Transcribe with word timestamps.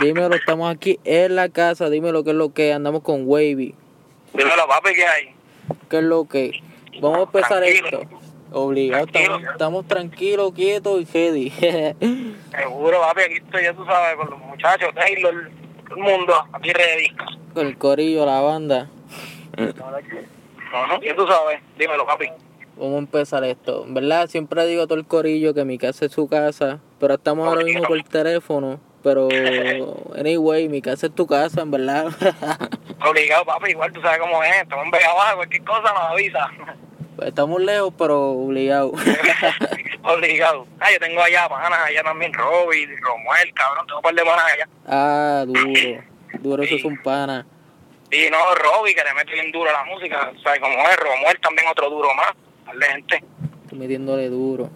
Dímelo, 0.00 0.34
estamos 0.34 0.72
aquí 0.74 0.98
en 1.04 1.36
la 1.36 1.48
casa. 1.48 1.90
Dímelo 1.90 2.24
qué 2.24 2.30
es 2.30 2.36
lo 2.36 2.52
que 2.52 2.72
andamos 2.72 3.02
con 3.02 3.24
Wavy. 3.26 3.74
Dímelo, 4.34 4.66
papi, 4.68 4.94
¿qué 4.94 5.06
hay? 5.06 5.34
¿Qué 5.88 5.98
es 5.98 6.04
lo 6.04 6.24
que? 6.26 6.52
Vamos 7.00 7.18
a 7.18 7.22
empezar 7.22 7.62
Tranquilo. 7.62 8.00
esto. 8.02 8.20
Obligado, 8.52 9.06
Tranquilo. 9.06 9.36
estamos, 9.36 9.52
estamos 9.52 9.86
tranquilos, 9.86 10.52
quietos 10.54 11.00
y 11.02 11.04
ready. 11.12 11.50
Seguro, 12.50 13.00
papi, 13.00 13.20
aquí 13.22 13.34
estoy, 13.34 13.62
ya 13.62 13.74
tú 13.74 13.84
sabes, 13.84 14.16
con 14.16 14.30
los 14.30 14.38
muchachos, 14.40 14.88
Taylor, 14.94 15.50
todo 15.88 15.96
el 15.96 16.02
mundo, 16.02 16.34
aquí 16.52 16.72
ready. 16.72 17.08
con 17.54 17.66
el 17.66 17.78
corillo, 17.78 18.26
la 18.26 18.40
banda. 18.40 18.88
Ajá, 19.56 21.00
Ya 21.04 21.14
tú 21.14 21.26
sabes, 21.26 21.60
dímelo, 21.78 22.06
papi. 22.06 22.26
Vamos 22.76 22.94
a 22.94 22.98
empezar 22.98 23.44
esto. 23.44 23.84
En 23.86 23.94
verdad, 23.94 24.26
siempre 24.28 24.66
digo 24.66 24.82
a 24.82 24.86
todo 24.86 24.98
el 24.98 25.04
corillo 25.06 25.52
que 25.54 25.64
mi 25.64 25.76
casa 25.78 26.06
es 26.06 26.12
su 26.12 26.26
casa, 26.28 26.80
pero 26.98 27.14
estamos 27.14 27.46
ahora 27.46 27.62
mismo 27.62 27.82
por 27.84 28.02
teléfono. 28.04 28.80
Pero, 29.02 29.28
anyway, 30.16 30.68
mi 30.68 30.82
casa 30.82 31.06
es 31.06 31.14
tu 31.14 31.26
casa, 31.26 31.62
en 31.62 31.70
verdad. 31.70 32.06
Obligado, 33.08 33.44
papi, 33.46 33.70
igual 33.70 33.92
tú 33.92 34.00
sabes 34.02 34.18
cómo 34.18 34.42
es, 34.42 34.56
estamos 34.62 34.84
en 34.84 34.90
Vega 34.90 35.14
Baja, 35.14 35.36
cualquier 35.36 35.64
cosa 35.64 35.92
nos 35.94 36.02
avisa. 36.12 36.50
Pues 37.16 37.28
estamos 37.28 37.62
lejos, 37.62 37.94
pero 37.96 38.32
obligados. 38.32 38.92
Obligado. 40.02 40.66
Ah, 40.78 40.92
yo 40.92 40.98
tengo 40.98 41.22
allá 41.22 41.48
panas, 41.48 41.78
allá 41.86 42.02
también 42.02 42.32
Robbie, 42.32 42.86
Romuel, 43.00 43.54
cabrón, 43.54 43.86
tengo 43.86 43.98
un 43.98 44.02
par 44.02 44.14
de 44.14 44.22
panas 44.22 44.44
allá. 44.54 44.68
ah, 44.86 45.44
duro. 45.46 45.62
Duro, 46.40 46.62
eso 46.62 46.74
es 46.76 46.84
un 46.84 47.02
pana. 47.02 47.46
Y 48.10 48.28
no, 48.30 48.38
Robbie, 48.54 48.94
que 48.94 49.04
le 49.04 49.14
mete 49.14 49.32
bien 49.32 49.52
duro 49.52 49.70
a 49.70 49.72
la 49.72 49.84
música, 49.84 50.32
¿sabes 50.42 50.60
cómo 50.60 50.74
es? 50.74 50.96
Romuel 50.96 51.40
también 51.40 51.68
otro 51.68 51.88
duro 51.88 52.08
más, 52.14 52.32
de 52.78 52.86
gente. 52.86 53.24
Estoy 53.62 53.78
metiéndole 53.78 54.28
duro. 54.28 54.70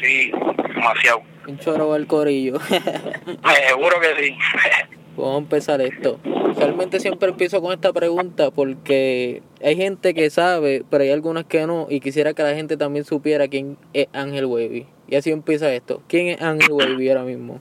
Sí, 0.00 0.32
demasiado. 0.74 1.22
Un 1.46 1.58
choro 1.58 1.92
al 1.94 2.06
corillo. 2.06 2.56
Eh, 2.70 2.80
Seguro 3.68 4.00
que 4.00 4.22
sí. 4.22 4.38
Vamos 5.16 5.34
a 5.34 5.38
empezar 5.38 5.80
esto. 5.80 6.18
Realmente 6.56 7.00
siempre 7.00 7.28
empiezo 7.28 7.60
con 7.60 7.72
esta 7.72 7.92
pregunta 7.92 8.50
porque 8.50 9.42
hay 9.62 9.76
gente 9.76 10.14
que 10.14 10.30
sabe, 10.30 10.82
pero 10.88 11.04
hay 11.04 11.10
algunas 11.10 11.44
que 11.44 11.66
no, 11.66 11.86
y 11.90 12.00
quisiera 12.00 12.32
que 12.32 12.42
la 12.42 12.54
gente 12.54 12.76
también 12.76 13.04
supiera 13.04 13.48
quién 13.48 13.76
es 13.92 14.06
Ángel 14.12 14.46
Wavy. 14.46 14.86
Y 15.08 15.16
así 15.16 15.30
empieza 15.30 15.72
esto. 15.72 16.02
¿Quién 16.08 16.28
es 16.28 16.40
Ángel 16.40 16.72
Wavy 16.72 17.08
ahora 17.10 17.24
mismo? 17.24 17.60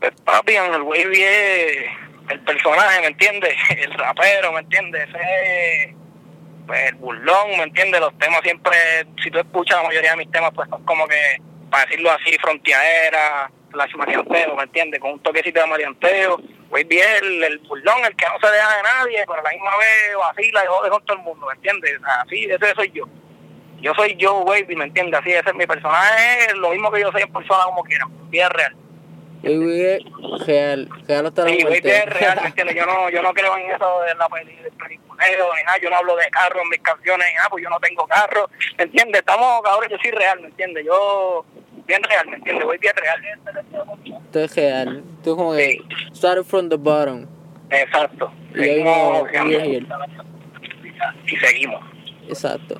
Pues, 0.00 0.12
papi, 0.24 0.56
Ángel 0.56 0.82
Wavy 0.82 1.22
es 1.22 1.76
el 2.30 2.40
personaje, 2.40 3.00
¿me 3.00 3.06
entiendes? 3.08 3.54
El 3.76 3.92
rapero, 3.94 4.52
¿me 4.52 4.60
entiendes? 4.60 5.08
Ese 5.08 5.84
es, 5.84 5.94
pues, 6.66 6.88
el 6.88 6.94
burlón, 6.96 7.50
¿me 7.56 7.62
entiendes? 7.62 8.00
Los 8.00 8.16
temas 8.18 8.40
siempre, 8.42 8.76
si 9.22 9.30
tú 9.30 9.38
escuchas 9.38 9.76
la 9.76 9.88
mayoría 9.88 10.10
de 10.12 10.16
mis 10.16 10.30
temas, 10.30 10.50
pues 10.54 10.68
son 10.68 10.82
como 10.84 11.06
que, 11.06 11.40
para 11.76 11.90
decirlo 11.90 12.10
así, 12.10 12.38
frontiera, 12.38 13.50
la 13.74 13.86
marianteo, 13.98 14.56
¿me 14.56 14.62
entiendes? 14.62 14.98
Con 14.98 15.12
un 15.12 15.18
toquecito 15.20 15.60
de 15.60 15.66
marianteo. 15.66 16.40
Wavy 16.70 16.98
es 16.98 17.20
el, 17.20 17.44
el 17.44 17.58
burlón, 17.58 18.02
el 18.06 18.16
que 18.16 18.24
no 18.24 18.40
se 18.40 18.50
deja 18.50 18.76
de 18.76 18.82
nadie, 18.82 19.24
pero 19.26 19.40
a 19.40 19.42
la 19.42 19.50
misma 19.50 19.76
vez 19.76 20.16
vacila 20.16 20.64
y 20.64 20.68
jode 20.68 20.88
con 20.88 21.04
todo 21.04 21.18
el 21.18 21.22
mundo, 21.22 21.46
¿me 21.46 21.52
entiendes? 21.52 22.00
Así, 22.22 22.44
ese 22.44 22.74
soy 22.74 22.90
yo. 22.92 23.04
Yo 23.82 23.92
soy 23.94 24.16
yo, 24.16 24.38
Wavy, 24.38 24.74
¿me 24.74 24.86
entiendes? 24.86 25.20
Así, 25.20 25.32
ese 25.32 25.50
es 25.50 25.54
mi 25.54 25.66
personaje, 25.66 26.54
lo 26.54 26.70
mismo 26.70 26.90
que 26.90 27.02
yo 27.02 27.12
soy 27.12 27.20
en 27.20 27.32
persona 27.32 27.64
como 27.64 27.84
quiera, 27.84 28.06
vida 28.30 28.48
real. 28.48 28.74
Wavy 29.46 29.80
es 29.82 30.46
real, 30.46 30.88
real 31.06 31.26
hasta 31.26 31.44
la 31.44 31.50
Sí, 31.50 31.58
muerte. 31.62 32.04
real, 32.06 32.38
¿me 32.42 32.48
entiendes? 32.48 32.76
Yo 32.76 32.86
no, 32.86 33.10
yo 33.10 33.22
no 33.22 33.32
creo 33.34 33.56
en 33.56 33.70
eso 33.70 34.00
de 34.08 34.14
la 34.14 34.28
peli, 34.28 34.56
del 34.56 34.72
peliculeo, 34.72 35.54
ni 35.56 35.62
nada, 35.64 35.78
yo 35.82 35.90
no 35.90 35.96
hablo 35.96 36.16
de 36.16 36.28
carro 36.30 36.60
en 36.62 36.68
mis 36.68 36.80
canciones, 36.80 37.26
ni 37.30 37.34
nada, 37.36 37.48
pues 37.50 37.62
yo 37.64 37.70
no 37.70 37.78
tengo 37.80 38.06
carro, 38.06 38.48
¿me 38.78 38.84
entiendes? 38.84 39.20
Estamos, 39.20 39.62
cabrón, 39.62 39.88
yo 39.90 39.96
soy 40.02 40.10
real, 40.10 40.40
¿me 40.40 40.48
entiendes? 40.48 40.84
Yo, 40.84 41.44
bien 41.86 42.02
real, 42.02 42.26
¿me 42.28 42.36
entiendes? 42.36 42.64
Wavy 42.66 42.78
es 42.86 42.94
real. 42.96 43.22
Esto 43.24 44.40
es 44.40 44.56
real. 44.56 45.04
Es 45.22 45.28
como 45.28 45.52
que 45.54 45.78
started 46.14 46.44
from 46.44 46.68
the 46.68 46.76
bottom. 46.76 47.26
Exacto. 47.70 48.32
Y 48.54 48.60
ahí 48.60 48.64
Seguimos 48.68 49.32
no- 49.32 49.40
ahí- 49.40 49.86
Y 51.26 51.36
seguimos, 51.36 51.80
Exacto. 52.28 52.78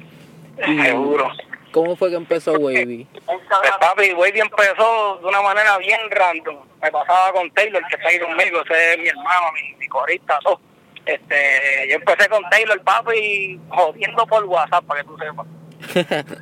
Y- 0.66 0.80
seguro. 0.82 1.28
¿Cómo 1.76 1.94
fue 1.94 2.08
que 2.08 2.16
empezó 2.16 2.54
Wavy? 2.54 3.06
Pues 3.26 3.38
papi, 3.78 4.14
Wavy 4.14 4.40
empezó 4.40 5.18
de 5.18 5.26
una 5.26 5.42
manera 5.42 5.76
bien 5.76 6.00
random. 6.10 6.56
Me 6.80 6.90
pasaba 6.90 7.32
con 7.32 7.50
Taylor, 7.50 7.86
que 7.86 7.96
está 7.96 8.08
ahí 8.08 8.18
conmigo, 8.18 8.62
ese 8.62 8.94
es 8.94 8.98
mi 8.98 9.08
hermano, 9.08 9.52
mi, 9.52 9.74
mi 9.74 9.86
corista, 9.86 10.38
todo. 10.42 10.58
Este, 11.04 11.86
yo 11.90 11.96
empecé 11.96 12.30
con 12.30 12.48
Taylor, 12.48 12.80
papi, 12.82 13.60
jodiendo 13.68 14.26
por 14.26 14.44
WhatsApp, 14.44 14.86
para 14.86 15.02
que 15.02 15.06
tú 15.06 15.18
sepas. 15.18 15.46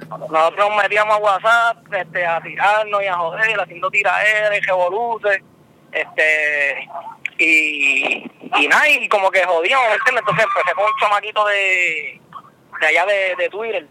Nosotros 0.31 0.69
nos 0.71 0.83
metíamos 0.85 1.17
a 1.17 1.19
WhatsApp 1.19 1.79
este, 1.93 2.25
a 2.25 2.41
tirarnos 2.41 3.03
y 3.03 3.07
a 3.07 3.15
joder, 3.15 3.61
haciendo 3.61 3.91
tiraderas 3.91 4.57
y 4.57 4.61
revoluces. 4.61 5.43
Este, 5.91 6.89
y, 7.39 8.31
y 8.57 8.69
nada, 8.69 8.89
y 8.89 9.09
como 9.09 9.33
que 9.33 9.45
jodíamos, 9.45 9.89
¿me 9.89 9.95
entiendes? 9.95 10.21
Entonces 10.21 10.47
empecé 10.47 10.75
con 10.77 10.85
un 10.85 11.01
chamaquito 11.01 11.45
de, 11.47 12.21
de 12.81 12.87
allá 12.87 13.05
de, 13.07 13.35
de 13.37 13.49
Twitter 13.49 13.89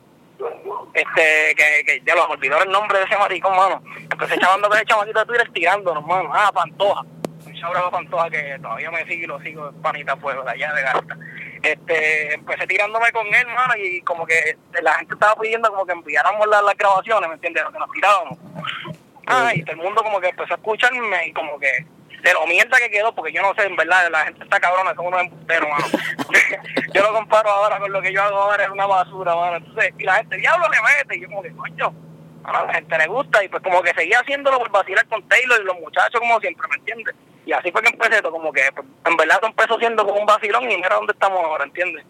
este, 0.93 1.55
que, 1.55 1.83
que 1.85 2.01
ya 2.05 2.15
los 2.15 2.29
olvidó 2.29 2.61
el 2.61 2.71
nombre 2.71 2.99
de 2.99 3.05
ese 3.05 3.17
maricón, 3.17 3.55
mano. 3.55 3.83
Empecé 4.11 4.37
chavando 4.39 4.67
con 4.67 4.77
ese 4.77 4.85
chamaquito 4.85 5.19
de 5.19 5.25
Twitter 5.25 5.51
tirándonos, 5.51 6.05
mano. 6.05 6.29
Ah, 6.33 6.51
Pantoja. 6.53 7.01
Un 7.45 7.53
chabrado 7.55 7.91
Pantoja 7.91 8.29
que 8.29 8.57
todavía 8.61 8.91
me 8.91 9.05
sigue 9.05 9.23
y 9.23 9.27
lo 9.27 9.39
sigo, 9.41 9.71
panita 9.81 10.15
fuego, 10.17 10.43
de 10.43 10.51
allá 10.51 10.73
de 10.73 10.81
Garta. 10.81 11.17
Este, 11.61 12.33
empecé 12.33 12.67
tirándome 12.67 13.11
con 13.11 13.25
él, 13.27 13.47
mano, 13.47 13.73
y 13.77 14.01
como 14.01 14.25
que 14.25 14.57
la 14.81 14.95
gente 14.95 15.13
estaba 15.13 15.35
pidiendo 15.39 15.69
como 15.69 15.85
que 15.85 15.93
enviáramos 15.93 16.45
las, 16.47 16.63
las 16.63 16.75
grabaciones, 16.75 17.29
¿me 17.29 17.35
entiendes? 17.35 17.63
Lo 17.63 17.71
que 17.71 17.79
nos 17.79 17.91
tirábamos. 17.91 18.37
Ah, 19.27 19.51
y 19.55 19.63
todo 19.63 19.75
el 19.77 19.81
mundo 19.81 20.03
como 20.03 20.19
que 20.19 20.29
empezó 20.29 20.53
a 20.53 20.57
escucharme 20.57 21.27
y 21.27 21.33
como 21.33 21.57
que 21.57 21.85
de 22.23 22.33
lo 22.33 22.39
que 22.45 22.89
quedó, 22.89 23.13
porque 23.13 23.33
yo 23.33 23.41
no 23.41 23.53
sé, 23.53 23.65
en 23.65 23.75
verdad, 23.75 24.09
la 24.09 24.19
gente 24.25 24.43
está 24.43 24.59
cabrona, 24.59 24.95
son 24.95 25.07
unos 25.07 25.21
embusteros, 25.21 25.69
mano. 25.69 25.85
yo 26.93 27.01
lo 27.03 27.13
comparo 27.13 27.49
ahora 27.49 27.79
con 27.79 27.91
lo 27.91 28.01
que 28.01 28.13
yo 28.13 28.21
hago 28.23 28.37
ahora, 28.37 28.63
es 28.63 28.69
una 28.69 28.85
basura, 28.85 29.35
mano. 29.35 29.57
Entonces, 29.57 29.93
y 29.99 30.03
la 30.03 30.15
gente, 30.15 30.37
diablo, 30.37 30.65
le 30.69 30.77
mete, 30.81 31.17
y 31.17 31.21
yo 31.21 31.27
como 31.27 31.43
que, 31.43 31.51
coño, 31.51 31.93
a 32.45 32.65
la 32.65 32.73
gente 32.73 32.97
le 32.97 33.07
gusta, 33.07 33.43
y 33.43 33.49
pues 33.49 33.61
como 33.61 33.81
que 33.81 33.93
seguía 33.93 34.19
haciéndolo 34.19 34.57
por 34.59 34.71
vacilar 34.71 35.05
con 35.07 35.21
Taylor 35.27 35.59
y 35.61 35.65
los 35.65 35.79
muchachos, 35.79 36.19
como 36.19 36.39
siempre, 36.39 36.65
¿me 36.69 36.77
entiendes? 36.77 37.15
Y 37.45 37.51
así 37.51 37.71
fue 37.73 37.81
que 37.81 37.89
empecé, 37.89 38.21
como 38.23 38.53
que, 38.53 38.61
pues, 38.73 38.87
en 39.05 39.17
verdad, 39.17 39.39
empezó 39.43 39.77
siendo 39.77 40.05
como 40.05 40.19
un 40.21 40.25
vacilón 40.25 40.63
y 40.63 40.77
mira 40.77 40.95
dónde 40.95 41.11
estamos 41.11 41.43
ahora, 41.43 41.65
¿entiendes? 41.65 42.05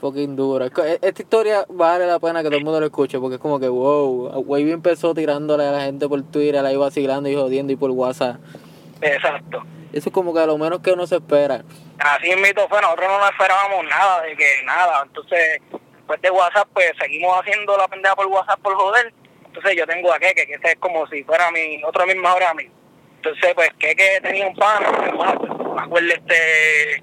Fucking 0.00 0.34
duro. 0.34 0.66
E- 0.66 0.98
Esta 1.00 1.22
historia 1.22 1.64
vale 1.68 2.06
la 2.06 2.18
pena 2.18 2.42
que 2.42 2.48
todo 2.48 2.58
el 2.58 2.64
mundo 2.64 2.80
lo 2.80 2.86
escuche 2.86 3.18
porque 3.20 3.36
es 3.36 3.40
como 3.40 3.60
que, 3.60 3.68
wow, 3.68 4.32
Wavy 4.40 4.72
empezó 4.72 5.14
tirándole 5.14 5.64
a 5.64 5.70
la 5.70 5.80
gente 5.82 6.08
por 6.08 6.20
Twitter, 6.24 6.66
ahí 6.66 6.76
vacilando 6.76 7.28
y 7.28 7.36
jodiendo 7.36 7.72
y 7.72 7.76
por 7.76 7.90
WhatsApp. 7.92 8.36
Exacto. 9.04 9.62
Eso 9.92 10.08
es 10.08 10.12
como 10.12 10.34
que 10.34 10.40
a 10.40 10.46
lo 10.46 10.58
menos 10.58 10.80
que 10.80 10.92
uno 10.92 11.06
se 11.06 11.16
espera. 11.16 11.62
así 11.98 12.30
en 12.30 12.40
mito 12.40 12.66
fue, 12.68 12.80
nosotros 12.80 13.08
no 13.08 13.18
nos 13.18 13.30
esperábamos 13.30 13.84
nada, 13.84 14.22
de 14.22 14.36
que 14.36 14.62
nada, 14.64 15.02
entonces 15.04 15.60
después 15.70 16.20
de 16.20 16.30
WhatsApp 16.30 16.68
pues 16.72 16.92
seguimos 17.00 17.38
haciendo 17.38 17.76
la 17.76 17.86
pendeja 17.86 18.16
por 18.16 18.26
WhatsApp 18.26 18.60
por 18.60 18.74
joder, 18.74 19.12
entonces 19.44 19.76
yo 19.76 19.86
tengo 19.86 20.12
a 20.12 20.18
Keke, 20.18 20.46
que 20.46 20.54
ese 20.54 20.72
es 20.72 20.76
como 20.80 21.06
si 21.06 21.22
fuera 21.22 21.50
mi 21.52 21.82
otro 21.84 22.04
de 22.04 22.14
mis 22.14 22.22
mejores 22.22 22.48
amigos, 22.48 22.74
entonces 23.16 23.54
pues 23.54 23.70
Keke 23.78 24.20
tenía 24.22 24.48
un 24.48 24.56
pan, 24.56 24.82
me 24.82 25.82
acuerdo 25.82 26.08
este, 26.12 26.96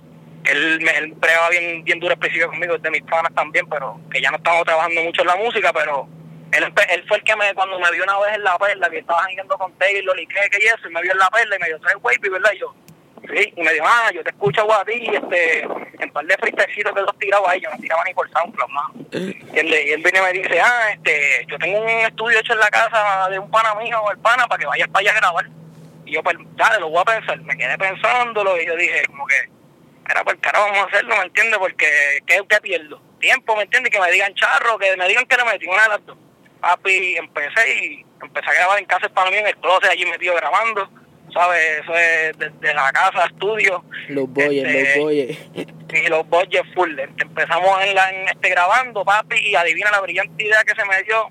él 0.46 0.82
me 0.82 0.92
él 0.98 1.14
pregaba 1.14 1.50
bien, 1.50 1.84
bien 1.84 2.00
duro 2.00 2.14
específico 2.14 2.50
conmigo, 2.50 2.76
es 2.76 2.82
de 2.82 2.92
mis 2.92 3.04
panas 3.04 3.34
también, 3.34 3.68
pero 3.70 4.02
que 4.12 4.22
ya 4.22 4.32
no 4.32 4.38
estamos 4.38 4.66
trabajando 4.66 5.02
mucho 5.02 5.22
en 5.22 5.28
la 5.28 5.36
música, 5.38 5.72
pero 5.72 6.08
él, 6.52 7.06
fue 7.08 7.18
el 7.18 7.24
que 7.24 7.36
me, 7.36 7.54
cuando 7.54 7.80
me 7.80 7.92
vio 7.92 8.04
una 8.04 8.20
vez 8.20 8.36
en 8.36 8.44
la 8.44 8.58
perla, 8.58 8.90
que 8.90 9.00
estaba 9.00 9.28
yendo 9.28 9.58
con 9.58 9.74
Taylor 9.78 10.20
y 10.20 10.28
Keke 10.28 10.60
y 10.62 10.66
eso, 10.66 10.88
y 10.88 10.94
me 10.94 11.02
vio 11.02 11.12
en 11.12 11.18
la 11.18 11.30
perla 11.30 11.56
y 11.56 11.60
me 11.60 11.68
dijo, 11.68 11.80
¿sabes, 11.80 11.98
Wavy, 12.02 12.30
verdad? 12.30 12.52
Y 12.54 12.60
yo, 12.60 12.76
Sí, 13.28 13.54
y 13.56 13.62
me 13.62 13.72
dijo, 13.74 13.86
ah, 13.88 14.10
yo 14.14 14.24
te 14.24 14.32
escucho 14.32 14.72
a 14.74 14.84
ti, 14.84 15.06
este, 15.14 15.62
en 15.62 16.12
par 16.12 16.26
de 16.26 16.36
freestylecitos 16.38 16.94
que 16.94 17.02
los 17.02 17.18
tiraba 17.20 17.52
ahí, 17.52 17.62
yo 17.62 17.70
no 17.70 17.78
tiraba 17.78 18.04
ni 18.04 18.14
por 18.14 18.30
SoundCloud, 18.32 18.70
mano. 18.70 18.94
Y 19.12 19.60
él, 19.60 19.68
y 19.68 19.92
él 19.92 20.02
viene 20.02 20.20
y 20.20 20.22
me 20.22 20.34
dice, 20.34 20.60
ah, 20.60 20.92
este, 20.92 21.46
yo 21.48 21.58
tengo 21.60 21.80
un 21.80 21.88
estudio 21.88 22.40
hecho 22.40 22.54
en 22.54 22.60
la 22.60 22.70
casa 22.70 23.30
de 23.30 23.38
un 23.38 23.50
pana 23.52 23.76
mío, 23.76 24.02
el 24.12 24.18
pana, 24.18 24.48
para 24.48 24.60
que 24.60 24.66
vayas 24.66 24.88
para 24.88 25.02
allá 25.02 25.12
a 25.12 25.20
grabar. 25.20 25.46
Y 26.06 26.14
yo, 26.14 26.24
pues, 26.24 26.36
dale, 26.56 26.80
lo 26.80 26.90
voy 26.90 27.02
a 27.02 27.06
pensar. 27.06 27.40
Me 27.42 27.56
quedé 27.56 27.78
pensándolo 27.78 28.60
y 28.60 28.66
yo 28.66 28.76
dije, 28.76 29.06
como 29.06 29.26
que, 29.28 29.50
era 30.10 30.24
por 30.24 30.38
carajo 30.40 30.66
vamos 30.66 30.80
a 30.80 30.88
hacerlo, 30.88 31.16
¿me 31.16 31.24
entiendes? 31.24 31.60
Porque, 31.60 32.20
¿qué, 32.26 32.44
pierdo? 32.62 33.02
Tiempo, 33.20 33.56
¿me 33.56 33.64
entiendes? 33.64 33.94
Que 33.94 34.02
me 34.02 34.12
digan 34.12 34.34
charro, 34.34 34.80
que 34.80 34.98
me 34.98 35.08
digan 35.08 35.26
que 35.26 35.38
le 35.38 35.46
metí 35.46 35.68
una 35.68 35.84
de 35.84 35.90
las 35.90 36.06
dos. 36.06 36.18
Papi, 36.62 37.16
empecé 37.18 37.84
y 37.84 38.06
empecé 38.22 38.50
a 38.50 38.54
grabar 38.54 38.80
en 38.80 38.86
casa 38.86 39.08
del 39.08 39.12
pana 39.12 39.32
mío, 39.32 39.40
en 39.40 39.48
el 39.48 39.58
closet, 39.58 39.90
allí 39.90 40.06
metido 40.06 40.36
grabando. 40.36 40.90
¿Sabes? 41.34 41.82
Eso 41.82 41.96
es 41.96 42.38
desde 42.38 42.74
la 42.74 42.92
casa, 42.92 43.26
estudio. 43.26 43.84
Los 44.10 44.30
boyes, 44.30 44.66
Este, 44.66 44.96
los 44.98 45.06
boyes. 45.06 45.38
y 45.94 46.08
los 46.10 46.28
budget 46.30 46.66
full. 46.74 47.00
Empezamos 47.00 47.84
en, 47.86 47.96
la, 47.96 48.10
en 48.10 48.28
este 48.28 48.50
grabando, 48.50 49.06
papi, 49.06 49.38
y 49.38 49.56
adivina 49.56 49.92
la 49.92 50.02
brillante 50.02 50.44
idea 50.44 50.62
que 50.66 50.76
se 50.76 50.86
me 50.86 51.02
dio. 51.04 51.30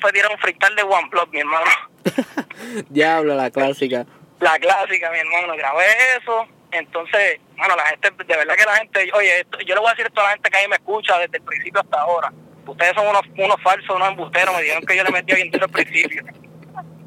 Fue 0.00 0.12
tirar 0.12 0.30
un 0.32 0.38
freestyle 0.38 0.74
de 0.76 0.82
OnePlus, 0.82 1.28
mi 1.30 1.40
hermano. 1.40 1.66
Diablo, 2.88 3.34
la 3.34 3.50
clásica. 3.50 4.06
La 4.40 4.58
clásica, 4.58 5.10
mi 5.10 5.18
hermano. 5.18 5.54
Grabé 5.56 5.84
eso. 6.20 6.46
Entonces, 6.72 7.38
bueno, 7.56 7.76
la 7.76 7.84
gente, 7.86 8.10
de 8.10 8.36
verdad 8.36 8.54
que 8.56 8.64
la 8.64 8.76
gente, 8.76 9.10
oye, 9.12 9.40
esto- 9.40 9.60
yo 9.60 9.74
le 9.74 9.80
voy 9.80 9.88
a 9.88 9.92
decir 9.92 10.06
esto 10.06 10.20
a 10.20 10.24
la 10.24 10.30
gente 10.30 10.50
que 10.50 10.56
ahí 10.58 10.68
me 10.68 10.76
escucha 10.76 11.18
desde 11.18 11.36
el 11.36 11.42
principio 11.44 11.80
hasta 11.80 12.00
ahora. 12.00 12.32
Ustedes 12.66 12.92
son 12.94 13.06
unos, 13.06 13.22
unos 13.36 13.62
falsos, 13.62 13.96
unos 13.96 14.08
embusteros. 14.08 14.54
Me 14.54 14.62
dijeron 14.62 14.84
que 14.86 14.96
yo 14.96 15.04
le 15.04 15.10
metía 15.10 15.36
bien 15.36 15.50
desde 15.50 15.66
el 15.66 15.70
principio. 15.70 16.24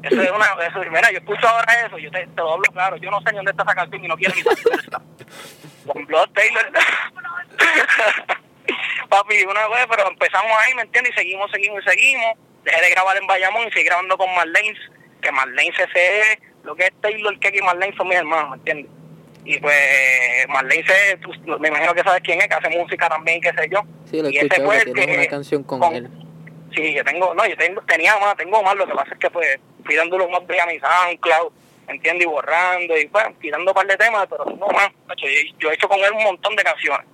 Eso 0.02 0.22
es 0.22 0.30
una, 0.30 0.46
eso, 0.66 0.78
mira, 0.90 1.10
yo 1.10 1.18
escucho 1.18 1.48
ahora 1.48 1.72
eso, 1.84 1.98
yo 1.98 2.10
te, 2.10 2.24
te 2.24 2.36
lo 2.36 2.52
hablo 2.52 2.70
claro, 2.72 2.96
yo 2.98 3.10
no 3.10 3.20
sé 3.20 3.32
ni 3.32 3.36
dónde 3.38 3.50
está 3.50 3.64
esa 3.64 3.74
canción 3.74 4.04
y 4.04 4.08
no 4.08 4.16
quiero 4.16 4.32
ni 4.36 4.42
saber. 4.42 4.56
Con 5.86 6.06
Blood 6.06 6.30
Taylor. 6.34 6.70
Papi, 9.08 9.42
una 9.42 9.66
vez, 9.68 9.86
pero 9.90 10.08
empezamos 10.08 10.52
ahí, 10.60 10.74
¿me 10.74 10.82
entiendes? 10.82 11.12
Y 11.14 11.16
seguimos, 11.16 11.50
seguimos 11.50 11.82
y 11.84 11.90
seguimos. 11.90 12.36
Dejé 12.62 12.80
de 12.80 12.90
grabar 12.90 13.16
en 13.16 13.26
Bayamón 13.26 13.66
y 13.66 13.72
seguí 13.72 13.86
grabando 13.86 14.16
con 14.16 14.32
Marlene, 14.34 14.78
que 15.20 15.32
Marlene 15.32 15.74
se 15.74 15.82
es 15.84 16.38
lo 16.62 16.76
que 16.76 16.84
es 16.84 16.92
Taylor, 17.00 17.38
que 17.40 17.56
y 17.56 17.62
Marlene 17.62 17.96
son 17.96 18.08
mis 18.08 18.18
hermanos, 18.18 18.50
¿me 18.50 18.56
entiendes? 18.56 18.92
Y 19.44 19.58
pues 19.58 20.46
Marlene 20.48 20.84
se, 20.86 21.18
me 21.58 21.68
imagino 21.68 21.94
que 21.94 22.02
sabes 22.02 22.20
quién 22.22 22.40
es, 22.40 22.48
que 22.48 22.54
hace 22.54 22.68
música 22.68 23.08
también, 23.08 23.40
qué 23.40 23.52
sé 23.52 23.68
yo. 23.70 23.82
Sí, 24.10 24.22
lo 24.22 24.30
Y 24.30 24.36
ese 24.36 24.46
escuché, 24.46 24.64
fue 24.64 24.84
que 24.84 24.92
tienes 24.92 25.18
una 25.18 25.26
canción 25.26 25.62
con, 25.62 25.80
con- 25.80 25.94
él. 25.94 26.08
Sí, 26.74 26.94
yo 26.94 27.04
tengo, 27.04 27.34
no, 27.34 27.46
yo 27.46 27.56
tengo, 27.56 27.80
tenía 27.82 28.16
más, 28.18 28.36
tengo 28.36 28.62
más, 28.62 28.76
lo 28.76 28.86
que 28.86 28.94
pasa 28.94 29.12
es 29.12 29.18
que 29.18 29.30
pues 29.30 29.58
fui 29.84 29.94
dándole 29.94 30.24
un 30.24 30.34
update 30.34 30.60
a 30.60 30.66
mi 30.66 30.78
SoundCloud, 30.78 31.52
¿entiendes? 31.88 32.24
Y 32.26 32.28
borrando, 32.28 32.96
y 32.98 33.06
pues, 33.06 33.24
tirando 33.40 33.70
un 33.70 33.74
par 33.74 33.86
de 33.86 33.96
temas, 33.96 34.26
pero 34.28 34.44
no 34.44 34.66
más, 34.68 34.90
yo, 35.16 35.28
yo 35.58 35.70
he 35.70 35.74
hecho 35.74 35.88
con 35.88 35.98
él 35.98 36.12
un 36.12 36.24
montón 36.24 36.54
de 36.56 36.62
canciones. 36.64 37.06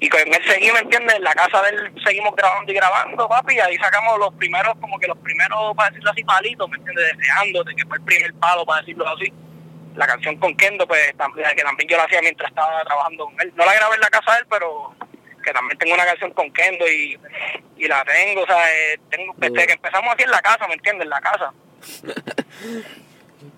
Y 0.00 0.08
con 0.08 0.20
él 0.20 0.40
seguí, 0.46 0.72
¿me 0.72 0.80
entiendes? 0.80 1.14
En 1.16 1.22
la 1.24 1.34
casa 1.34 1.62
de 1.62 1.70
él 1.70 1.92
seguimos 2.04 2.34
grabando 2.34 2.72
y 2.72 2.74
grabando, 2.74 3.28
papi, 3.28 3.54
y 3.54 3.60
ahí 3.60 3.76
sacamos 3.76 4.18
los 4.18 4.32
primeros, 4.34 4.74
como 4.80 4.98
que 4.98 5.06
los 5.06 5.18
primeros, 5.18 5.76
para 5.76 5.90
decirlo 5.90 6.10
así, 6.10 6.24
palitos, 6.24 6.68
¿me 6.70 6.76
entiendes? 6.78 7.16
Deseándote, 7.18 7.74
que 7.76 7.84
fue 7.86 7.98
el 7.98 8.04
primer 8.04 8.34
palo, 8.34 8.64
para 8.64 8.80
decirlo 8.80 9.06
así. 9.08 9.32
La 9.94 10.06
canción 10.06 10.36
con 10.38 10.56
Kendo, 10.56 10.86
pues, 10.88 11.14
también, 11.16 11.46
que 11.54 11.62
también 11.62 11.88
yo 11.88 11.96
la 11.98 12.04
hacía 12.04 12.22
mientras 12.22 12.48
estaba 12.50 12.82
trabajando 12.84 13.26
con 13.26 13.34
él. 13.42 13.52
No 13.56 13.64
la 13.66 13.74
grabé 13.74 13.94
en 13.96 14.00
la 14.00 14.08
casa 14.08 14.32
de 14.32 14.38
él, 14.38 14.46
pero 14.48 14.94
que 15.42 15.52
también 15.52 15.78
tengo 15.78 15.94
una 15.94 16.04
canción 16.04 16.32
con 16.32 16.52
Kendo 16.52 16.86
y, 16.88 17.18
y 17.76 17.88
la 17.88 18.04
tengo, 18.04 18.42
o 18.42 18.46
sea, 18.46 18.62
eh, 18.74 19.00
tengo, 19.10 19.34
desde 19.36 19.66
que 19.66 19.72
empezamos 19.72 20.14
así 20.14 20.22
en 20.24 20.30
la 20.30 20.42
casa, 20.42 20.66
¿me 20.68 20.74
entiendes? 20.74 21.04
En 21.04 21.10
la 21.10 21.20
casa. 21.20 21.52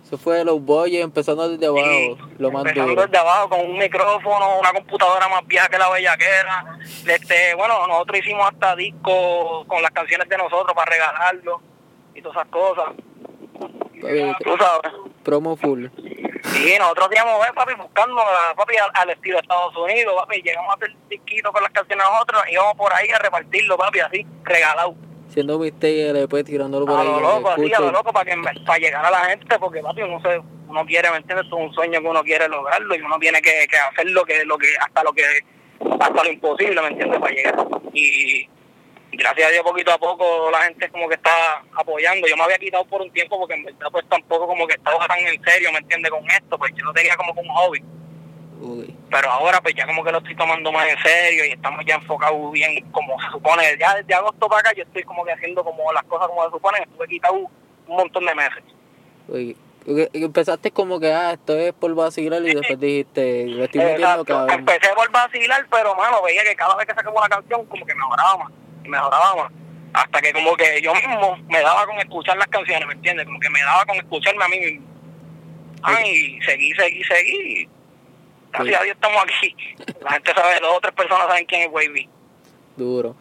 Eso 0.04 0.18
fue 0.18 0.36
de 0.36 0.44
los 0.44 0.62
boys 0.62 0.94
empezando 0.94 1.48
desde 1.48 1.66
abajo, 1.66 2.18
lo 2.38 2.52
más 2.52 2.66
empezando 2.66 2.90
duro. 2.90 3.02
desde 3.06 3.18
abajo 3.18 3.48
con 3.48 3.60
un 3.60 3.78
micrófono, 3.78 4.58
una 4.60 4.72
computadora 4.72 5.26
más 5.28 5.46
vieja 5.46 5.68
que 5.68 5.78
la 5.78 5.90
bellaquera. 5.90 6.78
Este, 7.06 7.54
bueno, 7.54 7.86
nosotros 7.86 8.18
hicimos 8.20 8.46
hasta 8.46 8.76
discos 8.76 9.66
con 9.66 9.80
las 9.80 9.90
canciones 9.90 10.28
de 10.28 10.36
nosotros 10.36 10.74
para 10.74 10.90
regalarlo 10.90 11.62
y 12.14 12.20
todas 12.20 12.36
esas 12.36 12.48
cosas. 12.48 12.94
Tú 14.44 14.56
sabes. 14.58 14.92
promo 15.24 15.56
full. 15.56 15.86
Sí, 16.44 16.74
nosotros 16.78 17.08
íbamos, 17.12 17.46
eh, 17.46 17.50
papi, 17.54 17.74
buscando 17.74 18.20
a- 18.20 18.54
papi, 18.56 18.76
al, 18.76 18.90
al 18.94 19.10
estilo 19.10 19.36
de 19.36 19.42
Estados 19.42 19.76
Unidos, 19.76 20.14
papi, 20.16 20.42
llegamos 20.42 20.70
a 20.70 20.74
hacer 20.74 20.94
disquitos 21.08 21.52
con 21.52 21.62
las 21.62 21.72
canciones 21.72 22.04
nosotros, 22.10 22.42
íbamos 22.50 22.74
por 22.74 22.92
ahí 22.92 23.08
a 23.10 23.18
repartirlo, 23.18 23.76
papi, 23.78 24.00
así, 24.00 24.26
regalado. 24.44 24.94
Siendo 25.28 25.58
mixtape 25.58 26.10
LP, 26.10 26.44
tirándolo 26.44 26.84
por 26.86 26.96
A 26.98 27.00
ahí. 27.02 27.08
lo 27.08 27.20
loco, 27.20 27.50
así, 27.50 27.72
a 27.72 27.80
lo 27.80 27.90
loco, 27.92 28.12
para, 28.12 28.24
que, 28.30 28.40
para 28.66 28.78
llegar 28.78 29.04
a 29.06 29.10
la 29.10 29.18
gente, 29.26 29.58
porque, 29.58 29.80
papi, 29.80 30.02
uno, 30.02 30.20
se, 30.20 30.40
uno 30.68 30.84
quiere, 30.84 31.10
¿me 31.10 31.18
entiendes? 31.18 31.46
Es 31.46 31.52
un 31.52 31.72
sueño 31.72 32.00
que 32.00 32.06
uno 32.08 32.22
quiere 32.22 32.48
lograrlo 32.48 32.94
y 32.94 33.00
uno 33.00 33.18
tiene 33.18 33.40
que, 33.40 33.66
que 33.70 33.76
hacer 33.76 34.10
lo 34.10 34.24
que, 34.24 34.44
lo 34.44 34.58
que, 34.58 34.66
hasta 34.80 35.02
lo 35.04 35.12
que, 35.12 35.24
hasta 36.00 36.24
lo 36.24 36.30
imposible, 36.30 36.80
¿me 36.82 36.88
entiendes? 36.88 37.18
Para 37.20 37.32
llegar. 37.32 37.54
Y, 37.94 38.40
y 38.42 38.48
gracias 39.12 39.48
a 39.48 39.50
Dios, 39.50 39.62
poquito 39.62 39.92
a 39.92 39.98
poco, 39.98 40.50
la 40.50 40.62
gente 40.62 40.88
como 40.90 41.08
que 41.08 41.14
está 41.14 41.62
apoyando. 41.76 42.26
Yo 42.26 42.36
me 42.36 42.44
había 42.44 42.58
quitado 42.58 42.84
por 42.84 43.02
un 43.02 43.10
tiempo 43.10 43.38
porque 43.38 43.54
en 43.54 43.64
verdad, 43.64 43.88
pues 43.90 44.08
tampoco 44.08 44.46
como 44.46 44.66
que 44.66 44.74
estaba 44.74 45.06
tan 45.06 45.18
en 45.20 45.42
serio, 45.44 45.72
¿me 45.72 45.78
entiendes? 45.78 46.10
Con 46.10 46.24
esto, 46.30 46.58
pues 46.58 46.72
yo 46.74 46.84
lo 46.84 46.92
tenía 46.92 47.16
como 47.16 47.34
como 47.34 47.50
un 47.50 47.56
hobby. 47.56 47.82
Uy, 48.60 48.96
Pero 49.10 49.30
ahora 49.30 49.60
pues 49.60 49.74
ya 49.74 49.86
como 49.86 50.04
que 50.04 50.12
lo 50.12 50.18
estoy 50.18 50.36
tomando 50.36 50.70
más 50.70 50.86
en 50.88 50.98
serio 51.02 51.44
y 51.44 51.50
estamos 51.50 51.84
ya 51.84 51.96
enfocados 51.96 52.52
bien 52.52 52.90
como 52.92 53.20
se 53.20 53.28
supone. 53.30 53.76
Ya 53.78 53.96
desde 53.96 54.14
agosto 54.14 54.48
para 54.48 54.60
acá 54.60 54.72
yo 54.76 54.84
estoy 54.84 55.02
como 55.02 55.24
que 55.24 55.32
haciendo 55.32 55.64
como 55.64 55.92
las 55.92 56.04
cosas 56.04 56.28
como 56.28 56.44
se 56.44 56.50
supone. 56.50 56.78
Estuve 56.78 57.08
quitado 57.08 57.34
un 57.34 57.48
montón 57.86 58.24
de 58.24 58.34
meses. 58.34 58.64
uy. 59.28 59.56
Empezaste 59.84 60.70
como 60.70 61.00
que, 61.00 61.12
ah, 61.12 61.32
esto 61.32 61.58
es 61.58 61.72
por 61.72 61.92
vacilar 61.92 62.40
y 62.42 62.54
después 62.54 62.78
dijiste, 62.78 63.48
lo 63.48 63.64
estoy 63.64 63.80
metiendo 63.80 64.06
Exacto. 64.06 64.24
cabrón. 64.26 64.58
Empecé 64.60 64.94
por 64.94 65.10
vacilar, 65.10 65.66
pero 65.68 65.96
mano, 65.96 66.22
veía 66.22 66.44
que 66.44 66.54
cada 66.54 66.76
vez 66.76 66.86
que 66.86 66.94
sacaba 66.94 67.18
una 67.18 67.28
canción 67.28 67.66
como 67.66 67.84
que 67.84 67.92
mejoraba 67.92 68.36
más, 68.44 68.52
y 68.84 68.88
mejoraba 68.88 69.34
más. 69.36 69.52
Hasta 69.94 70.20
que 70.22 70.32
como 70.32 70.56
que 70.56 70.80
yo 70.80 70.94
mismo 70.94 71.36
me 71.48 71.60
daba 71.60 71.86
con 71.86 71.98
escuchar 71.98 72.36
las 72.36 72.46
canciones, 72.48 72.86
¿me 72.86 72.94
entiendes? 72.94 73.26
Como 73.26 73.38
que 73.38 73.50
me 73.50 73.60
daba 73.62 73.84
con 73.84 73.96
escucharme 73.96 74.44
a 74.44 74.48
mí 74.48 74.58
mismo. 74.58 74.86
Ay, 75.82 76.38
seguí, 76.46 76.72
seguí, 76.74 77.04
seguí. 77.04 77.68
Gracias 78.52 78.80
a 78.80 78.84
Dios 78.84 78.94
estamos 78.94 79.22
aquí. 79.22 79.56
La 80.02 80.12
gente 80.12 80.32
sabe, 80.34 80.60
dos 80.60 80.76
o 80.76 80.80
tres 80.80 80.94
personas 80.94 81.26
saben 81.26 81.44
quién 81.46 81.62
es 81.62 81.68
Wavy. 81.70 82.08
Duro. 82.76 83.16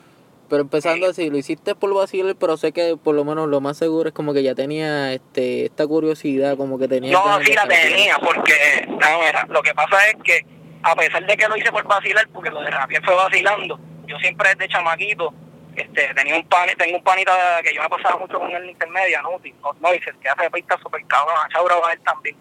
Pero 0.49 0.63
empezando 0.63 1.07
así, 1.07 1.29
lo 1.29 1.37
hiciste 1.37 1.75
por 1.75 1.93
vacilar, 1.93 2.35
pero 2.35 2.57
sé 2.57 2.73
que 2.73 2.97
por 3.01 3.15
lo 3.15 3.23
menos 3.23 3.47
lo 3.47 3.61
más 3.61 3.77
seguro 3.77 4.09
es 4.09 4.13
como 4.13 4.33
que 4.33 4.43
ya 4.43 4.53
tenía 4.53 5.13
este 5.13 5.65
esta 5.65 5.87
curiosidad, 5.87 6.57
como 6.57 6.77
que 6.77 6.89
tenía... 6.89 7.13
No, 7.13 7.39
sí 7.41 7.53
la 7.53 7.65
tenía, 7.65 8.17
porque, 8.17 8.85
no, 8.85 9.21
mira, 9.25 9.47
lo 9.49 9.61
que 9.63 9.73
pasa 9.73 10.09
es 10.09 10.15
que, 10.21 10.45
a 10.83 10.93
pesar 10.93 11.25
de 11.25 11.37
que 11.37 11.47
lo 11.47 11.55
hice 11.55 11.71
por 11.71 11.85
vacilar, 11.85 12.27
porque 12.33 12.49
lo 12.49 12.59
de 12.61 12.69
Rapier 12.69 13.01
fue 13.01 13.15
vacilando, 13.15 13.79
yo 14.05 14.17
siempre 14.19 14.49
desde 14.49 14.67
chamaquito, 14.67 15.33
este, 15.75 16.13
tenía 16.13 16.35
un 16.35 16.47
pan, 16.47 16.67
tengo 16.77 16.97
un 16.97 17.03
panita 17.03 17.33
que 17.63 17.73
yo 17.73 17.81
me 17.81 17.89
pasaba 17.89 18.17
mucho 18.17 18.39
con 18.39 18.49
él 18.51 18.63
en 18.63 18.69
intermedia, 18.71 19.21
¿no? 19.21 19.31
No, 19.79 19.91
dice 19.91 20.11
que 20.21 20.29
hace 20.29 20.49
pistas 20.51 20.79
super 20.81 21.05
cabrón, 21.07 21.35
a 21.37 21.49
Chaura 21.49 21.75
él 21.93 21.99
también. 22.01 22.35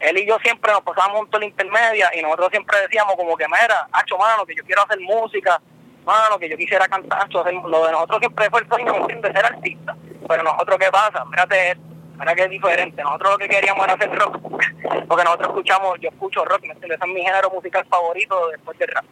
Él 0.00 0.18
y 0.18 0.26
yo 0.26 0.36
siempre 0.40 0.72
nos 0.72 0.82
pasábamos 0.82 1.18
juntos 1.20 1.38
en 1.38 1.40
la 1.40 1.46
intermedia 1.46 2.10
y 2.14 2.22
nosotros 2.22 2.48
siempre 2.50 2.80
decíamos 2.80 3.14
como 3.14 3.36
que, 3.36 3.46
mira, 3.46 3.88
hacho, 3.92 4.18
mano, 4.18 4.44
que 4.44 4.56
yo 4.56 4.64
quiero 4.64 4.82
hacer 4.82 4.98
música, 5.00 5.60
mano, 6.04 6.38
que 6.38 6.48
yo 6.48 6.56
quisiera 6.56 6.88
cantar, 6.88 7.22
hacho, 7.22 7.44
lo 7.44 7.86
de 7.86 7.92
nosotros 7.92 8.18
siempre 8.18 8.50
fue 8.50 8.60
el 8.60 8.68
sueño, 8.68 8.92
¿me 8.92 8.98
entiendes? 8.98 9.32
Ser 9.32 9.44
artista. 9.46 9.96
Pero 10.28 10.42
nosotros, 10.42 10.78
¿qué 10.78 10.90
pasa? 10.90 11.24
Mírate 11.26 11.70
esto. 11.70 11.82
Mira 12.18 12.34
que 12.34 12.42
es 12.44 12.50
diferente. 12.50 13.02
Nosotros 13.02 13.32
lo 13.32 13.38
que 13.38 13.48
queríamos 13.48 13.84
era 13.84 13.94
hacer 13.94 14.14
rock. 14.14 14.40
Porque 15.08 15.24
nosotros 15.24 15.48
escuchamos, 15.48 15.98
yo 16.00 16.08
escucho 16.08 16.44
rock, 16.44 16.62
¿me 16.62 16.72
entiendes? 16.72 16.98
Ese 16.98 17.08
es 17.08 17.14
mi 17.14 17.22
género 17.22 17.50
musical 17.50 17.84
favorito 17.86 18.48
después 18.48 18.78
del 18.78 18.88
rap. 18.88 19.04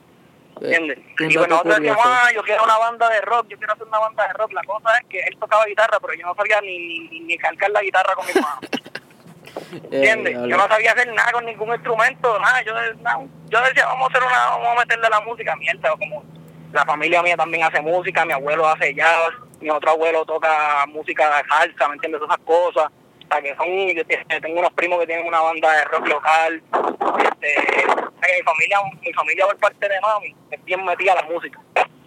¿Entiendes? 0.62 0.98
Eh, 0.98 1.02
Y 1.20 1.34
nosotros 1.34 1.64
decíamos, 1.64 2.02
curioso. 2.02 2.02
ah, 2.04 2.28
yo 2.34 2.42
quiero 2.42 2.64
una 2.64 2.78
banda 2.78 3.08
de 3.10 3.20
rock, 3.22 3.46
yo 3.48 3.58
quiero 3.58 3.72
hacer 3.72 3.86
una 3.86 3.98
banda 3.98 4.26
de 4.26 4.32
rock. 4.34 4.52
La 4.52 4.62
cosa 4.64 4.98
es 4.98 5.06
que 5.08 5.20
él 5.20 5.36
tocaba 5.38 5.64
guitarra, 5.66 5.98
pero 6.00 6.14
yo 6.14 6.26
no 6.26 6.34
sabía 6.34 6.60
ni, 6.60 6.98
ni, 7.08 7.20
ni 7.20 7.38
cargar 7.38 7.70
la 7.70 7.82
guitarra 7.82 8.14
con 8.14 8.26
mi 8.26 8.32
mano. 8.34 8.58
Eh, 9.74 9.88
¿Entiendes? 9.90 10.32
diablo. 10.34 10.48
Yo 10.48 10.56
no 10.56 10.68
sabía 10.68 10.92
hacer 10.92 11.12
nada 11.14 11.32
con 11.32 11.44
ningún 11.46 11.72
instrumento, 11.74 12.38
nada. 12.40 12.62
Yo, 12.62 12.74
no, 12.74 13.28
yo 13.48 13.60
decía, 13.62 13.86
vamos 13.86 14.08
a 14.08 14.10
hacer 14.12 14.22
una, 14.26 14.38
vamos 14.50 14.68
a 14.76 14.80
meterle 14.80 15.08
la 15.10 15.20
música, 15.20 15.56
mierda, 15.56 15.90
como 15.90 16.24
la 16.72 16.84
familia 16.84 17.22
mía 17.22 17.36
también 17.36 17.64
hace 17.64 17.80
música, 17.80 18.24
mi 18.24 18.32
abuelo 18.32 18.66
hace 18.68 18.94
jazz, 18.94 19.30
mi 19.60 19.70
otro 19.70 19.90
abuelo 19.92 20.24
toca 20.26 20.84
música 20.88 21.36
de 21.38 21.48
salsa, 21.48 21.88
¿me 21.88 21.94
entiendes? 21.94 22.20
Todas 22.20 22.36
esas 22.38 22.46
cosas. 22.46 22.92
Sea, 23.32 23.42
que 23.42 23.56
son, 23.56 23.66
yo 23.96 24.04
te- 24.06 24.40
tengo 24.40 24.58
unos 24.60 24.72
primos 24.74 25.00
que 25.00 25.06
tienen 25.06 25.26
una 25.26 25.40
banda 25.40 25.72
de 25.72 25.84
rock 25.84 26.06
local. 26.08 26.62
Este, 27.18 27.86
mi 27.86 28.42
familia, 28.44 28.78
mi 29.00 29.12
familia 29.12 29.46
por 29.46 29.56
parte 29.58 29.88
de 29.88 30.00
mami 30.00 30.34
es 30.50 30.64
bien 30.64 30.84
metida 30.84 31.12
a 31.12 31.16
la 31.16 31.22
música. 31.22 31.58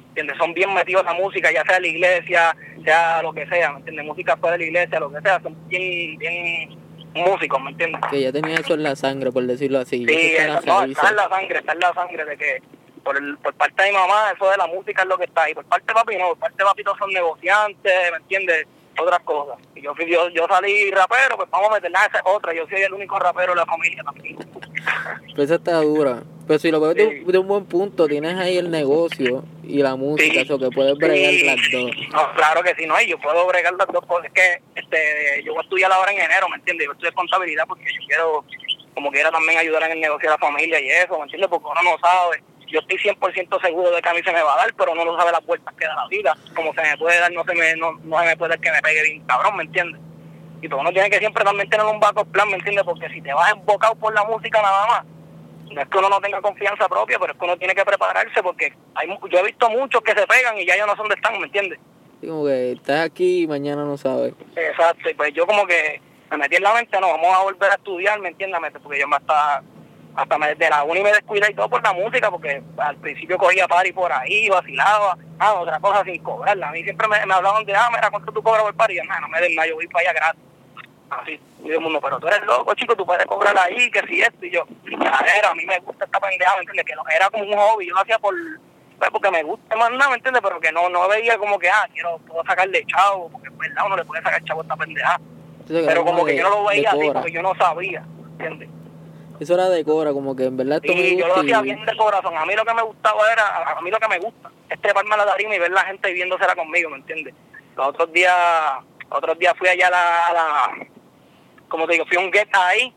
¿Entiendes? 0.09 0.37
Son 0.37 0.53
bien 0.53 0.73
metidos 0.73 1.03
a 1.05 1.13
la 1.13 1.19
música, 1.19 1.51
ya 1.51 1.63
sea 1.65 1.79
la 1.79 1.87
iglesia, 1.87 2.55
sea 2.85 3.21
lo 3.21 3.33
que 3.33 3.45
sea, 3.47 3.71
¿me 3.73 3.79
entiendes? 3.79 4.05
Música 4.05 4.37
fuera 4.37 4.53
de 4.53 4.59
la 4.59 4.65
iglesia, 4.69 4.99
lo 4.99 5.11
que 5.11 5.19
sea, 5.21 5.41
son 5.41 5.67
bien, 5.67 6.17
bien 6.17 6.79
músicos, 7.13 7.61
¿me 7.61 7.71
entiendes? 7.71 8.01
Que 8.09 8.21
ya 8.21 8.31
tenía 8.31 8.55
eso 8.55 8.75
en 8.75 8.83
la 8.83 8.95
sangre, 8.95 9.31
por 9.31 9.43
decirlo 9.43 9.79
así. 9.79 10.05
Sí, 10.05 10.35
eso 10.37 10.59
está 10.59 10.59
en 10.59 10.65
no, 10.65 10.83
está 10.83 11.11
la 11.11 11.27
sangre, 11.29 11.59
está 11.59 11.73
en 11.73 11.79
la 11.79 11.93
sangre 11.93 12.25
de 12.25 12.37
que 12.37 12.61
por, 13.03 13.17
el, 13.17 13.37
por 13.39 13.53
parte 13.55 13.83
de 13.83 13.89
mi 13.91 13.97
mamá 13.97 14.31
eso 14.33 14.49
de 14.49 14.57
la 14.57 14.67
música 14.67 15.01
es 15.01 15.07
lo 15.09 15.17
que 15.17 15.25
está 15.25 15.43
ahí. 15.43 15.53
Por 15.53 15.65
parte 15.65 15.85
de 15.87 15.93
papi 15.93 16.15
no, 16.15 16.29
por 16.29 16.37
parte 16.39 16.55
de 16.59 16.63
papi 16.65 16.83
todos 16.83 16.97
son 16.97 17.09
negociantes, 17.11 18.11
¿me 18.11 18.17
entiendes? 18.17 18.67
Otras 18.99 19.19
cosas. 19.21 19.57
Y 19.75 19.81
yo, 19.81 19.93
yo, 20.07 20.29
yo 20.29 20.45
salí 20.47 20.89
rapero, 20.91 21.35
pues 21.37 21.49
vamos 21.49 21.69
a 21.69 21.73
meterla 21.75 22.01
a 22.01 22.05
esa 22.05 22.17
es 22.19 22.23
otra. 22.25 22.53
Yo 22.53 22.65
soy 22.67 22.81
el 22.81 22.93
único 22.93 23.19
rapero 23.19 23.53
de 23.53 23.57
la 23.57 23.65
familia 23.65 24.03
también. 24.03 24.37
Pero 25.31 25.43
esa 25.43 25.55
está 25.55 25.77
dura. 25.81 26.23
Pero 26.47 26.59
si 26.59 26.69
lo 26.71 26.79
ves 26.79 26.95
de, 26.95 27.09
Sí. 27.09 27.19
un- 27.25 27.31
de 27.31 27.37
un 27.39 27.47
buen 27.47 27.65
punto, 27.65 28.07
tienes 28.07 28.37
ahí 28.37 28.57
el 28.57 28.69
negocio 28.69 29.43
y 29.63 29.81
la 29.81 29.95
música, 29.95 30.31
Sí. 30.33 30.39
eso 30.41 30.59
que 30.59 30.69
puedes 30.69 30.95
bregar 30.95 31.31
Sí. 31.31 31.43
las 31.43 31.55
dos. 31.71 31.91
No, 32.13 32.33
claro 32.35 32.61
que 32.63 32.75
sí, 32.75 32.85
no, 32.85 32.99
y 33.01 33.07
yo 33.07 33.19
puedo 33.19 33.45
bregar 33.47 33.73
las 33.73 33.87
dos 33.87 34.05
cosas. 34.05 34.27
Es 34.27 34.31
que 34.33 34.61
este, 34.79 35.43
yo 35.43 35.53
voy 35.53 35.61
a 35.61 35.63
estudiar 35.63 35.91
ahora 35.91 36.11
en 36.11 36.19
enero, 36.21 36.47
¿me 36.49 36.55
entiendes? 36.57 36.85
Yo 36.87 36.91
estudio 36.93 37.13
contabilidad 37.13 37.65
porque 37.67 37.85
yo 37.85 38.01
quiero, 38.07 38.45
como 38.93 39.11
quiera, 39.11 39.31
también 39.31 39.57
ayudar 39.57 39.83
en 39.83 39.93
el 39.93 39.99
negocio 40.01 40.29
de 40.29 40.35
la 40.35 40.37
familia 40.37 40.79
y 40.79 40.87
eso, 40.89 41.17
¿me 41.17 41.23
entiendes? 41.23 41.49
Porque 41.49 41.65
uno 41.65 41.81
no 41.83 41.97
sabe. 41.99 42.43
Yo 42.67 42.79
estoy 42.79 42.97
100% 42.97 43.61
seguro 43.61 43.91
de 43.91 44.01
que 44.01 44.09
a 44.09 44.13
mí 44.13 44.21
se 44.23 44.31
me 44.31 44.41
va 44.41 44.53
a 44.53 44.57
dar, 44.57 44.73
pero 44.75 44.91
uno 44.91 45.05
no 45.05 45.17
sabe 45.17 45.31
las 45.31 45.45
vueltas 45.45 45.73
que 45.75 45.85
da 45.85 45.95
la 45.95 46.07
vida. 46.07 46.35
Como 46.55 46.73
se 46.73 46.81
me 46.81 46.97
puede 46.97 47.19
dar, 47.19 47.31
no 47.31 47.43
se 47.43 47.53
me, 47.53 47.75
no, 47.75 47.93
no 48.03 48.19
se 48.19 48.25
me 48.25 48.37
puede 48.37 48.49
dar 48.49 48.59
que 48.59 48.71
me 48.71 48.81
pegue 48.81 49.03
bien 49.03 49.25
cabrón, 49.25 49.57
¿me 49.57 49.63
entiendes? 49.63 50.01
Y 50.61 50.67
pues 50.67 50.81
uno 50.81 50.91
tiene 50.91 51.09
que 51.09 51.19
siempre 51.19 51.43
también 51.43 51.69
tener 51.69 51.85
un 51.85 51.99
backup 51.99 52.31
plan, 52.31 52.49
¿me 52.49 52.55
entiendes? 52.55 52.83
Porque 52.83 53.09
si 53.09 53.21
te 53.21 53.33
vas 53.33 53.51
embocado 53.51 53.95
por 53.95 54.13
la 54.13 54.23
música 54.23 54.61
nada 54.61 54.87
más, 54.87 55.05
no 55.71 55.81
es 55.81 55.87
que 55.87 55.97
uno 55.97 56.09
no 56.09 56.21
tenga 56.21 56.41
confianza 56.41 56.87
propia, 56.87 57.19
pero 57.19 57.33
es 57.33 57.39
que 57.39 57.45
uno 57.45 57.57
tiene 57.57 57.75
que 57.75 57.85
prepararse 57.85 58.41
porque 58.41 58.73
hay, 58.95 59.07
yo 59.29 59.39
he 59.39 59.43
visto 59.43 59.69
muchos 59.69 60.01
que 60.01 60.13
se 60.13 60.25
pegan 60.25 60.57
y 60.57 60.65
ya 60.65 60.75
ellos 60.75 60.87
no 60.87 60.95
son 60.95 61.09
de 61.09 61.15
están, 61.15 61.39
¿me 61.39 61.45
entiendes? 61.45 61.79
Así 62.17 62.27
como 62.27 62.45
que 62.45 62.71
estás 62.71 63.05
aquí 63.05 63.43
y 63.43 63.47
mañana 63.47 63.83
no 63.83 63.97
sabes. 63.97 64.33
Exacto, 64.55 65.09
y 65.09 65.13
pues 65.13 65.33
yo 65.33 65.45
como 65.45 65.67
que 65.67 66.01
me 66.31 66.37
metí 66.37 66.55
en 66.55 66.63
la 66.63 66.73
mente, 66.73 66.99
no, 66.99 67.09
vamos 67.09 67.35
a 67.35 67.43
volver 67.43 67.71
a 67.71 67.75
estudiar, 67.75 68.19
¿me 68.19 68.29
entiendes? 68.29 68.59
Porque 68.81 68.99
yo 68.99 69.07
me 69.07 69.17
hasta, 69.17 69.61
hasta 70.15 70.37
me, 70.37 70.55
de 70.55 70.69
la 70.69 70.83
uni 70.83 71.01
me 71.01 71.11
descuidé 71.11 71.51
y 71.51 71.53
todo 71.53 71.69
por 71.69 71.83
la 71.83 71.93
música, 71.93 72.31
porque 72.31 72.63
al 72.77 72.95
principio 72.97 73.37
cogía 73.37 73.67
party 73.67 73.91
por 73.91 74.11
ahí, 74.11 74.49
vacilaba, 74.49 75.17
ah, 75.39 75.53
otra 75.55 75.79
cosa 75.79 76.03
sin 76.03 76.21
cobrarla. 76.23 76.69
A 76.69 76.71
mí 76.71 76.83
siempre 76.83 77.07
me, 77.07 77.25
me 77.25 77.33
hablaban 77.33 77.65
de, 77.65 77.75
ah, 77.75 77.89
mira, 77.91 78.09
¿cuánto 78.09 78.31
tú 78.31 78.41
cobras 78.41 78.63
por 78.63 78.75
party? 78.75 78.93
Y 78.93 78.97
yo, 78.97 79.03
"Nah, 79.03 79.19
no 79.19 79.27
me 79.27 79.41
den 79.41 79.55
nada, 79.55 79.67
yo 79.67 79.75
voy 79.75 79.87
para 79.87 80.09
allá 80.09 80.19
gratis. 80.19 80.41
así, 81.09 81.33
y 81.59 81.63
todo 81.63 81.73
el 81.73 81.79
mundo, 81.81 81.99
pero 82.01 82.19
tú 82.19 82.27
eres 82.27 82.43
loco, 82.45 82.73
chico, 82.73 82.95
tú 82.95 83.05
puedes 83.05 83.25
cobrar 83.25 83.57
ahí, 83.59 83.91
que 83.91 84.01
si 84.07 84.21
esto, 84.21 84.45
y 84.45 84.51
yo, 84.51 84.65
era, 84.85 85.51
a 85.51 85.55
mí 85.55 85.65
me 85.65 85.79
gusta 85.79 86.05
esta 86.05 86.19
pendeja, 86.19 86.53
¿me 86.55 86.61
entiendes? 86.61 86.85
Que 86.85 86.95
no, 86.95 87.03
era 87.13 87.29
como 87.29 87.43
un 87.43 87.53
hobby, 87.55 87.87
yo 87.87 87.93
lo 87.93 88.01
hacía 88.01 88.17
por, 88.17 88.33
pues, 88.97 89.09
porque 89.11 89.29
me 89.31 89.43
gusta 89.43 89.75
más 89.75 89.91
nada, 89.91 90.09
¿me 90.09 90.15
entiendes? 90.15 90.41
Pero 90.41 90.59
que 90.59 90.71
no, 90.71 90.89
no 90.89 91.07
veía 91.07 91.37
como 91.37 91.59
que, 91.59 91.69
ah, 91.69 91.87
quiero, 91.93 92.17
puedo 92.19 92.43
sacarle 92.45 92.83
chavo, 92.87 93.29
porque 93.29 93.51
pues, 93.51 93.69
verdad 93.69 93.85
uno 93.85 93.97
le 93.97 94.05
puede 94.05 94.23
sacar 94.23 94.43
chavo 94.45 94.61
a 94.61 94.63
esta 94.63 94.75
pendeja. 94.77 95.19
Pero 95.67 96.03
como 96.05 96.25
que 96.25 96.35
yo 96.35 96.43
no 96.43 96.49
lo 96.49 96.65
veía 96.65 96.89
así, 96.91 97.09
porque 97.13 97.31
yo 97.31 97.41
no 97.41 97.53
sabía, 97.55 98.03
¿entiendes? 98.31 98.69
Eso 99.39 99.53
era 99.53 99.69
de 99.69 99.83
cobra, 99.83 100.13
como 100.13 100.35
que 100.35 100.45
en 100.45 100.57
verdad 100.57 100.79
esto 100.83 100.93
Sí, 100.93 101.17
yo 101.17 101.27
lo 101.27 101.35
hacía 101.35 101.61
bien 101.61 101.83
de 101.85 101.97
corazón. 101.97 102.37
A 102.37 102.45
mí 102.45 102.55
lo 102.55 102.63
que 102.63 102.73
me 102.73 102.81
gustaba 102.81 103.31
era, 103.31 103.77
a 103.77 103.81
mí 103.81 103.91
lo 103.91 103.99
que 103.99 104.07
me 104.07 104.19
gusta 104.19 104.51
es 104.69 104.81
treparme 104.81 105.13
a 105.15 105.17
la 105.17 105.25
tarima 105.25 105.55
y 105.55 105.59
ver 105.59 105.71
la 105.71 105.81
gente 105.81 106.13
viéndosela 106.13 106.55
conmigo, 106.55 106.89
¿me 106.89 106.97
entiendes? 106.97 107.33
Los 107.75 107.87
otros 107.87 108.11
días, 108.13 108.33
otros 109.09 109.37
días 109.37 109.53
fui 109.57 109.67
allá 109.67 109.87
a 109.87 109.91
la, 109.91 110.27
a 110.27 110.33
la 110.33 110.87
como 111.67 111.85
te 111.85 111.93
digo, 111.93 112.05
fui 112.05 112.17
a 112.17 112.21
un 112.21 112.31
get 112.31 112.47
ahí 112.53 112.93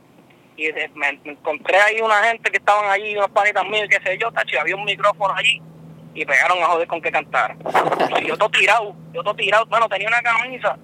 y 0.57 0.69
me, 0.95 1.21
encontré 1.25 1.79
ahí 1.79 2.01
una 2.01 2.23
gente 2.25 2.51
que 2.51 2.59
estaban 2.59 2.91
allí, 2.91 3.17
unos 3.17 3.31
panitas 3.31 3.65
míos, 3.67 3.89
qué 3.91 4.01
sé 4.03 4.19
yo, 4.19 4.31
tacho, 4.33 4.61
había 4.61 4.77
un 4.77 4.85
micrófono 4.85 5.35
allí 5.35 5.61
y 6.15 6.25
pegaron 6.25 6.63
a 6.63 6.67
joder 6.67 6.89
con 6.89 7.01
que 7.01 7.11
cantar. 7.11 7.57
Y 8.21 8.27
yo 8.27 8.37
todo 8.37 8.49
tirado, 8.49 8.95
yo 9.13 9.23
todo 9.23 9.35
tirado, 9.35 9.67
bueno, 9.67 9.89
tenía 9.89 10.09
una 10.09 10.21
camisa 10.23 10.77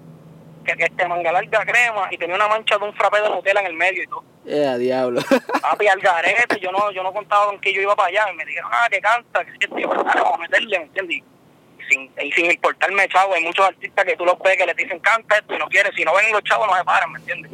que, 0.65 0.83
este 0.83 1.07
manga 1.07 1.31
larga 1.31 1.65
crema 1.65 2.07
y 2.11 2.17
tenía 2.17 2.35
una 2.35 2.47
mancha 2.47 2.77
de 2.77 2.85
un 2.85 2.93
frappé 2.93 3.21
de 3.21 3.29
Nutella 3.29 3.61
en 3.61 3.67
el 3.67 3.73
medio 3.73 4.03
y 4.03 4.07
todo. 4.07 4.23
Eh, 4.45 4.75
diablo. 4.77 5.21
Papi, 5.61 5.87
al 5.87 5.99
garete, 5.99 6.59
yo 6.59 6.71
no, 6.71 6.91
yo 6.91 7.03
no 7.03 7.13
contaba 7.13 7.47
con 7.47 7.59
que 7.59 7.73
yo 7.73 7.81
iba 7.81 7.95
para 7.95 8.09
allá. 8.09 8.31
Y 8.31 8.35
me 8.35 8.45
dijeron, 8.45 8.69
ah, 8.73 8.87
que 8.91 8.99
canta, 8.99 9.45
que 9.45 9.51
si 9.51 9.57
tío, 9.59 9.87
vamos 9.87 10.33
a 10.33 10.37
meterle, 10.37 10.79
¿me 10.79 10.85
entiendes? 10.85 11.17
Y 11.17 11.83
sin, 11.89 12.11
y 12.21 12.31
sin 12.31 12.51
importarme, 12.51 13.07
chavo, 13.07 13.33
hay 13.33 13.43
muchos 13.43 13.65
artistas 13.65 14.05
que 14.05 14.15
tú 14.15 14.25
los 14.25 14.37
ves 14.39 14.57
que 14.57 14.65
les 14.65 14.75
dicen 14.75 14.99
canta 14.99 15.37
esto 15.37 15.55
y 15.55 15.57
no 15.57 15.67
quieren. 15.67 15.93
Si 15.95 16.03
no 16.03 16.13
ven 16.13 16.31
los 16.31 16.43
chavos, 16.43 16.67
no 16.67 16.75
se 16.75 16.83
paran, 16.83 17.11
¿me 17.11 17.19
entiendes? 17.19 17.51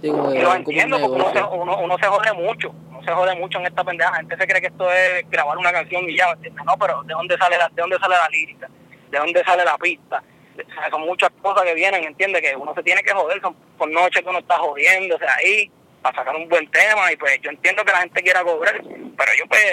Sí, 0.00 0.08
y 0.08 0.42
lo 0.42 0.54
entiendo 0.54 1.00
porque 1.00 1.14
uno 1.14 1.32
se, 1.32 1.42
uno, 1.42 1.78
uno 1.78 1.98
se 1.98 2.06
jode 2.06 2.32
mucho. 2.32 2.74
Uno 2.90 3.02
se 3.02 3.12
jode 3.12 3.34
mucho 3.36 3.58
en 3.58 3.66
esta 3.66 3.84
pendeja. 3.84 4.10
La 4.10 4.16
gente 4.18 4.36
se 4.36 4.46
cree 4.46 4.60
que 4.60 4.66
esto 4.68 4.90
es 4.92 5.30
grabar 5.30 5.56
una 5.58 5.72
canción 5.72 6.08
y 6.08 6.16
ya, 6.16 6.26
¿me 6.26 6.32
entiendes? 6.34 6.64
No, 6.64 6.76
pero 6.76 7.02
¿de 7.04 7.14
dónde 7.14 7.36
sale 7.38 7.58
la, 7.58 7.68
de 7.68 7.80
dónde 7.80 7.98
sale 7.98 8.14
la 8.14 8.28
lírica? 8.28 8.68
¿De 9.10 9.18
dónde 9.18 9.44
sale 9.44 9.64
la 9.64 9.78
pista? 9.78 10.22
O 10.54 10.74
sea, 10.74 10.90
son 10.90 11.02
muchas 11.02 11.30
cosas 11.42 11.64
que 11.64 11.74
vienen, 11.74 12.04
¿entiendes? 12.04 12.42
Que 12.42 12.56
uno 12.56 12.74
se 12.74 12.82
tiene 12.82 13.02
que 13.02 13.12
joder, 13.12 13.40
son 13.40 13.54
por 13.76 13.90
noche 13.90 14.22
que 14.22 14.28
uno 14.28 14.38
está 14.38 14.56
jodiendo, 14.58 15.16
o 15.16 15.18
sea, 15.18 15.34
ahí, 15.36 15.70
para 16.02 16.16
sacar 16.16 16.36
un 16.36 16.48
buen 16.48 16.70
tema, 16.70 17.12
y 17.12 17.16
pues 17.16 17.40
yo 17.42 17.50
entiendo 17.50 17.84
que 17.84 17.92
la 17.92 18.00
gente 18.00 18.22
quiera 18.22 18.42
cobrar, 18.42 18.80
pero 18.82 19.32
yo 19.38 19.46
pues, 19.48 19.72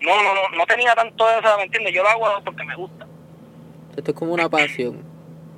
no, 0.00 0.22
no, 0.22 0.34
no, 0.34 0.48
no 0.56 0.66
tenía 0.66 0.94
tanto 0.94 1.28
eso, 1.30 1.56
¿me 1.56 1.64
entiendes? 1.64 1.94
Yo 1.94 2.02
lo 2.02 2.08
hago 2.08 2.44
porque 2.44 2.64
me 2.64 2.74
gusta, 2.74 3.06
Esto 3.96 4.10
es 4.10 4.16
como 4.16 4.32
una 4.34 4.48
pasión. 4.48 5.04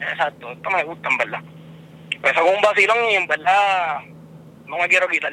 exacto, 0.01 0.53
esto 0.53 0.71
me 0.71 0.85
gusta 0.85 1.09
en 1.09 1.17
verdad. 1.17 1.41
Empezó 2.11 2.41
con 2.43 2.55
un 2.55 2.61
vacilón 2.61 2.99
y 3.11 3.15
en 3.15 3.27
verdad 3.27 4.01
no 4.67 4.79
me 4.79 4.89
quiero 4.89 5.09
quitar. 5.09 5.33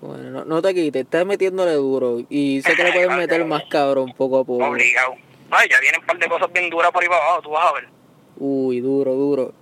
Bueno, 0.00 0.30
no, 0.30 0.44
no 0.44 0.62
te 0.62 0.74
quites, 0.74 1.02
estás 1.02 1.26
metiéndole 1.26 1.72
duro. 1.72 2.18
Y 2.28 2.62
sé 2.62 2.74
que 2.76 2.84
le 2.84 2.92
puedes 2.92 3.10
meter 3.10 3.44
más 3.44 3.64
cabrón 3.70 4.12
poco 4.12 4.38
a 4.38 4.44
poco. 4.44 4.64
Obligado. 4.64 5.16
Ay, 5.50 5.68
ya 5.70 5.80
vienen 5.80 6.00
un 6.00 6.06
par 6.06 6.18
de 6.18 6.28
cosas 6.28 6.52
bien 6.52 6.70
duras 6.70 6.90
por 6.90 7.02
ahí 7.02 7.08
para 7.08 7.24
abajo, 7.24 7.42
tú 7.42 7.50
vas 7.50 7.66
a 7.66 7.72
ver. 7.72 7.88
Uy, 8.38 8.80
duro, 8.80 9.14
duro. 9.14 9.52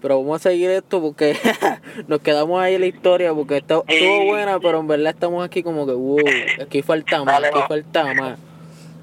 Pero 0.00 0.20
vamos 0.20 0.40
a 0.40 0.50
seguir 0.50 0.70
esto 0.70 1.00
porque 1.00 1.36
nos 2.06 2.20
quedamos 2.20 2.60
ahí 2.60 2.74
en 2.74 2.82
la 2.82 2.86
historia 2.86 3.34
porque 3.34 3.56
está, 3.56 3.82
estuvo 3.86 4.24
buena, 4.26 4.60
pero 4.60 4.78
en 4.78 4.86
verdad 4.86 5.12
estamos 5.12 5.44
aquí 5.44 5.62
como 5.62 5.86
que, 5.86 5.92
wow, 5.92 6.18
aquí 6.62 6.82
falta 6.82 7.24
más, 7.24 7.34
Dale, 7.34 7.48
aquí 7.48 7.58
va. 7.58 7.66
falta 7.68 8.14
más. 8.14 8.38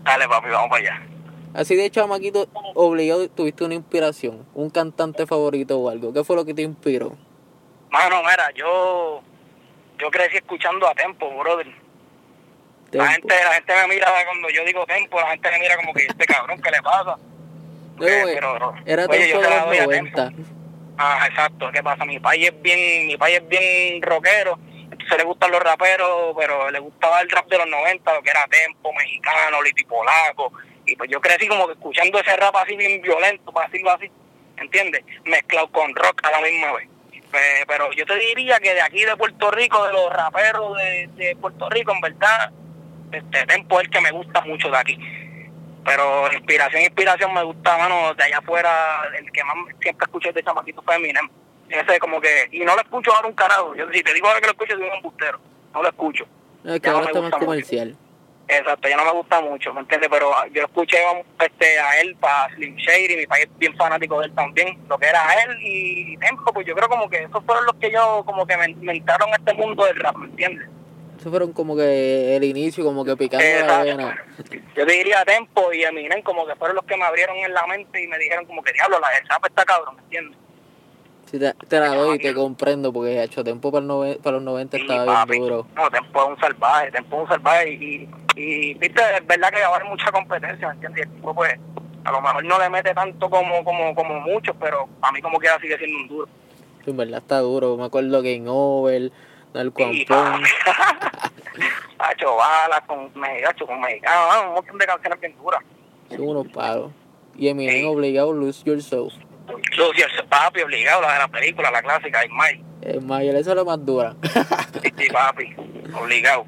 Dale, 0.04 0.28
papi, 0.28 0.50
vamos 0.50 0.70
para 0.70 0.82
allá. 0.82 1.02
Así 1.54 1.76
de 1.76 1.90
chamaquito, 1.90 2.48
obligado, 2.76 3.28
tuviste 3.30 3.64
una 3.66 3.76
inspiración, 3.76 4.46
un 4.54 4.70
cantante 4.70 5.26
favorito 5.26 5.80
o 5.80 5.90
algo. 5.90 6.14
¿Qué 6.14 6.24
fue 6.24 6.36
lo 6.36 6.46
que 6.46 6.54
te 6.54 6.62
inspiró? 6.62 7.18
Mano, 7.90 8.22
mira, 8.22 8.52
yo, 8.56 9.22
yo 9.98 10.12
crecí 10.12 10.38
escuchando 10.38 10.88
a 10.88 10.94
Tempo, 10.94 11.30
brother. 11.40 11.68
La 12.92 13.08
gente, 13.08 13.28
la 13.28 13.54
gente 13.54 13.74
me 13.74 13.96
mira 13.96 14.08
cuando 14.26 14.50
yo 14.50 14.64
digo 14.66 14.86
Tempo, 14.86 15.20
la 15.20 15.32
gente 15.32 15.50
me 15.52 15.60
mira 15.60 15.76
como 15.76 15.94
que 15.94 16.06
este 16.06 16.26
cabrón, 16.26 16.62
¿qué 16.62 16.72
le 16.72 16.82
pasa? 16.82 17.18
Eh, 18.02 18.22
pero, 18.36 18.74
era 18.86 19.06
oye, 19.06 19.30
yo 19.30 19.38
de 19.40 19.44
se 19.46 19.50
la 19.50 19.58
los 19.58 19.66
doy 19.68 19.78
a 19.78 19.86
90. 19.86 20.32
Ah, 20.98 21.26
exacto, 21.30 21.70
¿qué 21.74 21.84
pasa? 21.84 22.06
Mi 22.06 22.20
país 22.20 22.48
es 22.48 22.62
bien, 22.62 23.08
mi 23.08 23.18
país 23.18 23.38
es 23.38 23.48
bien 23.50 24.02
rockero, 24.02 24.58
entonces 24.92 25.18
le 25.18 25.24
gustan 25.26 25.52
los 25.52 25.62
raperos, 25.62 26.34
pero 26.38 26.70
le 26.72 26.80
gustaba 26.80 27.22
el 27.22 27.30
rap 27.30 27.48
de 27.48 27.58
los 27.58 27.68
90, 27.68 28.14
lo 28.14 28.22
que 28.24 28.30
era 28.30 28.46
Tempo, 28.48 28.94
mexicano, 28.94 29.62
Liti 29.62 29.84
Polaco, 29.84 30.54
y 30.86 30.96
pues 30.96 31.10
yo 31.10 31.20
crecí 31.20 31.48
como 31.48 31.68
que 31.68 31.74
escuchando 31.74 32.20
ese 32.20 32.36
rap 32.38 32.56
así 32.56 32.76
bien 32.78 33.02
violento, 33.02 33.52
para 33.52 33.68
decirlo 33.68 33.92
así, 33.92 34.10
¿entiendes? 34.58 35.04
Mezclado 35.26 35.70
con 35.72 35.94
rock 35.96 36.22
a 36.24 36.32
la 36.32 36.42
misma 36.42 36.72
vez. 36.74 36.88
Pe- 37.32 37.66
Pero 37.68 37.92
yo 37.92 38.06
te 38.06 38.16
diría 38.18 38.60
que 38.60 38.74
de 38.74 38.82
aquí 38.82 39.04
de 39.04 39.18
Puerto 39.18 39.52
Rico, 39.52 39.86
de 39.86 39.92
los 39.94 40.10
raperos 40.14 40.78
de, 40.78 41.10
de 41.16 41.36
Puerto 41.36 41.70
Rico, 41.70 41.92
en 41.92 42.00
verdad, 42.02 42.52
este 43.12 43.46
Tempo 43.48 43.80
es 43.80 43.86
el 43.88 43.92
que 43.92 44.00
me 44.02 44.12
gusta 44.12 44.42
mucho 44.42 44.70
de 44.70 44.78
aquí. 44.78 44.98
Pero 45.86 46.32
inspiración, 46.34 46.82
inspiración 46.82 47.34
me 47.34 47.44
gusta, 47.44 47.78
mano, 47.78 48.14
de 48.16 48.24
allá 48.24 48.40
afuera, 48.40 49.04
el 49.18 49.32
que 49.32 49.44
más 49.44 49.56
siempre 49.80 50.06
escuché 50.06 50.32
de 50.32 50.44
chamaquito 50.44 50.82
fue 50.82 50.96
Eminem. 50.96 51.30
Ese 51.70 52.00
como 52.00 52.20
que, 52.20 52.48
y 52.52 52.60
no 52.60 52.76
lo 52.76 52.82
escucho 52.82 53.14
ahora 53.14 53.28
un 53.28 53.34
carajo. 53.36 53.76
Yo 53.76 53.86
si 53.92 54.02
te 54.02 54.14
digo 54.14 54.28
ahora 54.28 54.40
que 54.40 54.48
lo 54.48 54.52
escucho, 54.54 54.76
soy 54.76 54.88
un 54.88 54.94
embustero. 54.96 55.40
No 55.74 55.82
lo 55.84 55.90
escucho. 55.90 56.26
No, 56.64 56.74
es 56.74 56.80
que 56.82 56.88
Ya 56.88 56.92
no 56.94 56.98
ahora 57.00 57.06
me 57.06 57.12
está 57.12 57.22
más 57.22 57.30
gusta 57.32 57.38
mucho. 57.38 57.46
comercial. 57.46 57.98
Exacto, 58.48 58.88
ya 58.88 58.98
no 58.98 59.06
me 59.06 59.12
gusta 59.12 59.42
mucho, 59.42 59.74
¿me 59.74 59.80
entiendes? 59.82 60.08
Pero 60.12 60.32
yo 60.54 60.62
escuché 60.62 60.98
este, 61.40 61.80
a 61.80 62.00
él 62.02 62.16
para 62.20 62.54
Slim 62.54 62.76
Shady, 62.76 63.18
mi 63.18 63.26
país 63.26 63.48
bien 63.58 63.76
fanático 63.76 64.20
de 64.20 64.28
él 64.28 64.36
también, 64.36 64.78
lo 64.88 65.00
que 65.00 65.08
era 65.08 65.24
él 65.44 65.58
y 65.62 66.16
Tempo, 66.18 66.54
pues 66.54 66.68
yo 66.68 66.76
creo 66.76 66.88
como 66.88 67.10
que 67.10 67.24
esos 67.24 67.44
fueron 67.44 67.66
los 67.66 67.76
que 67.78 67.90
yo 67.92 68.22
como 68.24 68.46
que 68.46 68.56
me 68.56 68.70
inventaron 68.70 69.30
este 69.32 69.52
mundo 69.56 69.84
del 69.86 69.96
rap, 70.00 70.16
¿me 70.18 70.28
entiendes? 70.28 70.70
Fueron 71.30 71.54
como 71.54 71.76
que 71.76 72.36
el 72.36 72.44
inicio, 72.44 72.84
como 72.84 73.04
que 73.04 73.18
picando 73.18 73.46
la 73.68 73.84
vena. 73.84 74.16
Yo 74.76 74.86
te 74.86 74.94
diría 74.94 75.26
Tempo 75.26 75.74
y 75.74 75.84
Eminem 75.84 76.22
como 76.22 76.46
que 76.46 76.56
fueron 76.56 76.76
los 76.76 76.86
que 76.86 76.96
me 76.96 77.04
abrieron 77.04 77.36
en 77.38 77.54
la 77.54 77.66
mente 77.66 78.04
y 78.04 78.08
me 78.08 78.18
dijeron 78.20 78.46
como 78.46 78.62
que 78.62 78.72
diablo, 78.74 79.00
la 79.00 79.10
del 79.10 79.24
está 79.24 79.66
cabrón, 79.66 79.96
¿me 79.96 80.02
entiendes? 80.04 80.38
Sí, 81.26 81.40
te, 81.40 81.54
te 81.68 81.80
la 81.80 81.88
doy 81.96 82.18
y 82.18 82.20
te 82.20 82.34
comprendo 82.36 82.94
porque 82.94 83.24
hecho 83.24 83.44
tiempo 83.44 83.72
para, 83.72 83.82
el 83.84 83.90
nove- 83.90 84.18
para 84.22 84.34
los 84.36 84.44
90 84.44 84.78
Sí, 84.78 84.84
estaba 84.84 85.06
papi. 85.06 85.32
bien 85.32 85.42
duro. 85.44 85.68
No, 85.76 85.90
Tempo 85.90 86.22
es 86.24 86.30
un 86.30 86.40
salvaje, 86.40 86.92
Tempo 86.92 87.16
es 87.16 87.22
un 87.24 87.28
salvaje 87.30 87.72
y, 87.72 88.10
y, 88.36 88.74
viste, 88.76 89.02
es 89.18 89.26
verdad 89.26 89.50
que 89.52 89.64
ahora 89.64 89.84
hay 89.84 89.90
mucha 89.90 90.12
competencia, 90.12 90.68
¿me 90.68 90.74
entiendes? 90.76 91.06
Y 91.06 91.10
el 91.10 91.16
tipo 91.16 91.34
pues 91.34 91.56
a 92.04 92.12
lo 92.12 92.22
mejor 92.22 92.46
no 92.46 92.60
le 92.60 92.70
mete 92.70 92.94
tanto 92.94 93.28
como 93.32 93.64
como 93.64 93.96
como 93.96 94.20
muchos, 94.20 94.56
pero 94.60 94.88
a 95.02 95.12
mí 95.12 95.20
como 95.22 95.40
quiera 95.40 95.60
sigue 95.60 95.76
siendo 95.80 95.98
un 95.98 96.08
duro. 96.08 96.30
Sí, 96.84 96.92
en 96.92 96.98
verdad 96.98 97.18
está 97.20 97.40
duro. 97.40 97.76
Me 97.78 97.86
acuerdo 97.86 98.22
Game 98.22 98.46
Over, 98.48 99.12
Narco 99.56 99.82
Y, 99.90 100.02
Ampón. 100.02 100.44
Hacho 101.98 102.36
balas 102.36 102.82
con 102.88 103.10
mexicanos, 103.20 103.64
con 103.68 103.80
mexicanos, 103.80 104.28
ah, 104.30 104.44
un 104.50 104.54
montón 104.56 104.78
de 104.78 104.86
canciones 104.86 105.20
bien 105.22 105.36
duras. 105.38 105.62
Son 106.10 106.28
unos 106.28 106.48
pagos. 106.50 106.92
Y 107.38 107.48
Eminem 107.48 107.76
Sí. 107.82 107.84
obligado 107.86 108.34
Lose 108.34 108.64
Yourself. 108.66 109.14
Lucio, 109.78 110.06
el 110.20 110.28
papi, 110.28 110.62
obligado, 110.62 111.02
la 111.02 111.14
de 111.14 111.20
la 111.20 111.28
película, 111.30 111.72
la 111.72 111.82
clásica, 111.82 112.26
y 112.26 112.30
Mike, 112.30 112.64
Es 112.82 113.04
Mayer, 113.04 113.36
esa 113.36 113.52
es 113.52 113.56
la 113.58 113.64
más 113.64 113.86
dura. 113.86 114.16
sí, 114.84 114.92
sí, 114.98 115.08
papi, 115.14 115.56
obligado. 116.02 116.46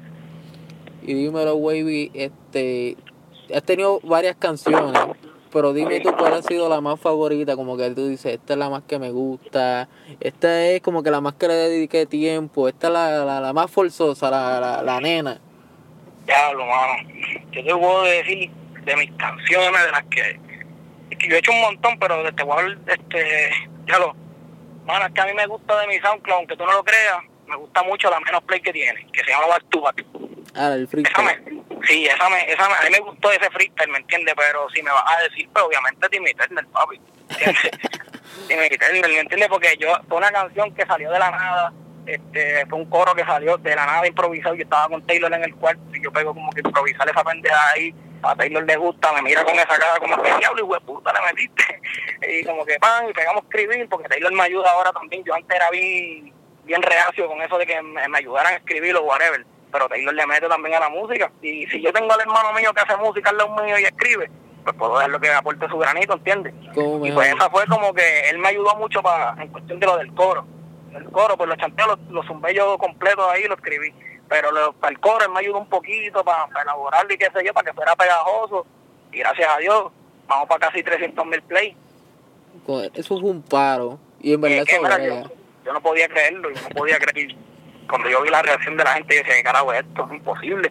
y 1.02 1.14
dímelo, 1.14 1.56
Wavy, 1.56 2.10
este, 2.14 2.96
has 3.54 3.62
tenido 3.62 4.00
varias 4.02 4.36
canciones, 4.36 5.00
pero 5.52 5.72
dime 5.72 6.00
tú 6.00 6.14
cuál 6.16 6.34
ha 6.34 6.42
sido 6.42 6.68
la 6.68 6.80
más 6.80 7.00
favorita, 7.00 7.56
como 7.56 7.76
que 7.76 7.90
tú 7.90 8.08
dices, 8.08 8.34
esta 8.34 8.52
es 8.54 8.58
la 8.58 8.68
más 8.70 8.82
que 8.84 8.98
me 8.98 9.10
gusta, 9.10 9.88
esta 10.20 10.66
es 10.66 10.80
como 10.82 11.02
que 11.02 11.10
la 11.10 11.20
más 11.20 11.34
que 11.34 11.48
le 11.48 11.54
dediqué 11.54 12.06
tiempo, 12.06 12.68
esta 12.68 12.86
es 12.88 12.92
la, 12.92 13.24
la, 13.24 13.40
la 13.40 13.52
más 13.52 13.70
forzosa, 13.70 14.30
la, 14.30 14.60
la, 14.60 14.82
la 14.82 15.00
nena. 15.00 15.40
Diablo, 16.26 16.66
mano. 16.66 17.08
Yo 17.52 17.64
te 17.64 17.74
puedo 17.74 18.02
decir 18.04 18.50
de 18.84 18.96
mis 18.96 19.10
canciones, 19.12 19.82
de 19.84 19.90
las 19.90 20.04
que. 20.04 20.40
Es 21.10 21.16
que 21.18 21.28
yo 21.28 21.36
he 21.36 21.38
hecho 21.38 21.52
un 21.52 21.60
montón, 21.62 21.98
pero 21.98 22.22
de- 22.22 22.32
te 22.32 22.42
voy 22.42 22.56
a 22.56 22.60
hablar, 22.60 22.78
este. 22.86 23.50
Ya 23.86 23.98
lo. 23.98 24.14
Mano, 24.84 25.06
es 25.06 25.12
que 25.12 25.20
a 25.20 25.26
mí 25.26 25.32
me 25.34 25.46
gusta 25.46 25.80
de 25.80 25.86
mi 25.86 25.98
SoundCloud, 25.98 26.36
aunque 26.38 26.56
tú 26.56 26.64
no 26.66 26.72
lo 26.72 26.84
creas, 26.84 27.18
me 27.46 27.56
gusta 27.56 27.82
mucho 27.82 28.10
la 28.10 28.20
menos 28.20 28.42
play 28.44 28.60
que 28.60 28.72
tiene, 28.72 29.06
que 29.12 29.24
se 29.24 29.30
llama 29.30 29.46
Back 29.48 29.64
to 29.70 29.80
Back. 29.80 30.04
Ah, 30.60 30.74
Esa 30.74 31.22
me, 31.22 31.62
sí, 31.86 32.06
esa 32.06 32.28
me, 32.28 32.50
esa 32.52 32.68
me- 32.68 32.74
a 32.74 32.82
mí 32.82 32.90
me 32.90 32.98
gustó 32.98 33.30
ese 33.30 33.48
freestyle, 33.50 33.90
¿me 33.90 33.98
entiendes? 33.98 34.34
Pero 34.36 34.68
si 34.70 34.82
me 34.82 34.90
vas 34.90 35.04
a 35.16 35.22
decir, 35.22 35.48
pues 35.52 35.64
obviamente 35.64 36.08
Timmy 36.08 36.34
Turner, 36.34 36.66
papi. 36.66 37.00
Timmy 38.48 38.68
Turner, 38.80 39.08
¿me 39.08 39.20
entiendes? 39.20 39.48
Porque 39.48 39.76
yo, 39.78 39.94
fue 40.08 40.18
una 40.18 40.32
canción 40.32 40.74
que 40.74 40.84
salió 40.84 41.10
de 41.12 41.18
la 41.20 41.30
nada, 41.30 41.72
este, 42.06 42.66
fue 42.66 42.78
un 42.78 42.90
coro 42.90 43.14
que 43.14 43.24
salió 43.24 43.56
de 43.58 43.76
la 43.76 43.86
nada 43.86 44.06
improvisado, 44.06 44.56
yo 44.56 44.64
estaba 44.64 44.88
con 44.88 45.06
Taylor 45.06 45.32
en 45.32 45.44
el 45.44 45.54
cuarto 45.54 45.82
y 45.94 46.02
yo 46.02 46.10
pego 46.10 46.34
como 46.34 46.50
que 46.50 46.60
improvisar 46.64 47.08
esa 47.08 47.22
pendeja 47.22 47.70
ahí, 47.70 47.94
a 48.22 48.34
Taylor 48.34 48.64
le 48.64 48.76
gusta, 48.76 49.12
me 49.12 49.22
mira 49.22 49.44
con 49.44 49.54
esa 49.54 49.66
cara 49.68 49.98
como 50.00 50.20
que 50.20 50.34
diablo 50.38 50.76
y 50.76 50.80
puta 50.80 51.12
le 51.12 51.20
metiste. 51.32 51.80
Y 52.28 52.44
como 52.44 52.66
que 52.66 52.78
pan, 52.80 53.08
y 53.08 53.12
pegamos 53.12 53.42
a 53.42 53.46
escribir, 53.46 53.88
porque 53.88 54.08
Taylor 54.08 54.32
me 54.32 54.42
ayuda 54.42 54.70
ahora 54.72 54.92
también, 54.92 55.22
yo 55.24 55.34
antes 55.34 55.54
era 55.56 55.70
bien, 55.70 56.32
bien 56.64 56.82
reacio 56.82 57.28
con 57.28 57.40
eso 57.40 57.56
de 57.56 57.64
que 57.64 57.80
me, 57.80 58.08
me 58.08 58.18
ayudaran 58.18 58.54
a 58.54 58.56
escribir 58.56 58.96
o 58.96 59.02
whatever 59.02 59.46
pero 59.72 59.88
Taylor 59.88 60.14
le 60.14 60.26
mete 60.26 60.48
también 60.48 60.74
a 60.76 60.80
la 60.80 60.88
música. 60.88 61.30
Y 61.42 61.66
si 61.66 61.80
yo 61.82 61.92
tengo 61.92 62.12
al 62.12 62.20
hermano 62.20 62.52
mío 62.52 62.72
que 62.74 62.80
hace 62.80 62.96
música 62.96 63.30
al 63.30 63.36
lado 63.38 63.54
mío 63.62 63.78
y 63.78 63.84
escribe, 63.84 64.30
pues 64.64 64.76
puedo 64.76 64.94
dejarlo 64.96 65.20
que 65.20 65.32
aporte 65.32 65.68
su 65.68 65.78
granito, 65.78 66.14
¿entiendes? 66.14 66.54
¿Cómo 66.74 67.04
Y 67.06 67.12
pues 67.12 67.28
esa 67.34 67.48
fue 67.50 67.66
como 67.66 67.92
que 67.94 68.30
él 68.30 68.38
me 68.38 68.48
ayudó 68.48 68.74
mucho 68.76 69.02
para 69.02 69.34
en 69.42 69.48
cuestión 69.48 69.78
de 69.80 69.86
lo 69.86 69.96
del 69.96 70.12
coro. 70.14 70.44
el 70.94 71.04
coro, 71.10 71.36
pues 71.36 71.48
los 71.48 71.58
chanteos, 71.58 71.98
los, 72.10 72.26
zumbé 72.26 72.54
yo 72.54 72.76
completos 72.78 73.24
ahí, 73.30 73.44
lo 73.44 73.54
escribí. 73.54 73.92
Pero 74.28 74.50
lo- 74.50 74.72
para 74.74 74.90
el 74.92 74.98
coro 75.00 75.24
él 75.24 75.30
me 75.32 75.40
ayudó 75.40 75.58
un 75.58 75.68
poquito 75.68 76.24
para, 76.24 76.46
para 76.48 76.62
elaborarlo 76.62 77.12
y 77.14 77.18
qué 77.18 77.26
sé 77.34 77.44
yo, 77.44 77.52
para 77.54 77.70
que 77.70 77.74
fuera 77.74 77.94
pegajoso. 77.96 78.66
Y 79.12 79.18
gracias 79.18 79.48
a 79.48 79.58
Dios, 79.58 79.90
vamos 80.26 80.48
para 80.48 80.66
casi 80.68 80.82
300 80.82 81.24
mil 81.26 81.42
play. 81.42 81.76
Co- 82.66 82.82
Eso 82.82 83.18
fue 83.20 83.30
un 83.30 83.42
paro. 83.42 83.98
Y 84.20 84.34
en 84.34 84.40
verdad 84.40 84.58
Eh, 84.58 84.64
que, 84.64 84.76
eso 84.76 84.98
yo, 84.98 85.30
yo 85.64 85.72
no 85.72 85.80
podía 85.80 86.08
creerlo, 86.08 86.50
yo 86.50 86.60
no 86.62 86.68
podía 86.70 86.98
creer. 86.98 87.34
Cuando 87.88 88.08
yo 88.10 88.22
vi 88.22 88.28
la 88.30 88.42
reacción 88.42 88.76
de 88.76 88.84
la 88.84 88.94
gente, 88.94 89.14
yo 89.14 89.20
decía, 89.22 89.34
¿qué 89.36 89.42
carajo 89.42 89.72
es 89.72 89.80
esto? 89.80 90.04
Es 90.06 90.12
imposible. 90.12 90.70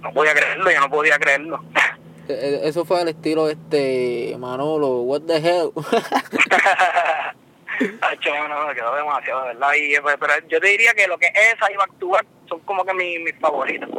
No 0.00 0.12
podía 0.12 0.32
creerlo, 0.34 0.70
yo 0.70 0.80
no 0.80 0.90
podía 0.90 1.18
creerlo. 1.18 1.64
E- 2.26 2.32
e- 2.32 2.68
Eso 2.68 2.86
fue 2.86 2.98
al 3.02 3.08
estilo 3.08 3.50
este 3.50 4.34
Manolo, 4.38 5.02
what 5.02 5.20
the 5.26 5.36
hell. 5.36 5.70
Hacho, 8.00 8.30
no, 8.48 8.66
me 8.68 8.74
quedó 8.74 8.94
demasiado, 8.94 9.42
de 9.42 9.48
¿verdad? 9.48 9.68
Y, 9.76 10.00
pues, 10.00 10.16
pero 10.18 10.32
yo 10.48 10.58
te 10.60 10.68
diría 10.68 10.94
que 10.94 11.06
lo 11.08 11.18
que 11.18 11.26
esa 11.26 11.70
iba 11.72 11.82
a 11.82 11.86
actuar 11.86 12.24
son 12.48 12.60
como 12.60 12.82
que 12.84 12.94
mi- 12.94 13.18
mis 13.18 13.34
favoritos. 13.38 13.90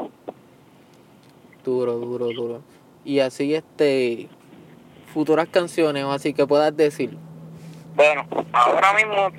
duro, 1.63 1.93
duro, 1.93 2.27
duro. 2.27 2.61
Y 3.03 3.19
así 3.19 3.53
este 3.53 4.27
futuras 5.13 5.47
canciones 5.49 6.03
o 6.05 6.11
así 6.11 6.33
que 6.33 6.47
puedas 6.47 6.75
decir. 6.75 7.15
Bueno, 7.95 8.25
ahora 8.53 8.93
mismo, 8.93 9.31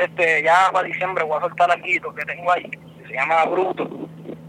este, 0.00 0.42
ya 0.42 0.70
para 0.72 0.86
diciembre 0.86 1.24
voy 1.24 1.38
a 1.38 1.40
soltar 1.40 1.70
algo 1.70 2.14
que 2.14 2.24
tengo 2.24 2.52
ahí, 2.52 2.70
que 2.70 3.06
se 3.06 3.14
llama 3.14 3.44
Bruto, 3.44 3.88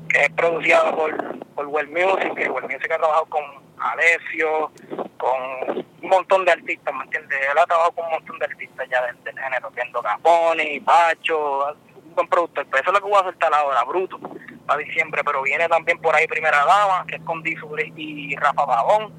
que 0.09 0.23
es 0.23 0.29
producido 0.31 0.95
por, 0.95 1.39
por 1.55 1.65
Well 1.67 1.89
Music, 1.89 2.33
que 2.35 2.49
Well 2.49 2.65
Music 2.65 2.91
ha 2.91 2.97
trabajado 2.97 3.25
con 3.25 3.43
Alessio, 3.79 4.71
con 5.17 5.85
un 6.01 6.09
montón 6.09 6.45
de 6.45 6.51
artistas, 6.51 6.93
¿me 6.93 7.03
entiendes? 7.03 7.39
Él 7.51 7.57
ha 7.57 7.65
trabajado 7.65 7.91
con 7.93 8.05
un 8.05 8.11
montón 8.11 8.39
de 8.39 8.45
artistas 8.45 8.87
ya 8.89 9.05
del, 9.05 9.23
del 9.23 9.39
género, 9.39 9.69
viendo 9.71 10.01
Capone, 10.01 10.81
Pacho, 10.85 11.75
un 12.05 12.15
buen 12.15 12.27
productor, 12.27 12.65
pero 12.69 12.81
eso 12.81 12.91
es 12.91 12.93
lo 12.93 13.05
que 13.05 13.11
voy 13.11 13.19
a 13.19 13.25
soltar 13.25 13.53
ahora, 13.53 13.83
Bruto, 13.83 14.19
para 14.65 14.79
diciembre, 14.79 15.23
pero 15.23 15.41
viene 15.43 15.67
también 15.67 15.99
por 15.99 16.15
ahí 16.15 16.27
Primera 16.27 16.65
Dama, 16.65 17.05
que 17.07 17.15
es 17.15 17.21
con 17.21 17.43
Dizuri 17.43 17.93
y 17.95 18.35
Rafa 18.35 18.65
Pavón, 18.65 19.13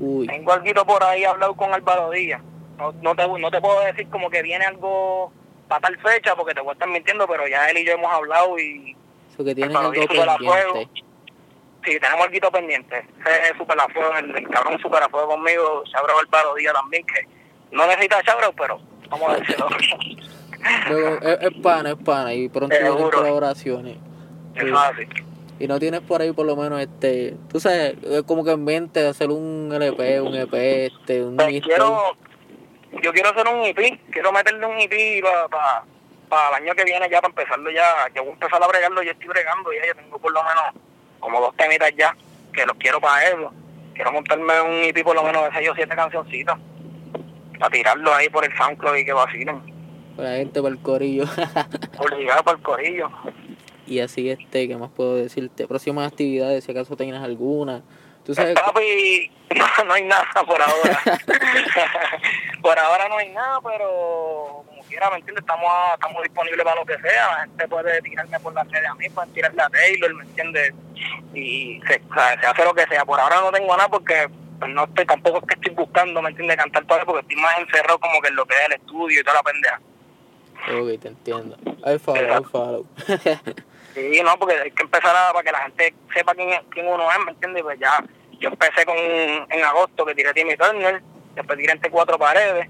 Uy, 0.00 0.26
tengo 0.26 0.52
algo 0.52 0.86
por 0.86 1.02
ahí 1.02 1.24
hablado 1.24 1.54
con 1.54 1.72
Álvaro 1.72 2.10
Díaz. 2.10 2.40
No, 2.76 2.92
no, 3.02 3.16
te, 3.16 3.26
no 3.26 3.50
te 3.50 3.60
puedo 3.60 3.80
decir 3.80 4.08
como 4.08 4.30
que 4.30 4.42
viene 4.42 4.64
algo 4.64 5.32
para 5.68 5.80
tal 5.82 5.98
fecha 5.98 6.34
porque 6.34 6.54
te 6.54 6.60
voy 6.60 6.70
a 6.70 6.72
estar 6.72 6.88
mintiendo, 6.88 7.26
pero 7.28 7.46
ya 7.46 7.68
él 7.68 7.78
y 7.78 7.84
yo 7.84 7.92
hemos 7.92 8.12
hablado 8.12 8.58
y 8.58 8.96
eso 9.32 9.44
que 9.44 9.54
tienen 9.54 9.76
algo 9.76 9.92
pendiente. 9.92 10.88
Sí, 11.84 11.98
tenemos 12.00 12.26
algo 12.26 12.50
pendiente. 12.50 13.06
Ese 13.20 13.50
es 13.50 13.56
super 13.56 13.78
a 13.78 13.88
fuego, 13.88 14.14
el, 14.16 14.36
el 14.36 14.48
cabrón 14.48 14.80
super 14.80 15.02
a 15.02 15.08
fuego 15.08 15.28
conmigo. 15.28 15.84
Abrió 15.94 16.18
Álvaro 16.18 16.54
Díaz 16.54 16.74
también, 16.74 17.06
que 17.06 17.26
no 17.70 17.86
necesita 17.86 18.22
chabro, 18.24 18.52
pero 18.52 18.80
vamos 19.08 19.30
a 19.30 19.36
decirlo. 19.36 19.68
Luego, 20.88 21.18
es, 21.22 21.38
es 21.40 21.62
pana, 21.62 21.90
es 21.90 21.96
pana 21.96 22.34
y 22.34 22.48
pronto 22.48 22.74
vienen 22.74 22.92
Seguro. 22.92 23.16
colaboraciones. 23.18 23.96
Es 24.56 24.72
así. 24.72 25.06
Y 25.60 25.66
no 25.66 25.78
tienes 25.78 26.00
por 26.00 26.20
ahí 26.20 26.32
por 26.32 26.46
lo 26.46 26.56
menos 26.56 26.80
este, 26.80 27.36
tú 27.50 27.58
sabes, 27.58 27.94
es 28.04 28.22
como 28.22 28.44
que 28.44 28.52
en 28.52 28.64
mente 28.64 29.06
hacer 29.06 29.30
un 29.30 29.70
LP, 29.72 30.20
un 30.20 30.34
EP, 30.34 30.54
este, 30.54 31.24
un 31.24 31.36
Pues 31.36 31.60
quiero, 31.62 32.16
yo 33.02 33.12
quiero 33.12 33.30
hacer 33.30 33.46
un 33.48 33.62
EP, 33.64 34.00
quiero 34.10 34.32
meterle 34.32 34.66
un 34.66 34.78
EP 34.78 35.22
para 35.50 35.84
para 36.28 36.58
el 36.58 36.62
año 36.64 36.74
que 36.74 36.84
viene 36.84 37.08
ya, 37.08 37.22
para 37.22 37.30
empezarlo 37.30 37.70
ya, 37.70 38.10
que 38.12 38.20
voy 38.20 38.28
a 38.28 38.32
empezar 38.32 38.62
a 38.62 38.66
bregarlo, 38.66 39.02
yo 39.02 39.12
estoy 39.12 39.28
bregando 39.28 39.72
ya, 39.72 39.86
yo 39.86 39.94
tengo 39.94 40.18
por 40.18 40.30
lo 40.30 40.42
menos 40.42 40.62
como 41.20 41.40
dos 41.40 41.56
temitas 41.56 41.90
ya, 41.96 42.14
que 42.52 42.66
los 42.66 42.76
quiero 42.76 43.00
para 43.00 43.26
eso. 43.28 43.50
Quiero 43.94 44.12
montarme 44.12 44.60
un 44.60 44.74
EP 44.84 45.02
por 45.02 45.16
lo 45.16 45.22
menos 45.22 45.44
de 45.44 45.52
seis 45.52 45.70
o 45.70 45.74
siete 45.74 45.96
cancioncitas, 45.96 46.58
para 47.58 47.70
tirarlo 47.70 48.14
ahí 48.14 48.28
por 48.28 48.44
el 48.44 48.54
SoundCloud 48.56 48.96
y 48.96 49.04
que 49.06 49.12
vacilen, 49.14 49.62
Para 50.16 50.30
la 50.32 50.36
gente, 50.36 50.60
para 50.60 50.74
el 50.74 50.82
corillo. 50.82 51.24
obligado 51.96 52.42
por 52.44 52.56
el 52.56 52.62
corillo. 52.62 53.10
y 53.86 54.00
así 54.00 54.28
este, 54.28 54.68
¿qué 54.68 54.76
más 54.76 54.90
puedo 54.90 55.16
decirte? 55.16 55.66
Próximas 55.66 56.12
actividades, 56.12 56.62
si 56.62 56.72
acaso 56.72 56.94
tengas 56.94 57.24
alguna. 57.24 57.82
Tú 58.26 58.34
sabes, 58.34 58.54
Papi, 58.54 59.30
no, 59.56 59.84
no 59.86 59.94
hay 59.94 60.04
nada 60.04 60.28
por 60.46 60.60
ahora. 60.60 61.00
por 62.62 62.78
ahora 62.78 63.08
no 63.08 63.18
hay 63.18 63.28
nada, 63.30 63.60
pero 63.62 64.64
como 64.66 64.82
quiera, 64.88 65.10
¿me 65.10 65.16
entiendes? 65.16 65.42
Estamos, 65.42 65.66
a- 65.70 65.94
estamos 65.94 66.22
disponibles 66.22 66.64
para 66.64 66.76
lo 66.80 66.86
que 66.86 66.98
sea. 66.98 67.28
La 67.28 67.40
gente 67.42 67.68
puede 67.68 68.00
tirarme 68.02 68.40
por 68.40 68.54
las 68.54 68.70
redes 68.70 68.88
a 68.88 68.94
mí, 68.94 69.08
pueden 69.10 69.32
tirarle 69.32 69.62
a 69.62 69.68
Taylor, 69.70 70.14
¿me 70.14 70.24
entiendes? 70.24 70.74
Y 71.34 71.80
se, 71.86 72.02
o 72.10 72.14
sea, 72.14 72.40
se 72.40 72.46
hace 72.46 72.64
lo 72.64 72.74
que 72.74 72.86
sea. 72.86 73.04
Por 73.04 73.20
ahora 73.20 73.40
no 73.40 73.50
tengo 73.52 73.76
nada 73.76 73.88
porque 73.88 74.28
pues, 74.58 74.70
no 74.72 74.84
estoy, 74.84 75.06
tampoco 75.06 75.38
es 75.38 75.44
que 75.46 75.54
estoy 75.54 75.74
buscando, 75.74 76.20
¿me 76.22 76.30
entiendes? 76.30 76.56
Cantar 76.56 76.84
todavía 76.84 77.06
porque 77.06 77.20
estoy 77.22 77.36
más 77.36 77.58
encerrado 77.58 77.98
como 77.98 78.20
que 78.20 78.28
en 78.28 78.36
lo 78.36 78.46
que 78.46 78.54
es 78.54 78.60
el 78.66 78.72
estudio 78.72 79.20
y 79.20 79.24
toda 79.24 79.36
la 79.36 79.42
pendeja. 79.42 79.80
ok, 80.80 81.00
te 81.00 81.08
entiendo. 81.08 81.56
I 81.86 81.98
follow, 81.98 82.40
I 82.40 82.44
follow. 82.44 82.86
Sí, 83.94 84.20
no, 84.22 84.38
porque 84.38 84.54
hay 84.54 84.70
que 84.70 84.82
empezar 84.84 85.16
a, 85.16 85.32
para 85.32 85.42
que 85.42 85.50
la 85.50 85.60
gente 85.62 85.92
sepa 86.14 86.32
quién, 86.34 86.50
quién 86.70 86.86
uno 86.86 87.10
es, 87.10 87.18
¿me 87.24 87.32
entiendes? 87.32 87.64
Pues 87.64 87.80
ya, 87.80 88.04
yo 88.38 88.48
empecé 88.50 88.84
con 88.86 88.96
en 88.96 89.64
agosto 89.64 90.04
que 90.06 90.14
tiré 90.14 90.32
Timmy 90.34 90.56
Turner, 90.56 91.02
después 91.38 91.58
tiré 91.58 91.72
entre 91.72 91.90
cuatro 91.90 92.18
paredes, 92.18 92.68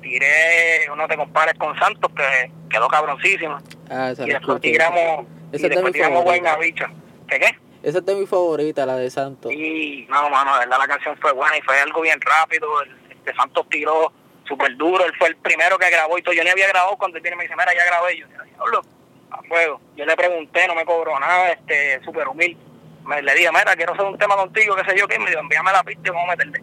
tiré 0.00 0.88
uno 0.92 1.06
te 1.08 1.16
compares 1.16 1.54
con 1.54 1.78
Santos 1.78 2.10
que 2.14 2.52
quedó 2.68 2.88
cabroncísima, 2.88 3.62
ah, 3.90 4.10
esa 4.10 4.24
y 4.24 4.30
la 4.30 4.38
después 4.38 4.60
tiramos, 4.60 5.26
y 5.52 5.56
Esa 5.56 5.56
es 5.56 5.62
de 5.62 5.68
después 5.68 5.92
tiramos. 5.92 6.24
Buena 6.24 6.56
Bicha. 6.56 6.90
¿Qué 7.28 7.38
qué? 7.38 7.58
Esa 7.82 7.98
es 7.98 8.06
de 8.06 8.14
mi 8.14 8.26
favorita, 8.26 8.84
la 8.84 8.96
de 8.96 9.10
Santos. 9.10 9.52
Y 9.52 10.06
no, 10.10 10.28
mano, 10.28 10.52
de 10.54 10.60
verdad 10.60 10.78
la 10.78 10.86
canción 10.86 11.16
fue 11.20 11.32
buena 11.32 11.56
y 11.56 11.62
fue 11.62 11.80
algo 11.80 12.00
bien 12.02 12.20
rápido, 12.20 12.82
el, 12.82 12.96
este 13.10 13.34
Santos 13.34 13.66
tiró 13.70 14.12
súper 14.46 14.76
duro, 14.76 15.04
él 15.04 15.12
fue 15.18 15.28
el 15.28 15.36
primero 15.36 15.78
que 15.78 15.88
grabó 15.90 16.18
y 16.18 16.22
todo, 16.22 16.34
yo 16.34 16.44
ni 16.44 16.50
había 16.50 16.68
grabado 16.68 16.96
cuando 16.98 17.16
él 17.16 17.22
viene 17.22 17.36
y 17.36 17.38
me 17.38 17.44
dice, 17.44 17.56
mira, 17.56 17.72
ya 17.74 17.84
grabé, 17.86 18.18
yo, 18.18 18.26
diablo, 18.26 18.82
a 19.30 19.42
fuego. 19.44 19.80
Yo 19.96 20.04
le 20.04 20.16
pregunté, 20.16 20.66
no 20.66 20.74
me 20.74 20.84
cobró 20.84 21.18
nada, 21.18 21.52
este, 21.52 22.02
súper 22.04 22.28
humilde. 22.28 22.60
Me, 23.04 23.22
le 23.22 23.34
dije, 23.34 23.50
mira, 23.50 23.74
quiero 23.76 23.94
hacer 23.94 24.04
un 24.04 24.18
tema 24.18 24.36
contigo, 24.36 24.76
qué 24.76 24.90
sé 24.90 24.98
yo, 24.98 25.08
qué, 25.08 25.18
me 25.18 25.30
dijo, 25.30 25.40
envíame 25.40 25.72
la 25.72 25.82
pista 25.82 26.02
y 26.04 26.10
vamos 26.10 26.28
a 26.28 26.36
meterle. 26.36 26.62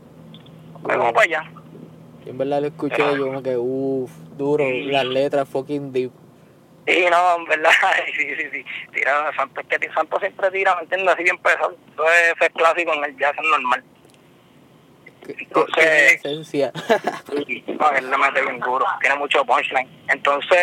Vamos 0.82 1.14
para 1.14 1.26
allá. 1.26 1.52
Y 2.26 2.30
en 2.30 2.38
verdad 2.38 2.62
lo 2.62 2.68
escuché 2.68 2.98
yo 2.98 3.26
como 3.28 3.42
que, 3.44 3.56
uff, 3.58 4.12
duro, 4.38 4.66
las 4.70 5.06
letras 5.06 5.48
fucking 5.48 5.92
deep. 5.92 6.12
Sí, 6.88 7.06
no, 7.12 7.36
en 7.38 7.46
verdad, 7.46 7.70
sí, 8.18 8.28
sí, 8.38 8.44
sí. 8.52 8.66
Tira, 8.94 9.32
Santos, 9.36 9.66
es 9.70 9.80
que 9.80 9.92
Santos 9.94 10.20
siempre 10.22 10.50
tira, 10.52 10.76
¿me 10.76 10.84
entiendes? 10.84 11.14
Así 11.14 11.24
bien 11.24 11.38
pesado. 11.38 11.76
Eso 11.94 12.06
es, 12.46 12.50
clásico 12.54 12.94
en 12.94 13.04
el 13.04 13.18
jazz, 13.18 13.34
es 13.38 13.50
normal. 13.50 13.84
Entonces- 15.28 16.14
esencia. 16.16 16.72
Sí, 17.46 17.64
no, 17.68 17.92
él 17.92 18.10
le 18.10 18.18
mete 18.18 18.42
bien 18.42 18.60
duro, 18.60 18.86
tiene 19.02 19.16
mucho 19.18 19.44
punchline. 19.46 19.88
Entonces, 20.08 20.60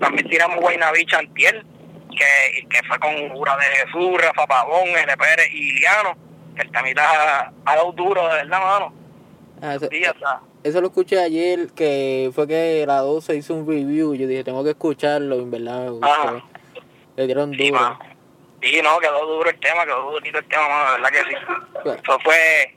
también 0.00 0.28
tiramos 0.28 0.58
Guayna 0.60 0.90
Bicha 0.92 1.18
Antiel, 1.18 1.64
que, 2.10 2.66
que 2.68 2.82
fue 2.88 2.98
con 2.98 3.28
Jura 3.30 3.56
de 3.56 3.64
Jesús, 3.64 4.20
Rafa 4.20 4.46
Pavón, 4.46 4.88
L. 4.88 5.16
Pérez 5.16 5.48
y 5.52 5.68
Iliano, 5.70 6.16
que 6.56 6.62
el 6.62 6.72
temita 6.72 7.02
ha, 7.04 7.52
ha 7.64 7.76
dado 7.76 7.92
duro, 7.92 8.22
de 8.28 8.34
verdad, 8.34 8.60
mano. 8.60 9.05
Ah, 9.62 9.76
eso, 10.62 10.80
lo 10.80 10.88
escuché 10.88 11.18
ayer, 11.18 11.68
que 11.72 12.30
fue 12.34 12.46
que 12.46 12.84
la 12.86 12.98
12 12.98 13.36
hizo 13.36 13.54
un 13.54 13.66
review. 13.66 14.14
Yo 14.14 14.26
dije, 14.26 14.44
tengo 14.44 14.62
que 14.64 14.70
escucharlo, 14.70 15.36
en 15.36 15.50
verdad 15.50 15.84
me 15.84 15.90
gustó. 15.90 16.06
Ajá. 16.06 16.44
Le 17.16 17.26
dieron 17.26 17.52
sí, 17.52 17.70
duro. 17.70 17.98
Sí, 18.60 18.80
no, 18.82 18.98
quedó 18.98 19.26
duro 19.26 19.48
el 19.48 19.58
tema, 19.60 19.84
quedó 19.84 20.10
durito 20.10 20.38
el 20.38 20.44
tema, 20.46 20.68
mano, 20.68 20.84
de 20.84 21.00
verdad 21.00 21.10
que 21.10 21.30
sí. 21.30 22.00
Eso 22.02 22.18
fue 22.20 22.74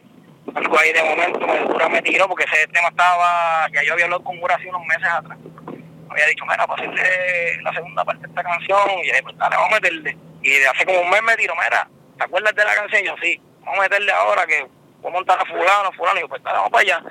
algo 0.56 0.80
ahí 0.80 0.94
de 0.94 1.04
momento, 1.04 1.40
me, 1.40 1.60
Jura 1.60 1.90
me 1.90 2.02
tiró, 2.02 2.28
porque 2.28 2.46
ese 2.46 2.68
tema 2.68 2.90
estaba, 2.90 3.68
ya 3.74 3.84
yo 3.84 3.94
había 3.94 4.06
hablado 4.06 4.24
con 4.24 4.38
hace 4.50 4.70
unos 4.70 4.86
meses 4.86 5.08
atrás. 5.08 5.38
Había 6.10 6.26
dicho, 6.28 6.46
mira, 6.46 6.66
para 6.66 6.82
hacerle 6.82 7.62
la 7.62 7.74
segunda 7.74 8.06
parte 8.06 8.22
de 8.24 8.30
esta 8.30 8.44
canción, 8.44 8.90
y 9.00 9.04
dije, 9.04 9.24
pues 9.24 9.38
dale, 9.38 9.56
vamos 9.56 9.72
a 9.72 9.76
meterle. 9.76 10.18
Y 10.42 10.50
de 10.50 10.68
hace 10.68 10.86
como 10.86 11.02
un 11.02 11.10
mes 11.10 11.22
me 11.24 11.36
tiró, 11.36 11.54
mira, 11.56 11.88
¿te 12.18 12.24
acuerdas 12.24 12.56
de 12.56 12.66
la 12.66 12.76
canción? 12.76 13.04
Yo, 13.04 13.16
sí, 13.22 13.42
vamos 13.62 13.80
a 13.80 13.82
meterle 13.84 14.12
ahora 14.12 14.46
que 14.48 14.68
voy 15.02 15.12
a 15.12 15.14
montar 15.14 15.40
a 15.42 15.46
fulano, 15.46 15.92
fulano, 15.94 16.18
y 16.20 16.22
yo, 16.22 16.30
pues 16.30 16.44
dale, 16.44 16.58
vamos 16.58 16.72
para 16.72 16.82
allá. 16.82 17.04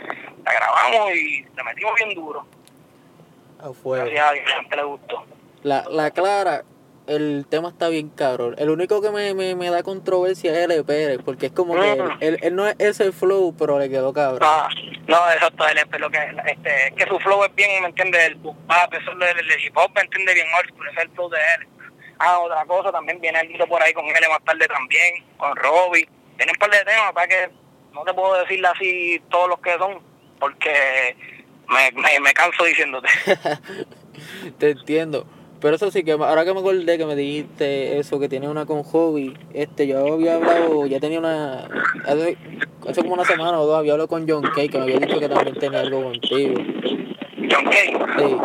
La 0.45 0.53
grabamos 0.53 1.11
y 1.15 1.43
le 1.57 1.65
metimos 1.65 1.95
bien 1.97 2.15
duro. 2.15 2.47
A 3.61 3.73
fuego. 3.73 4.05
Gracias 4.05 4.25
a 4.29 4.33
Dios, 4.33 4.45
a 4.47 4.49
la 4.51 4.61
gente 4.63 4.77
le 4.77 4.83
gustó. 4.85 5.25
La, 5.63 5.85
la 5.91 6.11
Clara, 6.13 6.63
el 7.09 7.47
tema 7.51 7.71
está 7.71 7.89
bien 7.89 8.09
cabrón. 8.11 8.55
El 8.59 8.71
único 8.71 9.03
que 9.03 9.11
me, 9.11 9.35
me, 9.35 9.55
me 9.57 9.71
da 9.71 9.83
controversia 9.83 10.53
es 10.53 10.59
L. 10.59 10.85
Pérez, 10.85 11.19
porque 11.25 11.47
es 11.47 11.53
como 11.53 11.75
que 11.75 11.93
él, 11.93 12.03
Mm. 12.03 12.17
él, 12.21 12.39
él 12.43 12.55
no 12.55 12.67
es 12.69 12.77
ese 12.79 13.11
flow, 13.13 13.55
pero 13.59 13.79
le 13.79 13.89
quedó 13.91 14.13
cabrón. 14.13 14.41
No, 14.41 14.69
no, 15.17 15.33
exacto, 15.33 15.67
él 15.67 15.79
es 15.79 16.01
lo 16.01 16.11
que 16.11 16.19
este, 16.47 16.87
es 16.89 16.95
que 16.95 17.07
su 17.07 17.19
flow 17.19 17.43
es 17.45 17.55
bien, 17.55 17.83
¿me 17.83 17.89
entiendes? 17.89 18.27
El 18.29 18.35
bap, 18.37 18.93
eso 18.95 19.11
es 19.11 19.17
el, 19.37 19.51
el 19.51 19.61
hip 19.65 19.77
hop, 19.77 19.91
¿me 19.95 20.03
entiendes? 20.03 20.35
Bien 20.35 20.47
old 20.57 20.69
school, 20.71 20.89
ese 20.89 20.99
es 20.99 21.05
el 21.05 21.11
flow 21.13 21.29
de 21.31 21.39
él. 21.39 21.69
Ah, 22.21 22.39
otra 22.41 22.65
cosa, 22.67 22.93
también 22.93 23.21
viene 23.21 23.39
algo 23.39 23.67
por 23.67 23.83
ahí 23.83 23.93
con 23.93 24.05
él 24.05 24.15
más 24.29 24.43
tarde 24.45 24.67
también, 24.69 25.25
con 25.37 25.55
Robbie. 25.57 26.09
Tienen 26.37 26.55
un 26.55 26.59
par 26.59 26.71
de 26.71 26.85
temas, 26.85 27.13
para 27.13 27.27
que 27.27 27.51
no 27.93 28.05
te 28.05 28.15
puedo 28.15 28.39
decirle 28.41 28.69
así 28.69 29.23
todos 29.31 29.49
los 29.49 29.61
que 29.61 29.77
son, 29.79 29.99
porque 30.39 31.17
me, 31.69 31.91
me, 32.01 32.21
me 32.21 32.33
canso 32.33 32.65
diciéndote. 32.65 33.09
Te 34.59 34.71
entiendo. 34.71 35.27
Pero 35.61 35.75
eso 35.75 35.91
sí 35.91 36.05
que 36.05 36.13
ahora 36.13 36.45
que 36.45 36.55
me 36.55 36.61
acordé 36.61 36.99
que 36.99 37.07
me 37.07 37.17
dijiste 37.17 37.99
eso, 37.99 38.21
que 38.21 38.29
tiene 38.29 38.49
una 38.49 38.65
con 38.65 38.85
hobby, 38.85 39.37
este 39.55 39.89
yo 39.89 40.15
había 40.15 40.37
hablado, 40.37 40.87
ya 40.87 41.01
tenía 41.01 41.19
una, 41.19 41.69
hace, 42.07 42.37
hace 42.89 43.03
como 43.03 43.15
una 43.15 43.25
semana 43.25 43.59
o 43.59 43.67
dos 43.67 43.79
había 43.79 43.93
hablado 43.93 44.09
con 44.09 44.29
John 44.29 44.45
Kay, 44.55 44.69
que 44.69 44.79
me 44.79 44.85
había 44.85 45.01
dicho 45.01 45.19
que 45.19 45.29
también 45.29 45.59
tenía 45.59 45.81
algo 45.81 46.05
contigo. 46.05 46.55
John 47.51 47.65
Kay, 47.65 47.97
Sí, 48.19 48.37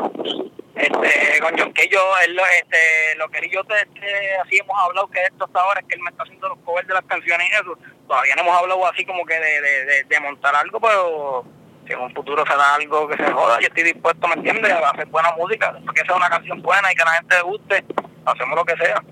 este, 0.84 1.40
con 1.42 1.58
John 1.58 1.72
Kay, 1.74 1.90
yo, 1.90 2.00
él, 2.26 2.36
lo- 2.36 2.46
este, 2.46 3.16
lo 3.18 3.30
que 3.30 3.40
él 3.40 3.46
y 3.46 3.52
yo 3.54 3.64
te, 3.64 3.74
así 3.76 4.58
hemos 4.58 4.76
hablado 4.82 5.08
que 5.10 5.24
esto 5.24 5.46
hasta 5.46 5.60
ahora 5.62 5.80
es 5.82 5.88
que 5.88 5.96
él 5.96 6.02
me 6.02 6.10
está 6.10 6.24
haciendo 6.24 6.50
los 6.50 6.58
covers 6.60 6.88
de 6.88 6.94
las 6.94 7.06
canciones 7.06 7.48
y 7.50 7.54
eso. 7.54 7.78
Todavía 8.08 8.36
no 8.36 8.42
hemos 8.44 8.58
hablado 8.58 8.86
así 8.88 9.06
como 9.06 9.26
que 9.26 9.34
de, 9.40 9.62
de, 9.62 9.86
de, 9.86 10.04
de 10.04 10.20
montar 10.20 10.56
algo, 10.56 10.80
pero 10.80 11.46
si 11.88 11.94
en 11.94 12.00
un 12.00 12.14
futuro 12.14 12.44
se 12.46 12.56
da 12.56 12.76
algo 12.76 13.08
que 13.08 13.18
se 13.18 13.32
joda, 13.32 13.60
yo 13.60 13.68
estoy 13.68 13.84
dispuesto, 13.84 14.28
¿me 14.28 14.36
entiendes?, 14.36 14.72
a 14.72 14.90
hacer 14.90 15.06
buena 15.08 15.32
música, 15.38 15.74
después 15.74 16.00
que 16.00 16.06
sea 16.06 16.16
una 16.16 16.30
canción 16.30 16.62
buena 16.62 16.92
y 16.92 16.96
que 16.96 17.02
a 17.02 17.06
la 17.06 17.12
gente 17.14 17.36
le 17.36 17.42
guste, 17.44 17.86
hacemos 18.26 18.56
lo 18.56 18.66
que 18.66 18.76
sea. 18.78 19.04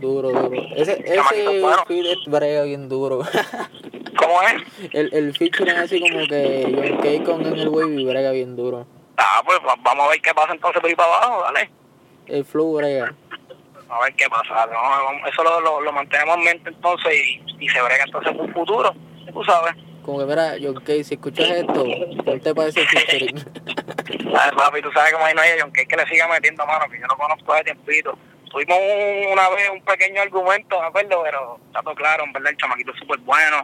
Duro, 0.00 0.28
duro. 0.30 0.50
Ese, 0.76 1.02
ese 1.04 1.60
bueno. 1.60 1.84
feed 1.86 2.06
es 2.06 2.18
brega 2.26 2.62
bien 2.62 2.88
duro. 2.88 3.20
¿Cómo 4.16 4.42
es? 4.42 4.62
el, 4.94 5.12
el 5.12 5.36
featuring 5.36 5.76
así 5.76 6.00
como 6.00 6.26
que 6.26 6.72
John 6.74 6.98
Kay 7.02 7.20
con 7.24 7.44
el 7.46 7.68
wavy 7.68 8.04
brega 8.04 8.30
bien 8.32 8.56
duro. 8.56 8.86
Ah, 9.18 9.42
pues 9.44 9.58
va- 9.66 9.76
vamos 9.80 10.06
a 10.06 10.10
ver 10.10 10.20
qué 10.22 10.32
pasa 10.32 10.52
entonces 10.52 10.80
por 10.80 10.88
ahí 10.88 10.94
para 10.96 11.12
abajo, 11.14 11.42
dale. 11.42 11.70
El 12.26 12.44
flow 12.44 12.76
brega. 12.76 13.12
A 13.90 14.00
ver 14.04 14.14
qué 14.14 14.28
pasa. 14.28 14.66
No, 14.66 15.26
eso 15.26 15.42
lo, 15.42 15.60
lo, 15.60 15.80
lo 15.80 15.92
mantenemos 15.92 16.36
en 16.38 16.44
mente 16.44 16.70
entonces 16.70 17.12
y, 17.14 17.42
y 17.58 17.68
se 17.68 17.80
brega 17.82 18.04
entonces 18.04 18.32
en 18.32 18.40
un 18.40 18.52
futuro, 18.52 18.94
tú 19.32 19.42
sabes. 19.44 19.74
Como 20.04 20.20
que 20.20 20.24
mira, 20.26 20.54
John 20.62 20.82
Kay, 20.84 21.04
si 21.04 21.14
escuchas 21.14 21.50
esto, 21.50 21.84
ponte 22.24 22.54
para 22.54 22.68
ese 22.68 22.86
featuring. 22.86 23.36
Ay, 24.38 24.50
papi, 24.56 24.80
tú 24.82 24.90
sabes 24.92 25.12
cómo 25.12 25.24
ahí 25.24 25.34
no 25.34 25.40
hay 25.42 25.58
John 25.60 25.70
Kay 25.70 25.86
que 25.86 25.96
le 25.96 26.06
siga 26.06 26.28
metiendo 26.28 26.64
mano, 26.66 26.86
que 26.90 26.98
yo 27.00 27.06
no 27.06 27.16
conozco 27.16 27.52
hace 27.52 27.64
tiempito. 27.64 28.16
Tuvimos 28.50 28.78
un- 28.78 29.32
una 29.32 29.48
vez 29.50 29.68
un 29.70 29.82
pequeño 29.84 30.22
argumento, 30.22 30.80
me 30.80 30.86
acuerdo, 30.86 31.22
pero 31.24 31.58
está 31.66 31.82
todo 31.82 31.94
claro, 31.94 32.24
en 32.24 32.32
verdad 32.32 32.52
el 32.52 32.56
chamaquito 32.56 32.92
es 32.92 32.98
súper 33.00 33.18
bueno. 33.20 33.56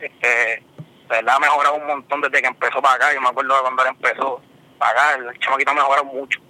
Este, 0.00 0.28
de 0.28 0.62
verdad 1.08 1.36
ha 1.36 1.40
mejorado 1.40 1.74
un 1.74 1.86
montón 1.86 2.20
desde 2.22 2.40
que 2.40 2.48
empezó 2.48 2.80
para 2.80 2.94
acá. 2.94 3.12
Yo 3.14 3.20
me 3.20 3.28
acuerdo 3.28 3.54
de 3.56 3.60
cuando 3.60 3.82
él 3.82 3.88
empezó 3.90 4.42
acá, 4.80 5.14
el 5.16 5.38
chamaquito 5.38 5.70
ha 5.70 5.74
mejorado 5.74 6.04
mucho. 6.04 6.40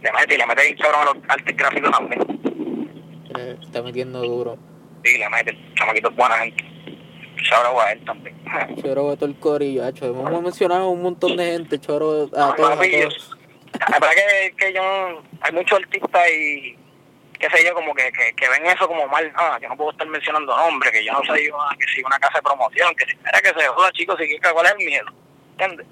Le 0.00 0.12
mete 0.12 0.34
y 0.34 0.38
le 0.38 0.46
mete 0.46 0.62
bien 0.62 0.76
cabrón 0.78 1.00
a 1.02 1.04
los 1.06 1.16
artes 1.28 1.56
gráficos 1.56 1.90
también. 1.90 2.22
Eh, 3.36 3.56
Está 3.60 3.82
metiendo 3.82 4.20
duro. 4.20 4.58
Sí, 5.04 5.18
le 5.18 5.28
mete, 5.28 5.50
el 5.50 5.74
chamaquito 5.74 6.08
es 6.10 6.16
buena 6.16 6.38
gente. 6.38 6.64
Shout 7.42 7.78
a 7.80 7.92
él 7.92 8.04
también. 8.04 8.36
Choro 8.82 9.10
de 9.10 9.16
todo 9.16 9.26
el 9.26 9.38
corillo, 9.38 9.84
hacho. 9.84 10.06
Hemos 10.06 10.42
mencionado 10.42 10.84
a 10.84 10.88
un 10.88 11.02
montón 11.02 11.36
de 11.36 11.44
gente, 11.52 11.78
choro 11.78 12.24
a 12.36 12.54
todos, 12.54 12.72
a 12.72 12.76
Papi, 12.76 12.90
todos. 12.90 13.36
La 13.78 13.98
verdad 13.98 14.10
que, 14.14 14.54
que 14.56 14.72
yo, 14.72 15.22
hay 15.40 15.52
muchos 15.52 15.78
artistas 15.78 16.22
y 16.32 16.76
qué 17.38 17.48
sé 17.50 17.64
yo, 17.64 17.74
como 17.74 17.94
que, 17.94 18.10
que, 18.10 18.34
que 18.34 18.48
ven 18.48 18.66
eso 18.66 18.88
como 18.88 19.06
mal, 19.06 19.30
ah, 19.36 19.58
yo 19.62 19.68
no 19.68 19.76
puedo 19.76 19.92
estar 19.92 20.06
mencionando 20.08 20.56
nombres, 20.56 20.90
que 20.90 21.04
yo 21.04 21.12
no 21.12 21.22
sé 21.22 21.46
yo, 21.46 21.60
ah, 21.60 21.76
que 21.78 21.86
si 21.86 22.02
una 22.02 22.18
casa 22.18 22.38
de 22.38 22.42
promoción, 22.42 22.94
que 22.96 23.04
si 23.06 23.16
era 23.24 23.40
que 23.40 23.60
se 23.60 23.68
joda 23.68 23.92
chicos, 23.92 24.16
si 24.18 24.38
cuál 24.38 24.66
es 24.66 24.72
el 24.72 24.78
miedo, 24.78 25.06
¿entiendes? 25.52 25.86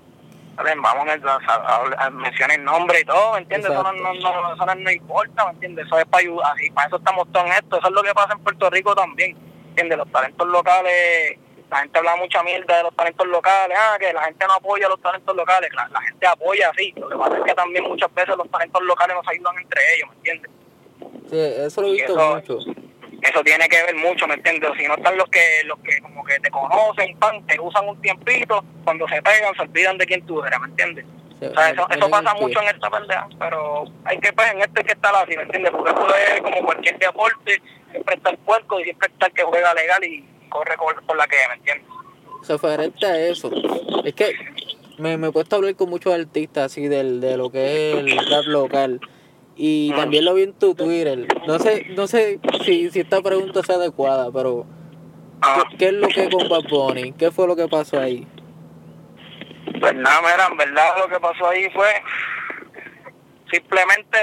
Vamos 0.57 1.07
a, 1.09 1.53
a, 1.53 1.77
a, 2.03 2.07
a 2.07 2.11
mencionar 2.11 2.59
el 2.59 2.65
nombre 2.65 3.01
y 3.01 3.05
todo, 3.05 3.33
¿me 3.35 3.39
entiendes? 3.41 3.71
Eso 3.71 3.83
no, 3.83 3.93
no, 3.93 4.15
no, 4.15 4.55
eso 4.55 4.75
no, 4.75 4.91
importa, 4.91 5.45
¿me 5.47 5.51
entiendes? 5.53 5.87
Eso 5.87 5.99
es 5.99 6.05
para 6.07 6.23
ayudar, 6.23 6.53
así, 6.55 6.71
para 6.71 6.87
eso 6.89 6.97
estamos 6.97 7.31
todos 7.31 7.47
en 7.47 7.53
esto, 7.53 7.79
eso 7.79 7.89
es 7.89 7.93
lo 7.93 8.03
que 8.03 8.15
pasa 8.15 8.33
en 8.33 8.39
Puerto 8.41 8.71
Rico 8.71 8.95
también, 8.95 9.37
¿entiendes? 9.69 9.99
Los 9.99 10.11
talentos 10.11 10.49
locales, 10.49 11.39
la 11.71 11.79
gente 11.79 11.99
habla 11.99 12.17
mucha 12.17 12.43
mierda 12.43 12.77
de 12.79 12.83
los 12.85 12.97
talentos 12.97 13.27
locales, 13.27 13.77
ah, 13.79 13.97
que 13.99 14.13
la 14.13 14.23
gente 14.25 14.47
no 14.47 14.55
apoya 14.55 14.87
a 14.87 14.91
los 14.91 15.01
talentos 15.03 15.37
locales, 15.37 15.71
la, 15.75 15.89
la 15.89 16.01
gente 16.01 16.27
apoya, 16.27 16.73
sí, 16.77 16.95
lo 16.97 17.09
que 17.11 17.17
pasa 17.17 17.37
es 17.39 17.45
que 17.45 17.55
también 17.55 17.85
muchas 17.85 18.15
veces 18.15 18.37
los 18.37 18.51
talentos 18.51 18.83
locales 18.83 19.17
no 19.17 19.23
se 19.25 19.37
ayudan 19.37 19.59
entre 19.59 19.81
ellos, 19.97 20.09
¿me 20.11 20.17
entiendes? 20.17 20.51
Sí, 21.29 21.39
eso 21.39 21.81
lo 21.83 21.89
he 21.89 21.93
visto 21.93 22.13
eso- 22.13 22.35
mucho. 22.37 22.86
Eso 23.29 23.43
tiene 23.43 23.69
que 23.69 23.83
ver 23.83 23.95
mucho, 23.97 24.27
¿me 24.27 24.35
entiendes? 24.35 24.71
Si 24.79 24.87
no 24.87 24.95
están 24.95 25.17
los 25.17 25.29
que, 25.29 25.41
los 25.65 25.79
que 25.81 26.01
como 26.01 26.25
que 26.25 26.39
te 26.41 26.51
conocen, 26.51 27.17
pan, 27.19 27.45
te 27.47 27.59
usan 27.61 27.89
un 27.89 28.01
tiempito, 28.01 28.65
cuando 28.85 29.07
se 29.09 29.21
pegan 29.23 29.55
se 29.55 29.63
olvidan 29.63 29.99
de 29.99 30.07
quién 30.07 30.25
tú 30.27 30.43
eres, 30.45 30.61
¿me 30.61 30.67
entiendes? 30.69 31.05
Se- 31.41 31.49
O 31.49 31.55
sea, 31.55 31.71
eso, 31.71 31.87
eso 31.91 32.09
pasa 32.11 32.35
mucho 32.35 32.61
en 32.63 32.69
esta 32.69 32.89
pelea, 32.91 33.27
pero 33.39 33.85
hay 34.05 34.19
que, 34.21 34.33
pues, 34.33 34.53
en 34.53 34.61
esto 34.61 34.73
hay 34.77 34.85
que 34.85 34.93
estar 34.93 35.15
así, 35.17 35.37
¿me 35.37 35.43
entiendes? 35.43 35.73
Porque 35.73 35.91
esto 35.91 36.07
es 36.15 36.41
como 36.43 36.65
cualquier 36.65 36.99
deporte, 36.99 37.63
siempre 37.91 38.15
está 38.15 38.31
el 38.31 38.39
puerco 38.39 38.81
y 38.81 38.85
siempre 38.85 39.09
está 39.13 39.27
el 39.27 39.33
que 39.33 39.43
juega 39.43 39.75
legal 39.75 40.05
y 40.05 40.25
corre 40.49 40.77
por, 40.77 41.05
por 41.05 41.17
la 41.17 41.27
que, 41.27 41.37
¿me 41.49 41.55
entiendes? 41.57 41.87
referente 42.49 43.05
a 43.07 43.19
eso, 43.27 43.51
es 44.05 44.15
que 44.15 44.33
me, 44.99 45.17
me 45.17 45.29
he 45.29 45.33
puesto 45.33 45.57
a 45.57 45.59
hablar 45.59 45.75
con 45.75 45.91
muchos 45.91 46.15
artistas 46.15 46.67
así 46.67 46.87
del, 46.87 47.21
de 47.21 47.37
lo 47.37 47.51
que 47.51 47.91
es 47.91 47.97
el 47.97 48.31
rap 48.31 48.45
local. 48.47 49.01
Y 49.57 49.93
también 49.93 50.25
lo 50.25 50.35
vi 50.35 50.43
en 50.43 50.53
tu 50.53 50.75
Twitter. 50.75 51.27
No 51.47 51.59
sé, 51.59 51.87
no 51.97 52.07
sé 52.07 52.41
si, 52.65 52.91
si 52.91 53.01
esta 53.01 53.23
pregunta 53.23 53.61
es 53.61 53.71
adecuada, 53.71 54.31
pero 54.31 54.67
Ah, 55.43 55.65
¿qué, 55.71 55.77
qué 55.77 55.87
es 55.89 55.93
lo 55.93 56.09
que 56.09 56.29
con 56.31 56.49
Bad 56.49 56.65
Bunny? 56.69 57.13
¿Qué 57.13 57.31
fue 57.31 57.47
lo 57.47 57.57
que 57.57 57.69
pasó 57.69 58.01
ahí? 58.01 58.27
pues 59.81 59.95
nada, 59.95 60.21
mira, 60.23 60.47
en 60.51 60.57
verdad 60.57 60.97
lo 60.99 61.09
que 61.09 61.21
pasó 61.21 61.49
ahí 61.49 61.69
fue 61.71 62.03
simplemente 63.51 64.19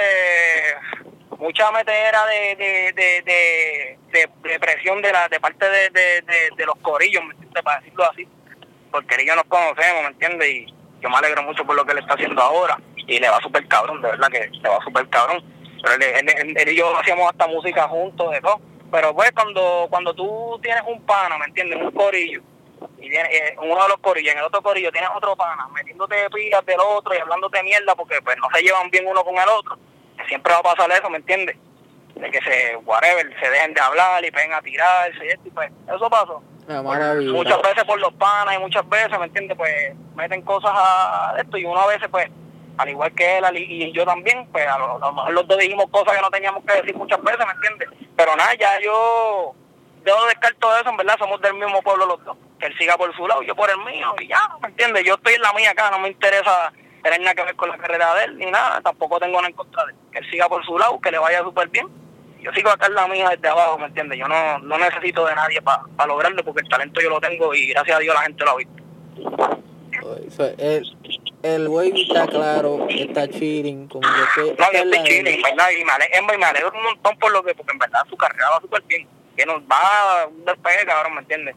mucha 1.38 1.72
metera 1.72 2.26
de, 2.26 2.56
de, 2.56 2.94
de, 3.24 3.98
de, 4.42 4.60
presión 4.60 5.02
de 5.02 5.12
la 5.12 5.28
de 5.28 5.40
parte 5.40 5.70
de, 5.70 5.90
de, 5.90 6.22
de, 6.22 6.50
de 6.58 6.66
los 6.66 6.76
corillos, 6.82 7.24
¿me 7.24 7.34
entiendes? 7.34 7.64
Para 7.64 7.80
decirlo 7.82 8.10
así, 8.10 8.28
porque 8.92 9.22
ellos 9.22 9.36
nos 9.36 9.46
conocemos, 9.46 10.02
¿me 10.04 10.08
entiendes? 10.10 10.50
Y 10.50 10.74
yo 11.04 11.10
me 11.10 11.18
alegro 11.18 11.44
mucho 11.44 11.66
por 11.66 11.76
lo 11.76 11.86
que 11.86 11.92
él 11.92 12.00
está 12.00 12.14
haciendo 12.16 12.42
ahora 12.42 12.80
y 12.96 13.20
le 13.20 13.30
va 13.30 13.40
súper 13.42 13.68
cabrón, 13.68 14.02
de 14.02 14.08
verdad 14.10 14.30
que 14.30 14.48
le 14.50 14.70
va 14.70 14.80
súper 14.84 15.08
cabrón. 15.10 15.44
Pero 15.84 15.96
él, 15.96 16.04
él- 16.30 16.56
él- 16.58 16.70
y 16.70 16.76
yo 16.78 16.98
hacíamos 16.98 17.30
hasta 17.30 17.46
música 17.48 17.88
juntos, 17.90 18.32
de 18.32 18.40
todo. 18.42 18.60
Pero 18.92 19.14
pues 19.14 19.32
cuando 19.34 19.88
cuando 19.90 20.14
tú 20.14 20.60
tienes 20.64 20.82
un 20.88 21.02
pana, 21.06 21.38
¿me 21.38 21.46
entiendes? 21.46 21.80
Un 21.82 21.92
corillo 21.92 22.42
y 23.00 23.10
viene 23.10 23.28
eh, 23.36 23.56
uno 23.62 23.82
de 23.84 23.90
los 23.90 23.98
corillos, 23.98 24.32
en 24.34 24.40
el 24.40 24.46
otro 24.46 24.62
corillo 24.62 24.92
tienes 24.92 25.10
otro 25.16 25.36
pana, 25.36 25.68
metiéndote 25.74 26.30
pilas 26.30 26.66
del 26.66 26.80
otro 26.80 27.14
y 27.14 27.18
hablándote 27.18 27.62
mierda 27.64 27.96
porque 27.96 28.22
pues 28.22 28.38
no 28.38 28.48
se 28.54 28.62
llevan 28.62 28.90
bien 28.90 29.06
uno 29.08 29.24
con 29.24 29.36
el 29.38 29.50
otro. 29.50 29.78
Siempre 30.28 30.54
va 30.54 30.60
a 30.60 30.64
pasar 30.64 30.90
eso, 30.92 31.10
¿me 31.10 31.18
entiendes? 31.18 31.58
De 32.16 32.30
que 32.32 32.40
se, 32.42 32.76
whatever, 32.86 33.36
se 33.42 33.50
dejen 33.50 33.74
de 33.74 33.82
hablar 33.82 34.24
y 34.24 34.32
peguen 34.32 34.54
a 34.54 34.62
tirarse 34.62 35.26
y 35.26 35.30
esto, 35.30 35.48
y 35.48 35.52
pues 35.52 35.70
eso 35.88 36.10
pasó. 36.10 36.42
Maravilla. 36.68 37.32
Muchas 37.34 37.62
veces 37.62 37.84
por 37.84 38.00
los 38.00 38.14
panas 38.14 38.56
y 38.56 38.60
muchas 38.60 38.88
veces, 38.90 39.18
¿me 39.20 39.26
entiendes? 39.26 39.58
Pues 39.58 39.96
meten 40.16 40.42
cosas 40.42 40.72
a 40.74 41.36
esto 41.38 41.58
y 41.58 41.66
uno 41.66 41.80
a 41.80 41.88
veces 41.88 42.08
pues, 42.10 42.30
al 42.78 42.90
igual 42.90 43.14
que 43.14 43.38
él 43.38 43.46
y 43.58 43.92
yo 43.92 44.06
también, 44.06 44.48
pues 44.52 44.68
a 44.68 44.78
lo, 44.78 44.96
a 44.96 45.00
lo 45.00 45.14
mejor 45.14 45.34
los 45.34 45.48
dos 45.48 45.58
dijimos 45.58 45.86
cosas 45.92 46.16
que 46.16 46.22
no 46.22 46.30
teníamos 46.30 46.64
que 46.66 46.74
decir 46.74 46.96
muchas 46.96 47.22
veces, 47.22 47.46
¿me 47.46 47.54
entiendes? 47.54 47.90
Pero 48.16 48.36
nada, 48.36 48.54
ya 48.56 48.80
yo 48.82 49.56
yo 50.06 50.26
descarto 50.26 50.74
de 50.74 50.82
eso, 50.82 50.90
en 50.90 50.98
verdad, 50.98 51.16
somos 51.18 51.42
del 51.42 51.54
mismo 51.54 51.82
pueblo 51.82 52.06
los 52.06 52.24
dos. 52.24 52.38
Que 52.60 52.68
él 52.68 52.78
siga 52.78 52.98
por 52.98 53.16
su 53.16 53.28
lado, 53.28 53.42
yo 53.44 53.56
por 53.56 53.70
el 53.70 53.78
mío, 53.80 54.14
y 54.20 54.28
ya, 54.28 54.50
¿me 54.62 54.70
entiendes? 54.70 55.04
Yo 55.06 55.16
estoy 55.16 55.34
en 55.34 55.42
la 55.42 55.54
mía 55.54 55.72
acá, 55.72 55.90
no 55.92 56.00
me 56.00 56.10
interesa 56.10 56.72
tener 57.02 57.20
nada 57.22 57.36
que 57.36 57.44
ver 57.44 57.56
con 57.56 57.70
la 57.70 57.78
carrera 57.78 58.14
de 58.16 58.26
él, 58.26 58.38
ni 58.38 58.46
nada, 58.46 58.82
tampoco 58.82 59.20
tengo 59.20 59.38
nada 59.38 59.50
en 59.50 59.56
contra 59.56 59.86
de 59.86 59.92
él. 59.92 59.98
Que 60.12 60.20
él 60.20 60.30
siga 60.30 60.48
por 60.48 60.66
su 60.66 60.78
lado, 60.78 61.00
que 61.00 61.12
le 61.12 61.20
vaya 61.20 61.42
súper 61.42 61.70
bien. 61.70 61.88
Yo 62.44 62.52
sigo 62.52 62.70
acá 62.70 62.88
en 62.88 62.96
la 62.96 63.08
mía 63.08 63.30
desde 63.30 63.48
abajo, 63.48 63.80
¿me 63.80 63.86
entiendes? 63.86 64.20
Yo 64.20 64.28
no, 64.28 64.60
no 64.60 64.78
necesito 64.78 65.26
de 65.26 65.34
nadie 65.34 65.62
para 65.62 66.06
lograrlo, 66.06 66.44
porque 66.44 66.62
el 66.62 66.68
talento 66.68 67.00
yo 67.00 67.10
lo 67.10 67.22
tengo 67.22 67.54
y 67.56 67.68
gracias 67.68 67.96
a 67.96 68.00
Dios 68.00 68.14
la 68.14 68.22
gente 68.24 68.44
lo 68.44 68.52
ha 68.52 68.56
visto. 68.58 68.84
El, 70.58 70.98
el 71.44 71.68
wave 71.70 72.02
está 72.02 72.28
claro, 72.28 72.86
está 72.90 73.30
chilling, 73.30 73.88
como 73.88 74.02
que 74.02 74.42
No, 74.42 74.48
está 74.52 74.72
yo 74.74 74.80
en 74.80 74.90
la 74.90 74.98
estoy 74.98 75.10
chilling, 75.10 75.42
¿verdad? 75.42 75.70
Y 75.72 75.86
me 75.86 75.92
alegro, 75.94 76.38
me 76.38 76.46
alegro 76.46 76.72
un 76.76 76.84
montón 76.84 77.18
por 77.18 77.32
lo 77.32 77.44
que, 77.44 77.56
porque 77.56 77.72
en 77.72 77.80
verdad 77.80 78.02
su 78.10 78.18
carrera 78.18 78.50
va 78.50 78.60
súper 78.60 78.82
bien. 78.84 79.08
Que 79.38 79.46
nos 79.46 79.62
va 79.62 80.28
un 80.28 80.44
despegue, 80.44 80.86
cabrón, 80.86 81.16
¿me 81.16 81.22
entiendes? 81.22 81.56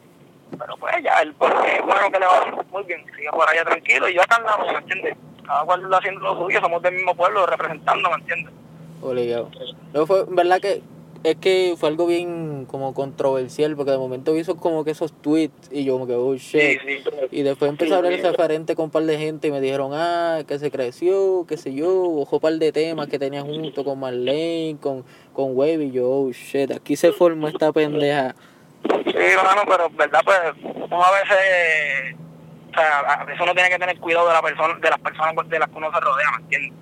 Pero 0.57 0.77
pues 0.77 0.95
ya, 1.03 1.21
el 1.21 1.35
porque 1.35 1.81
bueno 1.85 2.11
que 2.13 2.21
le 2.21 2.27
va 2.27 2.65
muy 2.71 2.85
bien, 2.85 3.05
sigue 3.17 3.31
por 3.31 3.49
allá 3.49 3.65
tranquilo 3.65 4.09
y 4.09 4.15
yo 4.15 4.23
acá 4.23 4.37
andamos, 4.37 4.73
¿me 4.73 4.79
entiendes? 4.79 5.17
Cada 5.45 5.65
cual 5.65 5.83
está 5.83 5.99
haciendo 5.99 6.21
lo 6.21 6.37
suyo, 6.37 6.61
somos 6.61 6.81
del 6.83 6.95
mismo 6.95 7.15
pueblo, 7.15 7.45
representando, 7.47 8.09
¿me 8.09 8.17
entiendes? 8.17 8.55
Obligado. 9.03 9.51
Luego 9.93 10.07
fue, 10.07 10.21
en 10.21 10.35
verdad 10.35 10.61
que 10.61 10.83
es 11.27 11.37
que 11.37 11.75
fue 11.77 11.89
algo 11.89 12.07
bien 12.07 12.67
como 12.67 12.95
controversial, 12.95 13.75
porque 13.75 13.91
de 13.91 13.99
momento 13.99 14.37
hizo 14.37 14.57
como 14.57 14.85
que 14.85 14.93
esos 14.93 15.13
tweets 15.23 15.71
y 15.73 15.85
yo 15.85 15.95
como 15.95 16.07
que, 16.07 16.15
oh 16.15 16.35
shit. 16.35 16.81
sí. 16.81 17.03
Y 17.33 17.43
después 17.43 17.69
empecé 17.69 17.95
a 17.95 17.97
hablar 17.97 18.13
el 18.13 18.23
referente 18.23 18.77
con 18.77 18.87
un 18.87 18.91
par 18.93 19.03
de 19.03 19.19
gente 19.19 19.49
y 19.49 19.51
me 19.51 19.61
dijeron, 19.61 19.91
ah, 19.93 20.43
que 20.47 20.59
se 20.61 20.71
creció, 20.71 21.45
qué 21.49 21.57
sé 21.57 21.75
yo, 21.75 21.91
ojo 21.91 22.37
un 22.37 22.41
par 22.41 22.53
de 22.53 22.71
temas 22.71 23.09
que 23.09 23.19
tenía 23.19 23.43
junto 23.43 23.85
con 23.85 23.99
Marlene, 23.99 24.79
con, 24.81 25.05
con 25.33 25.57
Wave 25.57 25.87
y 25.87 25.91
yo, 25.91 26.09
oh 26.09 26.31
shit, 26.31 26.71
aquí 26.71 26.95
se 26.95 27.13
formó 27.13 27.49
esta 27.49 27.73
pendeja. 27.73 28.37
Sí, 28.85 29.17
hermano, 29.17 29.63
pero 29.67 29.91
verdad, 29.91 30.21
pues, 30.25 30.39
uno 30.65 31.03
a 31.03 31.11
veces, 31.11 32.17
o 32.71 32.75
sea, 32.75 33.01
a 33.01 33.25
veces 33.25 33.41
uno 33.43 33.53
tiene 33.53 33.71
que 33.71 33.79
tener 33.79 33.99
cuidado 33.99 34.29
de 34.29 34.35
la 34.35 34.43
persona, 34.43 34.75
de 34.75 34.91
las 34.91 34.99
personas 35.01 35.35
de 35.49 35.59
las 35.59 35.69
que 35.69 35.77
uno 35.77 35.91
se 35.93 36.01
rodea, 36.01 36.31
¿me 36.37 36.43
entiendes? 36.45 36.73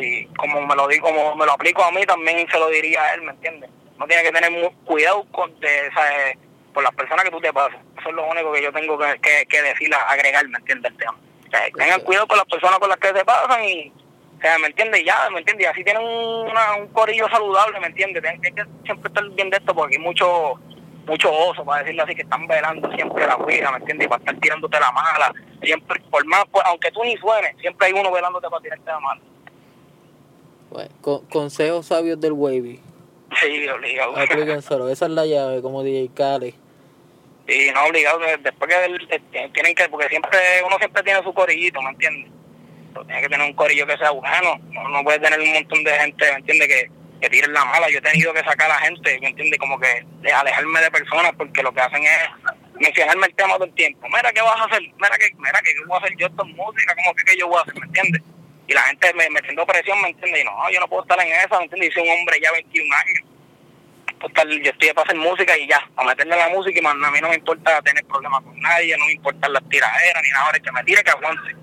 Y 0.00 0.26
como 0.36 0.60
me 0.66 0.74
lo 0.76 0.86
digo, 0.88 1.06
como 1.08 1.34
me 1.36 1.46
lo 1.46 1.52
aplico 1.52 1.82
a 1.84 1.90
mí, 1.90 2.04
también 2.06 2.46
se 2.50 2.58
lo 2.58 2.68
diría 2.68 3.02
a 3.02 3.14
él, 3.14 3.22
¿me 3.22 3.32
entiendes? 3.32 3.70
Uno 3.96 4.06
tiene 4.06 4.22
que 4.22 4.32
tener 4.32 4.50
mu- 4.50 4.72
cuidado 4.84 5.24
con, 5.32 5.58
de, 5.60 5.90
sea, 5.94 6.28
eh, 6.30 6.38
por 6.72 6.82
las 6.82 6.92
personas 6.94 7.24
que 7.24 7.30
tú 7.30 7.40
te 7.40 7.52
pasas. 7.52 7.78
Eso 7.98 8.08
es 8.08 8.14
lo 8.14 8.26
único 8.26 8.52
que 8.52 8.62
yo 8.62 8.72
tengo 8.72 8.98
que, 8.98 9.18
que, 9.20 9.46
que 9.46 9.62
decir, 9.62 9.90
agregar, 10.08 10.46
¿me 10.48 10.58
entiendes? 10.58 10.92
El 10.92 10.98
tema. 10.98 11.16
O 11.46 11.50
sea, 11.50 11.60
tengan 11.76 12.00
cuidado 12.00 12.26
con 12.26 12.36
las 12.38 12.46
personas 12.46 12.78
con 12.78 12.88
las 12.88 12.98
que 12.98 13.08
se 13.08 13.24
pasan 13.24 13.64
y, 13.64 13.92
o 14.38 14.40
sea, 14.40 14.58
¿me 14.58 14.66
entiendes? 14.68 15.04
Ya, 15.04 15.28
¿me 15.30 15.38
entiendes? 15.38 15.66
Y 15.66 15.70
así 15.70 15.84
tienen 15.84 16.02
un, 16.02 16.50
una- 16.50 16.74
un 16.76 16.88
corillo 16.88 17.28
saludable, 17.28 17.78
¿me 17.80 17.86
entiendes? 17.88 18.22
Tienen 18.22 18.40
que, 18.42 18.52
que 18.52 18.64
siempre 18.84 19.08
estar 19.08 19.24
bien 19.30 19.50
de 19.50 19.56
esto 19.58 19.74
porque 19.74 19.96
hay 19.96 20.02
mucho 20.02 20.58
mucho 21.06 21.30
oso, 21.30 21.62
para 21.66 21.82
decirlo 21.82 22.02
así, 22.04 22.14
que 22.14 22.22
están 22.22 22.46
velando 22.46 22.90
siempre 22.92 23.26
la 23.26 23.36
vida, 23.36 23.70
¿me 23.70 23.76
entiendes? 23.76 24.06
Y 24.06 24.08
para 24.08 24.20
estar 24.20 24.36
tirándote 24.40 24.80
la 24.80 24.90
mala. 24.90 25.34
Siempre, 25.62 26.00
por 26.10 26.24
más, 26.24 26.46
pues, 26.50 26.64
aunque 26.66 26.90
tú 26.92 27.04
ni 27.04 27.14
suenes, 27.18 27.54
siempre 27.60 27.88
hay 27.88 27.92
uno 27.92 28.10
velándote 28.10 28.48
para 28.48 28.62
tirarte 28.62 28.86
la 28.90 29.00
mala. 29.00 29.20
Bueno, 30.74 30.90
con- 31.02 31.24
consejos 31.26 31.86
sabios 31.86 32.20
del 32.20 32.32
Wavy. 32.32 32.80
Sí, 33.40 33.68
obligado. 33.68 34.16
Aplíquenselo. 34.18 34.88
Esa 34.88 35.04
es 35.06 35.12
la 35.12 35.24
llave, 35.24 35.62
como 35.62 35.84
DJ 35.84 36.10
Khaled. 36.12 36.52
Y 37.46 37.70
no 37.72 37.84
obligado, 37.84 38.18
de- 38.18 38.38
después 38.38 38.68
que 38.68 38.84
el- 38.84 39.08
eh, 39.08 39.50
tienen 39.52 39.72
que, 39.76 39.88
porque 39.88 40.08
siempre, 40.08 40.36
uno 40.66 40.76
siempre 40.78 41.02
tiene 41.04 41.22
su 41.22 41.32
corillito, 41.32 41.80
¿me 41.80 41.90
entiendes? 41.90 42.32
Pero 42.92 43.06
tiene 43.06 43.20
que 43.22 43.28
tener 43.28 43.46
un 43.46 43.54
corillo 43.54 43.86
que 43.86 43.96
sea 43.98 44.10
bueno, 44.10 44.58
no, 44.72 44.88
no 44.88 45.04
puede 45.04 45.20
tener 45.20 45.38
un 45.38 45.52
montón 45.52 45.84
de 45.84 45.92
gente, 45.92 46.24
¿me 46.32 46.38
entiendes? 46.38 46.66
Que, 46.68 46.90
que 47.20 47.30
tiren 47.30 47.52
la 47.52 47.64
mala. 47.66 47.88
Yo 47.88 47.98
he 47.98 48.02
tenido 48.02 48.32
que 48.32 48.40
sacar 48.40 48.68
a 48.68 48.74
la 48.74 48.80
gente, 48.80 49.16
¿me 49.20 49.28
entiendes? 49.28 49.60
Como 49.60 49.78
que 49.78 50.04
de 50.22 50.32
alejarme 50.32 50.80
de 50.80 50.90
personas 50.90 51.32
porque 51.38 51.62
lo 51.62 51.72
que 51.72 51.82
hacen 51.82 52.02
es 52.02 52.18
mencionarme 52.80 53.26
el 53.28 53.34
tema 53.36 53.54
todo 53.54 53.64
el 53.66 53.74
tiempo. 53.74 54.08
Mira, 54.08 54.32
¿qué 54.32 54.40
vas 54.40 54.60
a 54.60 54.64
hacer? 54.64 54.80
Mira, 54.82 55.16
que 55.18 55.30
mira 55.38 55.60
¿qué 55.62 55.70
voy 55.86 55.96
a 55.96 56.00
hacer 56.02 56.16
yo 56.18 56.26
esto 56.26 56.42
en 56.44 56.56
música? 56.56 56.94
¿Cómo 56.96 57.14
que, 57.14 57.24
que 57.24 57.38
yo 57.38 57.46
voy 57.46 57.58
a 57.58 57.60
hacer? 57.62 57.74
¿Me 57.78 57.86
entiendes? 57.86 58.22
Y 58.66 58.72
la 58.72 58.82
gente 58.82 59.12
me 59.14 59.28
metiendo 59.30 59.66
presión, 59.66 60.00
¿me 60.00 60.08
entiendes? 60.08 60.42
Y 60.42 60.44
no, 60.44 60.70
yo 60.70 60.80
no 60.80 60.88
puedo 60.88 61.02
estar 61.02 61.20
en 61.20 61.32
esa, 61.32 61.58
¿me 61.58 61.64
entiendes? 61.64 61.90
Yo 61.90 62.00
soy 62.00 62.08
un 62.08 62.18
hombre 62.18 62.40
ya 62.40 62.52
21 62.52 62.96
años 62.96 63.34
pues, 64.24 64.32
tal, 64.32 64.48
yo 64.48 64.70
estoy 64.70 64.90
para 64.94 65.04
hacer 65.04 65.16
música 65.20 65.58
y 65.58 65.68
ya, 65.68 65.86
a 65.96 66.02
meterle 66.02 66.34
la 66.34 66.48
música 66.48 66.78
y 66.78 66.82
man, 66.82 67.04
a 67.04 67.10
mí 67.10 67.20
no 67.20 67.28
me 67.28 67.34
importa 67.34 67.82
tener 67.82 68.02
problemas 68.06 68.42
con 68.42 68.58
nadie, 68.58 68.96
no 68.96 69.04
me 69.04 69.12
importan 69.12 69.52
las 69.52 69.62
tiraderas 69.68 70.22
ni 70.22 70.30
nada, 70.30 70.46
ahora 70.46 70.58
que 70.60 70.72
me 70.72 70.82
tire 70.82 71.04
que 71.04 71.10
aguante. 71.10 71.54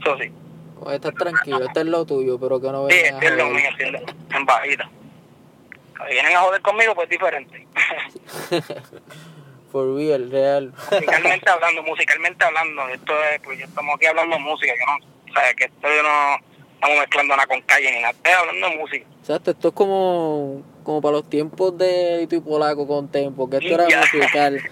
Eso 0.00 0.18
sí, 0.18 0.32
Pues 0.80 0.96
estás 0.96 1.14
tranquilo, 1.14 1.64
este 1.64 1.80
es 1.82 1.86
lo 1.86 2.04
tuyo, 2.04 2.36
pero 2.40 2.60
que 2.60 2.66
no 2.72 2.88
sí, 2.88 2.96
vengas 2.96 3.22
es 3.22 3.32
lo 3.36 3.46
mío, 3.46 3.70
sí, 3.78 3.84
en 4.34 4.44
bajita. 4.44 4.90
Si 6.08 6.12
vienen 6.12 6.34
a 6.34 6.40
joder 6.40 6.60
conmigo, 6.62 6.96
pues 6.96 7.08
diferente. 7.08 7.64
For 9.70 9.94
real, 9.94 10.28
real. 10.32 10.72
musicalmente 10.90 11.48
hablando, 11.48 11.82
musicalmente 11.84 12.44
hablando, 12.44 12.88
esto 12.88 13.14
es, 13.24 13.40
pues 13.40 13.56
yo 13.60 13.66
estamos 13.66 13.94
aquí 13.94 14.06
hablando 14.06 14.34
de 14.34 14.42
música, 14.42 14.72
yo 14.76 14.84
no, 14.84 15.13
o 15.34 15.40
sea, 15.40 15.54
que 15.54 15.64
esto 15.64 15.88
yo 15.88 16.02
no 16.02 16.36
estamos 16.74 16.98
mezclando 16.98 17.36
nada 17.36 17.46
con 17.46 17.60
calle 17.62 17.90
ni 17.92 18.00
nada, 18.00 18.10
estoy 18.12 18.32
hablando 18.32 18.68
de 18.70 18.76
música. 18.76 19.06
Exacto, 19.20 19.50
esto 19.52 19.68
es 19.68 19.74
como, 19.74 20.62
como 20.84 21.00
para 21.00 21.12
los 21.12 21.28
tiempos 21.30 21.76
de 21.78 22.18
Lito 22.20 22.36
y 22.36 22.40
Polaco 22.40 22.86
con 22.86 23.10
Tempo, 23.10 23.48
que 23.48 23.56
esto 23.56 23.74
era 23.74 23.88
Ya. 23.88 24.00
musical. 24.00 24.62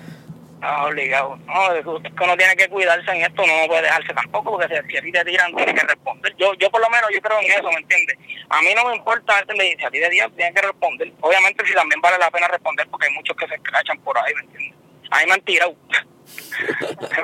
Ah, 0.65 0.87
obligado. 0.87 1.35
No, 1.45 1.73
es 1.75 1.83
que 1.83 2.23
uno 2.23 2.37
tiene 2.37 2.55
que 2.55 2.69
cuidarse 2.69 3.11
en 3.11 3.23
esto, 3.23 3.43
no 3.45 3.67
puede 3.67 3.83
dejarse 3.83 4.15
tampoco, 4.15 4.53
porque 4.53 4.69
si, 4.69 4.91
si 4.93 4.97
a 4.97 5.03
ti 5.03 5.11
te 5.11 5.25
tiran, 5.25 5.53
tienes 5.57 5.75
que 5.75 5.85
responder. 5.89 6.37
Yo 6.37 6.55
yo 6.55 6.71
por 6.71 6.81
lo 6.81 6.89
menos, 6.89 7.11
yo 7.13 7.21
creo 7.21 7.41
en 7.41 7.51
eso, 7.51 7.65
¿me 7.65 7.81
entiendes? 7.81 8.17
A 8.49 8.63
mí 8.63 8.69
no 8.77 8.85
me 8.89 8.95
importa, 8.95 9.41
¿entiendes? 9.41 9.75
si 9.81 9.85
a 9.85 9.91
ti 9.91 9.99
te 9.99 10.09
tiran, 10.11 10.31
tienes 10.37 10.55
que 10.55 10.63
responder. 10.65 11.13
Obviamente, 11.21 11.67
si 11.67 11.75
también 11.75 12.01
vale 12.01 12.17
la 12.19 12.31
pena 12.31 12.47
responder, 12.47 12.87
porque 12.89 13.09
hay 13.09 13.13
muchos 13.13 13.37
que 13.37 13.49
se 13.49 13.57
escrachan 13.57 13.99
por 14.03 14.17
ahí, 14.17 14.33
¿me 14.37 14.43
entiendes? 14.43 14.79
A 15.11 15.19
mí 15.19 15.25
me 15.27 15.33
han 15.33 15.41
tirado. 15.41 15.75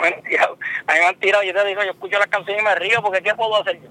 Me 0.01 0.09
han 0.09 0.23
tirado. 0.23 0.59
A 0.87 0.93
mí 0.93 0.99
me 0.99 1.07
han 1.07 1.17
tirado. 1.17 1.43
Yo 1.45 1.55
te 1.55 1.65
digo, 1.65 1.83
yo 1.83 1.91
escucho 1.91 2.19
las 2.19 2.29
canciones 2.29 2.63
y 2.63 2.65
me 2.65 2.75
río, 2.75 3.03
porque 3.03 3.23
¿qué 3.23 3.35
puedo 3.35 3.57
hacer 3.61 3.81
yo? 3.81 3.89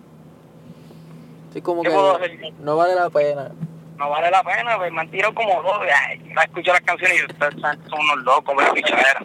Sí, 1.54 1.62
como 1.62 1.84
¿Qué 1.84 1.90
puedo 1.90 2.18
que 2.18 2.26
hacer? 2.26 2.54
no 2.60 2.76
vale 2.78 2.96
la 2.96 3.10
pena. 3.10 3.52
No 3.98 4.10
vale 4.10 4.30
la 4.30 4.44
pena, 4.44 4.78
pues 4.78 4.92
me 4.92 5.02
han 5.02 5.10
tirado 5.10 5.34
como 5.34 5.62
dos. 5.64 5.80
Yo 6.24 6.42
escucho 6.42 6.72
las 6.72 6.82
canciones 6.82 7.20
y 7.20 7.26
ustedes 7.26 7.54
son 7.90 8.00
unos 8.00 8.26
locos, 8.26 8.56
pero 8.58 8.74
pichadera. 8.74 9.24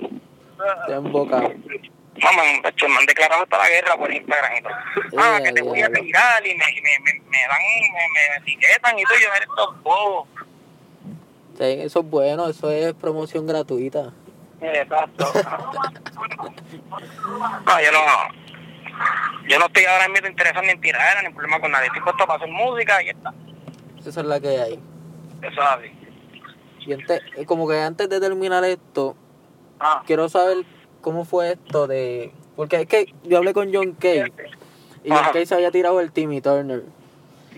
Te 0.86 0.94
han 0.94 1.06
embocado. 1.06 1.52
Mamá, 2.22 2.42
macho, 2.62 2.88
me 2.88 2.96
han 2.96 3.06
declarado 3.06 3.42
hasta 3.42 3.58
la 3.58 3.68
guerra 3.68 3.96
por 3.96 4.12
Instagram 4.12 4.52
y 4.56 4.62
todo. 4.62 4.72
Ah, 5.18 5.40
que 5.42 5.52
te 5.52 5.62
voy 5.62 5.80
a 5.80 5.90
tirar 5.90 6.46
y 6.46 6.54
me, 6.54 6.64
me, 6.64 6.98
me, 7.00 7.20
me 7.20 7.38
dan, 7.48 7.58
me, 8.12 8.36
etiquetan 8.38 8.98
y 8.98 9.02
todo. 9.04 9.18
Yo, 9.18 9.28
eres 9.34 9.48
estos 9.48 9.82
bobos. 9.82 10.28
Sí, 11.58 11.64
eso 11.64 12.00
es 12.00 12.06
bueno, 12.06 12.48
eso 12.48 12.70
es 12.70 12.94
promoción 12.94 13.46
gratuita. 13.46 14.12
Exacto. 14.62 15.26
No, 17.66 17.80
yo 17.80 17.92
no. 17.92 19.48
Yo 19.48 19.58
no 19.58 19.66
estoy 19.66 19.84
ahora 19.84 20.08
mismo 20.08 20.28
interesado 20.28 20.64
ni 20.64 20.70
en 20.70 20.80
tiradera 20.80 21.20
ni 21.22 21.26
en 21.28 21.34
problema 21.34 21.60
con 21.60 21.70
nadie. 21.72 21.86
Estoy 21.86 22.02
puesto 22.02 22.26
para 22.26 22.36
hacer 22.36 22.48
música 22.48 23.02
y 23.02 23.06
ya 23.06 23.12
está. 23.12 23.34
Esa 23.98 24.20
es 24.20 24.26
la 24.26 24.40
que 24.40 24.48
hay. 24.48 24.80
Eso 25.42 25.60
es 25.60 25.68
así. 25.68 25.92
Y 26.86 26.92
antes, 26.92 27.20
como 27.46 27.68
que 27.68 27.80
antes 27.80 28.08
de 28.08 28.20
terminar 28.20 28.64
esto, 28.64 29.16
Ah, 29.84 30.02
quiero 30.06 30.28
saber 30.28 30.58
cómo 31.00 31.24
fue 31.24 31.52
esto 31.52 31.88
de... 31.88 32.32
Porque 32.54 32.82
es 32.82 32.86
que 32.86 33.12
yo 33.24 33.38
hablé 33.38 33.52
con 33.52 33.74
John 33.74 33.94
Kay 33.98 34.32
y 35.02 35.10
John. 35.10 35.24
Kay 35.32 35.44
se 35.44 35.56
había 35.56 35.72
tirado 35.72 35.98
el 35.98 36.12
Timmy 36.12 36.40
Turner. 36.40 36.84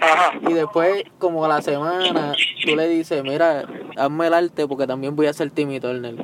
Ajá. 0.00 0.33
Y 0.48 0.52
después, 0.52 1.04
como 1.18 1.44
a 1.44 1.48
la 1.48 1.62
semana, 1.62 2.35
tú 2.64 2.76
le 2.76 2.88
dices, 2.88 3.22
mira, 3.22 3.64
hazme 3.96 4.26
el 4.26 4.35
arte 4.35 4.66
porque 4.66 4.87
también 4.87 5.14
voy 5.16 5.26
a 5.26 5.30
hacer 5.30 5.50
Timmy 5.50 5.80
Turner. 5.80 6.14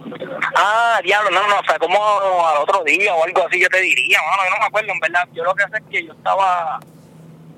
Ah, 0.55 1.01
diablo, 1.03 1.31
no, 1.31 1.47
no, 1.49 1.59
o 1.59 1.65
sea, 1.65 1.79
como 1.79 1.99
al 2.47 2.59
otro 2.59 2.83
día 2.85 3.15
o 3.15 3.25
algo 3.25 3.47
así 3.47 3.61
yo 3.61 3.69
te 3.69 3.81
diría, 3.81 4.19
mano, 4.23 4.43
yo 4.45 4.51
no 4.51 4.59
me 4.59 4.67
acuerdo, 4.67 4.93
en 4.93 5.01
verdad. 5.01 5.29
Yo 5.33 5.45
lo 5.45 5.55
que 5.55 5.65
sé 5.65 5.77
es 5.77 5.83
que 5.91 6.07
yo 6.07 6.13
estaba, 6.13 6.81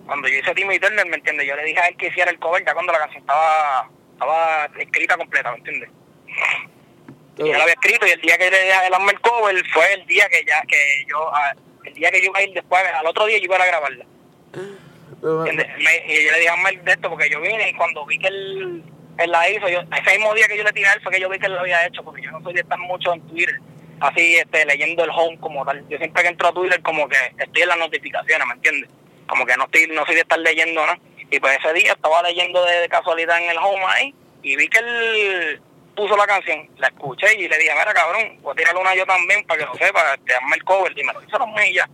cuando 0.07 0.29
yo 0.29 0.35
hice 0.39 0.55
Timmy 0.55 0.79
Turner, 0.79 1.07
¿me 1.07 1.17
entiendes? 1.17 1.47
Yo 1.47 1.57
le 1.57 1.65
dije 1.65 1.81
a 1.81 1.87
él 1.87 1.97
que 1.97 2.09
hiciera 2.09 2.31
el 2.31 2.39
cover 2.39 2.65
ya 2.65 2.75
cuando 2.75 2.93
la 2.93 2.99
canción 2.99 3.23
estaba, 3.23 3.89
estaba 4.13 4.65
escrita 4.79 5.17
completa, 5.17 5.51
¿me 5.51 5.59
entiendes? 5.59 5.91
Yo 7.37 7.47
la 7.47 7.63
había 7.63 7.75
escrito 7.75 8.07
y 8.07 8.11
el 8.11 8.21
día 8.21 8.37
que 8.37 8.51
le 8.51 8.69
él 8.69 8.95
hazme 8.95 9.13
el 9.13 9.21
cover 9.21 9.65
fue 9.73 9.95
el 9.95 10.07
día 10.07 10.29
que 10.29 10.45
ya, 10.47 10.63
que 10.63 10.77
yo, 11.09 11.35
ah, 11.35 11.55
el 11.85 11.95
día 11.95 12.11
que 12.11 12.21
yo 12.21 12.27
iba 12.27 12.39
a 12.39 12.43
ir 12.43 12.53
después, 12.53 12.83
al 12.95 13.07
otro 13.07 13.27
día 13.27 13.39
yo 13.39 13.45
iba 13.45 13.57
a 13.57 13.59
ir 13.59 13.63
a 13.63 13.67
grabarla. 13.67 14.05
Y 15.23 16.25
yo 16.25 16.33
le 16.33 16.39
dije 16.39 16.49
hazme 16.49 16.71
el 16.71 16.85
de 16.85 16.93
esto 16.93 17.09
porque 17.09 17.31
yo 17.31 17.41
vine 17.41 17.71
y 17.71 17.75
cuando 17.75 18.05
vi 18.07 18.19
que 18.19 18.29
él, 18.29 18.83
él 19.19 19.31
la 19.31 19.49
hizo, 19.49 19.69
yo, 19.69 19.81
ese 19.81 20.19
mismo 20.19 20.35
día 20.35 20.49
que 20.49 20.57
yo 20.57 20.65
le 20.65 20.73
tiré 20.73 20.89
a 20.89 20.95
él 20.95 21.01
fue 21.03 21.13
que 21.13 21.21
yo 21.21 21.29
vi 21.29 21.39
que 21.39 21.47
él 21.47 21.55
lo 21.55 21.61
había 21.61 21.87
hecho 21.87 22.03
porque 22.03 22.23
yo 22.23 22.31
no 22.33 22.43
soy 22.43 22.55
de 22.55 22.61
estar 22.61 22.79
mucho 22.79 23.13
en 23.13 23.21
Twitter 23.29 23.61
así 24.03 24.37
este 24.37 24.67
leyendo 24.67 25.05
el 25.05 25.11
home 25.11 25.39
como 25.39 25.65
tal. 25.65 25.87
Yo 25.89 25.97
siempre 25.99 26.23
que 26.23 26.29
entro 26.29 26.49
a 26.49 26.53
Twitter 26.53 26.83
como 26.83 27.09
que 27.09 27.17
estoy 27.39 27.63
en 27.63 27.69
las 27.69 27.79
notificaciones, 27.79 28.47
¿me 28.47 28.55
entiendes? 28.55 28.91
Como 29.29 29.47
que 29.47 29.57
no 29.57 29.65
estoy 29.65 29.87
no 29.89 30.05
soy 30.05 30.17
de 30.17 30.23
estar 30.23 30.39
leyendo 30.39 30.85
nada. 30.85 30.99
Y 31.31 31.39
pues 31.41 31.59
ese 31.59 31.73
día 31.73 31.93
estaba 31.93 32.23
leyendo 32.23 32.65
de, 32.65 32.81
de 32.81 32.89
casualidad 32.89 33.41
en 33.41 33.51
el 33.51 33.59
home 33.59 33.85
ahí 33.87 34.15
y 34.43 34.57
vi 34.57 34.69
que 34.69 34.79
él 34.79 35.61
puso 35.95 36.17
la 36.17 36.27
canción, 36.27 36.69
la 36.79 36.89
escuché 36.89 37.35
y 37.39 37.49
le 37.49 37.59
dije, 37.59 37.73
mira 37.73 37.93
cabrón, 37.95 38.39
voy 38.43 38.53
a 38.53 38.57
tirarle 38.57 38.81
una 38.81 38.95
yo 38.95 39.07
también 39.07 39.45
para 39.45 39.61
que 39.61 39.67
lo 39.67 39.75
sepa, 39.75 40.17
te 40.27 40.35
hazme 40.35 40.57
el 40.57 40.65
cover, 40.65 40.99
y 40.99 41.05
me 41.05 41.13
lo 41.13 41.23
hizo 41.23 41.39
los 41.39 41.49
millas. 41.49 41.89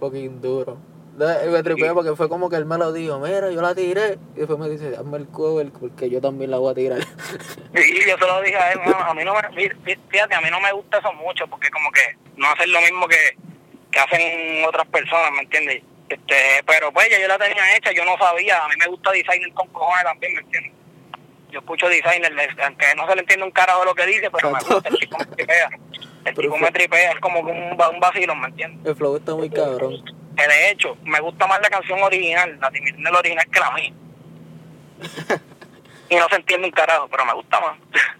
Fucking 0.00 0.40
duro. 0.40 0.78
Me 1.18 1.62
tripeo 1.62 1.94
porque 1.94 2.14
fue 2.16 2.28
como 2.28 2.48
que 2.48 2.56
él 2.56 2.64
me 2.66 2.78
lo 2.78 2.92
dijo, 2.92 3.18
mira, 3.18 3.50
yo 3.50 3.60
la 3.60 3.74
tiré. 3.74 4.18
Y 4.34 4.38
después 4.40 4.58
me 4.58 4.68
dice, 4.68 4.96
hazme 4.96 5.18
el 5.18 5.28
cover 5.28 5.70
porque 5.72 6.08
yo 6.10 6.20
también 6.20 6.50
la 6.50 6.58
voy 6.58 6.72
a 6.72 6.74
tirar. 6.74 6.98
Y 7.74 8.08
yo 8.08 8.16
se 8.18 8.26
lo 8.26 8.40
dije 8.42 8.56
a 8.56 8.72
él, 8.72 8.78
"Mano, 8.80 8.98
a 8.98 9.14
mí 9.14 9.24
no 9.24 9.34
me, 9.34 9.40
fí- 9.40 9.98
fíjate, 10.08 10.34
a 10.34 10.40
mí 10.40 10.48
no 10.50 10.60
me 10.60 10.72
gusta 10.72 10.98
eso 10.98 11.12
mucho, 11.12 11.46
porque 11.48 11.70
como 11.70 11.90
que 11.92 12.00
no 12.36 12.48
hacen 12.50 12.72
lo 12.72 12.80
mismo 12.80 13.06
que, 13.06 13.36
que 13.90 13.98
hacen 14.00 14.64
otras 14.66 14.86
personas, 14.88 15.30
¿me 15.32 15.42
entiendes? 15.42 15.82
Este, 16.08 16.34
pero 16.66 16.90
pues 16.92 17.08
ya 17.10 17.20
yo 17.20 17.28
la 17.28 17.38
tenía 17.38 17.76
hecha, 17.76 17.92
yo 17.92 18.04
no 18.04 18.16
sabía, 18.16 18.64
a 18.64 18.68
mí 18.68 18.74
me 18.78 18.86
gusta 18.86 19.10
designer 19.12 19.52
con 19.52 19.68
cojones 19.68 20.04
también, 20.04 20.34
¿me 20.34 20.40
entiendes? 20.40 20.72
Yo 21.50 21.60
escucho 21.60 21.88
designer, 21.88 22.32
aunque 22.64 22.86
no 22.96 23.06
se 23.08 23.14
le 23.14 23.20
entiende 23.20 23.44
un 23.44 23.50
carajo 23.52 23.84
lo 23.84 23.94
que 23.94 24.06
dice, 24.06 24.30
pero 24.30 24.50
me 24.50 24.58
gusta, 24.60 24.88
el 24.88 24.98
tipo 24.98 25.18
me 25.18 25.24
tripea. 25.26 25.68
El 26.24 26.34
fue- 26.34 26.58
me 26.60 26.70
tripea, 26.72 27.12
es 27.12 27.20
como 27.20 27.44
que 27.44 27.52
un, 27.52 27.72
un 27.80 28.00
vacilón, 28.00 28.40
¿me 28.40 28.48
entiendes? 28.48 28.86
El 28.86 28.96
flow 28.96 29.16
está 29.16 29.34
muy 29.34 29.50
cabrón. 29.50 30.02
Que 30.38 30.46
de 30.46 30.70
hecho, 30.70 30.96
me 31.02 31.18
gusta 31.18 31.48
más 31.48 31.60
la 31.60 31.68
canción 31.68 32.00
original, 32.00 32.56
la 32.60 32.70
Timmy 32.70 32.92
original 32.92 33.46
que 33.50 33.58
la 33.58 33.70
mía. 33.72 33.92
y 36.10 36.14
no 36.14 36.28
se 36.28 36.36
entiende 36.36 36.68
un 36.68 36.72
carajo, 36.72 37.08
pero 37.08 37.24
me 37.24 37.34
gusta 37.34 37.60
más. 37.60 37.78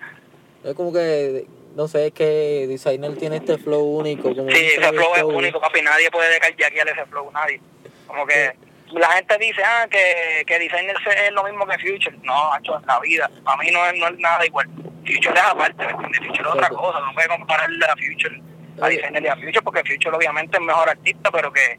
Es 0.64 0.74
como 0.74 0.92
que, 0.92 1.46
no 1.76 1.86
sé, 1.86 2.08
es 2.08 2.12
que 2.12 2.66
Designer 2.68 3.16
tiene 3.16 3.36
este 3.36 3.56
flow 3.58 3.84
único. 3.84 4.34
Como 4.34 4.50
Sí, 4.50 4.72
ese 4.76 4.88
flow 4.88 5.14
es 5.14 5.22
único, 5.22 5.60
papi. 5.60 5.80
Nadie 5.80 6.10
puede 6.10 6.28
descarjaquear 6.30 6.88
ese 6.88 7.06
flow, 7.06 7.30
nadie. 7.30 7.60
Como 8.08 8.26
que 8.26 8.56
la 8.90 9.08
gente 9.12 9.38
dice, 9.38 9.62
ah, 9.64 9.86
que, 9.88 10.42
que 10.44 10.58
Designer 10.58 10.96
es 11.06 11.32
lo 11.32 11.44
mismo 11.44 11.64
que 11.64 11.78
Future. 11.78 12.18
No, 12.24 12.50
en 12.56 12.86
la 12.86 12.98
vida. 12.98 13.30
A 13.44 13.56
mí 13.58 13.70
no 13.70 13.86
es, 13.86 13.94
no 13.94 14.08
es 14.08 14.18
nada 14.18 14.44
igual. 14.44 14.68
Future 15.06 15.34
es 15.34 15.40
aparte, 15.40 15.86
¿me 15.86 15.92
entiendes? 15.92 16.18
Future 16.18 16.48
es 16.48 16.54
otra 16.56 16.68
cosa. 16.70 17.00
No 17.00 17.14
puede 17.14 17.28
compararle 17.28 17.86
a 17.86 17.94
Future, 17.94 18.42
a. 18.82 18.88
Designer 18.88 19.22
y 19.22 19.28
a 19.28 19.36
Future, 19.36 19.62
porque 19.62 19.84
Future 19.84 20.16
obviamente 20.16 20.56
es 20.56 20.62
mejor 20.62 20.88
artista, 20.88 21.30
pero 21.30 21.52
que, 21.52 21.78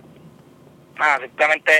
nada, 0.99 1.19
simplemente 1.19 1.71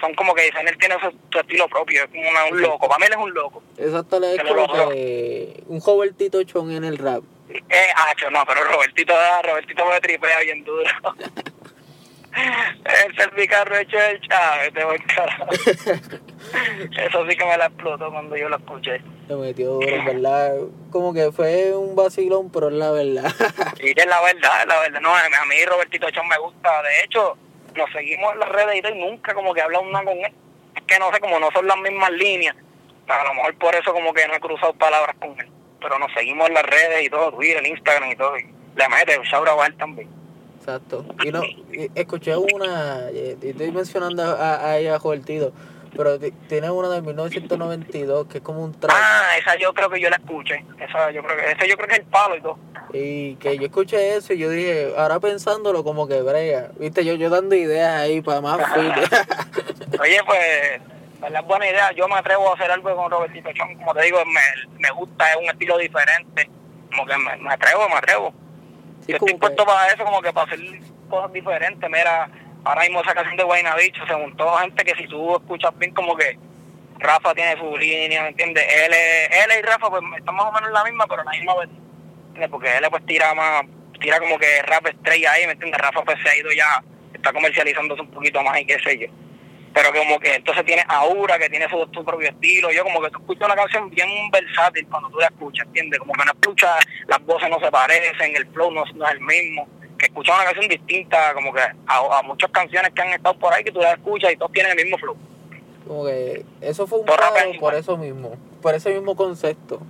son 0.00 0.14
como 0.14 0.34
que 0.34 0.42
Designer 0.42 0.76
tiene 0.78 0.96
su, 1.00 1.14
su 1.30 1.38
estilo 1.38 1.68
propio. 1.68 2.02
Es 2.04 2.10
como 2.10 2.28
una- 2.28 2.44
un 2.50 2.60
loco. 2.60 2.88
Para 2.88 2.98
mí 2.98 3.06
él 3.06 3.12
es 3.12 3.18
un 3.18 3.34
loco. 3.34 3.62
Exacto, 3.78 4.22
es 4.24 4.42
como 4.42 4.54
logró. 4.54 4.88
que 4.90 5.62
un 5.66 5.80
Robertito 5.80 6.42
Chon 6.44 6.72
en 6.72 6.84
el 6.84 6.98
rap. 6.98 7.22
Eh, 7.48 7.88
hacho, 8.08 8.28
no, 8.30 8.44
pero 8.46 8.64
Robertito, 8.64 9.14
ah, 9.16 9.40
Robertito 9.42 9.84
me 9.86 10.00
tripea 10.00 10.40
bien 10.40 10.64
duro. 10.64 10.84
El 12.36 13.16
servicarro 13.16 13.78
hecho 13.78 13.96
el 13.98 14.20
chave, 14.20 14.70
te 14.70 14.84
voy 14.84 14.98
carajo. 14.98 15.46
Eso 15.54 17.26
sí 17.30 17.36
que 17.36 17.44
me 17.46 17.56
la 17.56 17.66
explotó 17.66 18.10
cuando 18.10 18.36
yo 18.36 18.48
lo 18.50 18.56
escuché. 18.56 19.00
Se 19.26 19.34
metió 19.34 19.70
duro, 19.72 19.86
en 19.88 20.04
¿verdad? 20.04 20.52
Como 20.90 21.14
que 21.14 21.32
fue 21.32 21.74
un 21.74 21.96
vacilón, 21.96 22.50
pero 22.52 22.68
es 22.68 22.74
la 22.74 22.90
verdad. 22.90 23.32
Y 23.80 23.98
es 23.98 24.06
la 24.06 24.20
verdad, 24.20 24.60
es 24.60 24.66
la 24.66 24.80
verdad. 24.80 25.00
No, 25.00 25.14
a 25.14 25.44
mí 25.48 25.64
Robertito 25.64 26.10
Chon 26.10 26.28
me 26.28 26.36
gusta. 26.36 26.82
De 26.82 27.04
hecho, 27.04 27.38
nos 27.76 27.90
seguimos 27.92 28.32
en 28.32 28.40
las 28.40 28.48
redes 28.48 28.76
y 28.76 28.82
todo, 28.82 28.94
y 28.94 28.98
nunca 28.98 29.34
como 29.34 29.54
que 29.54 29.60
he 29.60 29.62
hablado 29.62 29.84
nada 29.86 30.04
con 30.04 30.18
él. 30.18 30.32
Es 30.74 30.82
que 30.82 30.98
no 30.98 31.12
sé, 31.12 31.20
como 31.20 31.38
no 31.38 31.50
son 31.52 31.66
las 31.66 31.78
mismas 31.78 32.10
líneas. 32.12 32.56
A 33.08 33.24
lo 33.24 33.34
mejor 33.34 33.54
por 33.56 33.74
eso 33.74 33.92
como 33.92 34.12
que 34.12 34.26
no 34.26 34.34
he 34.34 34.40
cruzado 34.40 34.72
palabras 34.74 35.16
con 35.20 35.38
él. 35.38 35.48
Pero 35.80 35.98
nos 35.98 36.12
seguimos 36.12 36.48
en 36.48 36.54
las 36.54 36.64
redes 36.64 37.04
y 37.04 37.10
todo, 37.10 37.32
Twitter, 37.32 37.64
Instagram 37.66 38.10
y 38.10 38.16
todo. 38.16 38.36
Y 38.38 38.42
le 38.44 38.88
mete, 38.88 39.18
shout 39.24 39.46
out 39.48 39.60
a 39.60 39.66
él 39.66 39.76
también. 39.76 40.08
Exacto. 40.58 41.04
Y 41.24 41.30
no, 41.30 41.42
escuché 41.94 42.36
una, 42.36 43.10
y 43.12 43.38
estoy 43.40 43.70
mencionando 43.70 44.22
a, 44.22 44.66
a 44.66 44.78
ella, 44.78 44.98
Robertito, 44.98 45.52
Pero 45.96 46.18
ti- 46.18 46.32
tiene 46.48 46.70
una 46.70 46.88
de 46.88 47.02
1992 47.02 48.26
que 48.26 48.38
es 48.38 48.44
como 48.44 48.62
un 48.64 48.72
track. 48.78 48.94
Ah, 48.96 49.36
esa 49.38 49.56
yo 49.56 49.72
creo 49.74 49.88
que 49.90 50.00
yo 50.00 50.10
la 50.10 50.16
escuché. 50.16 50.64
Esa 50.78 51.10
yo 51.10 51.22
creo 51.22 51.36
que, 51.36 51.50
ese 51.52 51.68
yo 51.68 51.76
creo 51.76 51.88
que 51.88 51.94
es 51.94 52.00
el 52.00 52.06
palo 52.06 52.36
y 52.36 52.40
todo. 52.40 52.58
Y 52.92 53.34
que 53.36 53.56
yo 53.58 53.64
escuché 53.66 54.16
eso 54.16 54.32
y 54.32 54.38
yo 54.38 54.48
dije, 54.50 54.92
ahora 54.96 55.18
pensándolo 55.20 55.82
como 55.84 56.06
que 56.06 56.22
brega. 56.22 56.70
Viste, 56.78 57.04
yo, 57.04 57.14
yo 57.14 57.30
dando 57.30 57.54
ideas 57.54 58.00
ahí 58.00 58.20
para 58.20 58.40
más. 58.40 58.58
Oye, 60.00 60.20
pues, 60.24 60.80
es 61.34 61.46
buena 61.46 61.68
idea. 61.68 61.92
Yo 61.92 62.06
me 62.08 62.14
atrevo 62.16 62.50
a 62.50 62.54
hacer 62.54 62.70
algo 62.70 62.94
con 62.94 63.10
Robertito 63.10 63.50
Chon. 63.52 63.74
Como 63.76 63.94
te 63.94 64.02
digo, 64.02 64.18
me, 64.26 64.78
me 64.78 64.90
gusta, 64.90 65.30
es 65.32 65.36
un 65.36 65.44
estilo 65.46 65.78
diferente. 65.78 66.48
Como 66.90 67.06
que 67.06 67.16
me, 67.18 67.36
me 67.38 67.52
atrevo, 67.52 67.88
me 67.88 67.96
atrevo. 67.96 68.32
Sí, 69.00 69.12
Yo 69.12 69.16
estoy 69.16 69.32
que- 69.32 69.38
puesto 69.38 69.64
para 69.64 69.88
eso, 69.92 70.04
como 70.04 70.20
que 70.22 70.32
para 70.32 70.52
hacer 70.52 70.60
cosas 71.08 71.32
diferentes. 71.32 71.90
Mira, 71.90 72.28
ahora 72.66 72.82
mismo 72.82 73.00
esa 73.00 73.14
canción 73.14 73.36
de 73.36 73.44
Guaynabicho 73.44 74.04
se 74.06 74.14
juntó 74.14 74.56
gente 74.56 74.84
que 74.84 74.94
si 74.96 75.06
tú 75.06 75.36
escuchas 75.36 75.76
bien, 75.78 75.94
como 75.94 76.16
que 76.16 76.36
Rafa 76.98 77.32
tiene 77.34 77.56
su 77.58 77.76
línea, 77.76 78.22
¿me 78.22 78.28
entiendes? 78.30 78.64
Él, 78.68 78.92
él 78.92 79.58
y 79.58 79.62
Rafa 79.62 79.88
pues 79.88 80.02
están 80.18 80.34
más 80.34 80.46
o 80.46 80.52
menos 80.52 80.68
en 80.68 80.74
la 80.74 80.84
misma, 80.84 81.06
pero 81.06 81.22
en 81.22 81.26
la 81.26 81.32
misma 81.32 81.54
vez. 81.56 81.68
¿entiendes? 82.26 82.50
Porque 82.50 82.76
él 82.76 82.84
pues 82.90 83.06
tira 83.06 83.34
más, 83.34 83.62
tira 84.00 84.18
como 84.18 84.36
que 84.38 84.62
rap 84.62 84.86
estrella 84.86 85.32
ahí, 85.32 85.46
¿me 85.46 85.52
entiendes? 85.52 85.80
Rafa 85.80 86.02
pues 86.02 86.18
se 86.22 86.28
ha 86.28 86.36
ido 86.36 86.50
ya, 86.52 86.82
está 87.14 87.32
comercializándose 87.32 88.02
un 88.02 88.10
poquito 88.10 88.42
más 88.42 88.60
y 88.60 88.66
qué 88.66 88.78
sé 88.80 88.98
yo. 88.98 89.06
Pero 89.72 89.92
como 89.92 90.18
que 90.18 90.34
entonces 90.34 90.64
tiene 90.64 90.82
Aura, 90.88 91.38
que 91.38 91.50
tiene 91.50 91.68
su, 91.68 91.86
su 91.92 92.04
propio 92.04 92.30
estilo. 92.30 92.72
Yo 92.72 92.82
como 92.82 93.00
que 93.02 93.10
tú 93.10 93.18
escuchas 93.18 93.46
una 93.46 93.56
canción 93.56 93.90
bien 93.90 94.08
versátil 94.32 94.86
cuando 94.88 95.10
tú 95.10 95.18
la 95.18 95.26
escuchas, 95.26 95.66
¿entiendes? 95.66 96.00
Como 96.00 96.14
que 96.14 96.24
no 96.24 96.32
escuchas, 96.32 96.84
las 97.06 97.22
voces 97.26 97.48
no 97.48 97.60
se 97.60 97.70
parecen, 97.70 98.34
el 98.34 98.46
flow 98.48 98.72
no, 98.72 98.84
no 98.94 99.06
es 99.06 99.12
el 99.12 99.20
mismo. 99.20 99.68
Que 99.98 100.06
escuchas 100.06 100.34
una 100.36 100.44
canción 100.44 100.68
distinta, 100.68 101.32
como 101.34 101.52
que 101.52 101.60
a, 101.60 102.18
a 102.18 102.22
muchas 102.22 102.50
canciones 102.50 102.92
que 102.92 103.00
han 103.02 103.08
estado 103.08 103.38
por 103.38 103.52
ahí 103.52 103.64
que 103.64 103.72
tú 103.72 103.80
las 103.80 103.94
escuchas 103.94 104.32
y 104.32 104.36
todos 104.36 104.52
tienen 104.52 104.78
el 104.78 104.84
mismo 104.84 104.98
flow. 104.98 105.16
Como 105.86 106.04
que 106.04 106.44
eso 106.60 106.86
fue 106.86 106.98
un 106.98 107.06
Por 107.06 107.18
por 107.60 107.74
eso 107.74 107.96
mismo, 107.96 108.36
por 108.60 108.74
ese 108.74 108.92
mismo 108.92 109.16
concepto. 109.16 109.80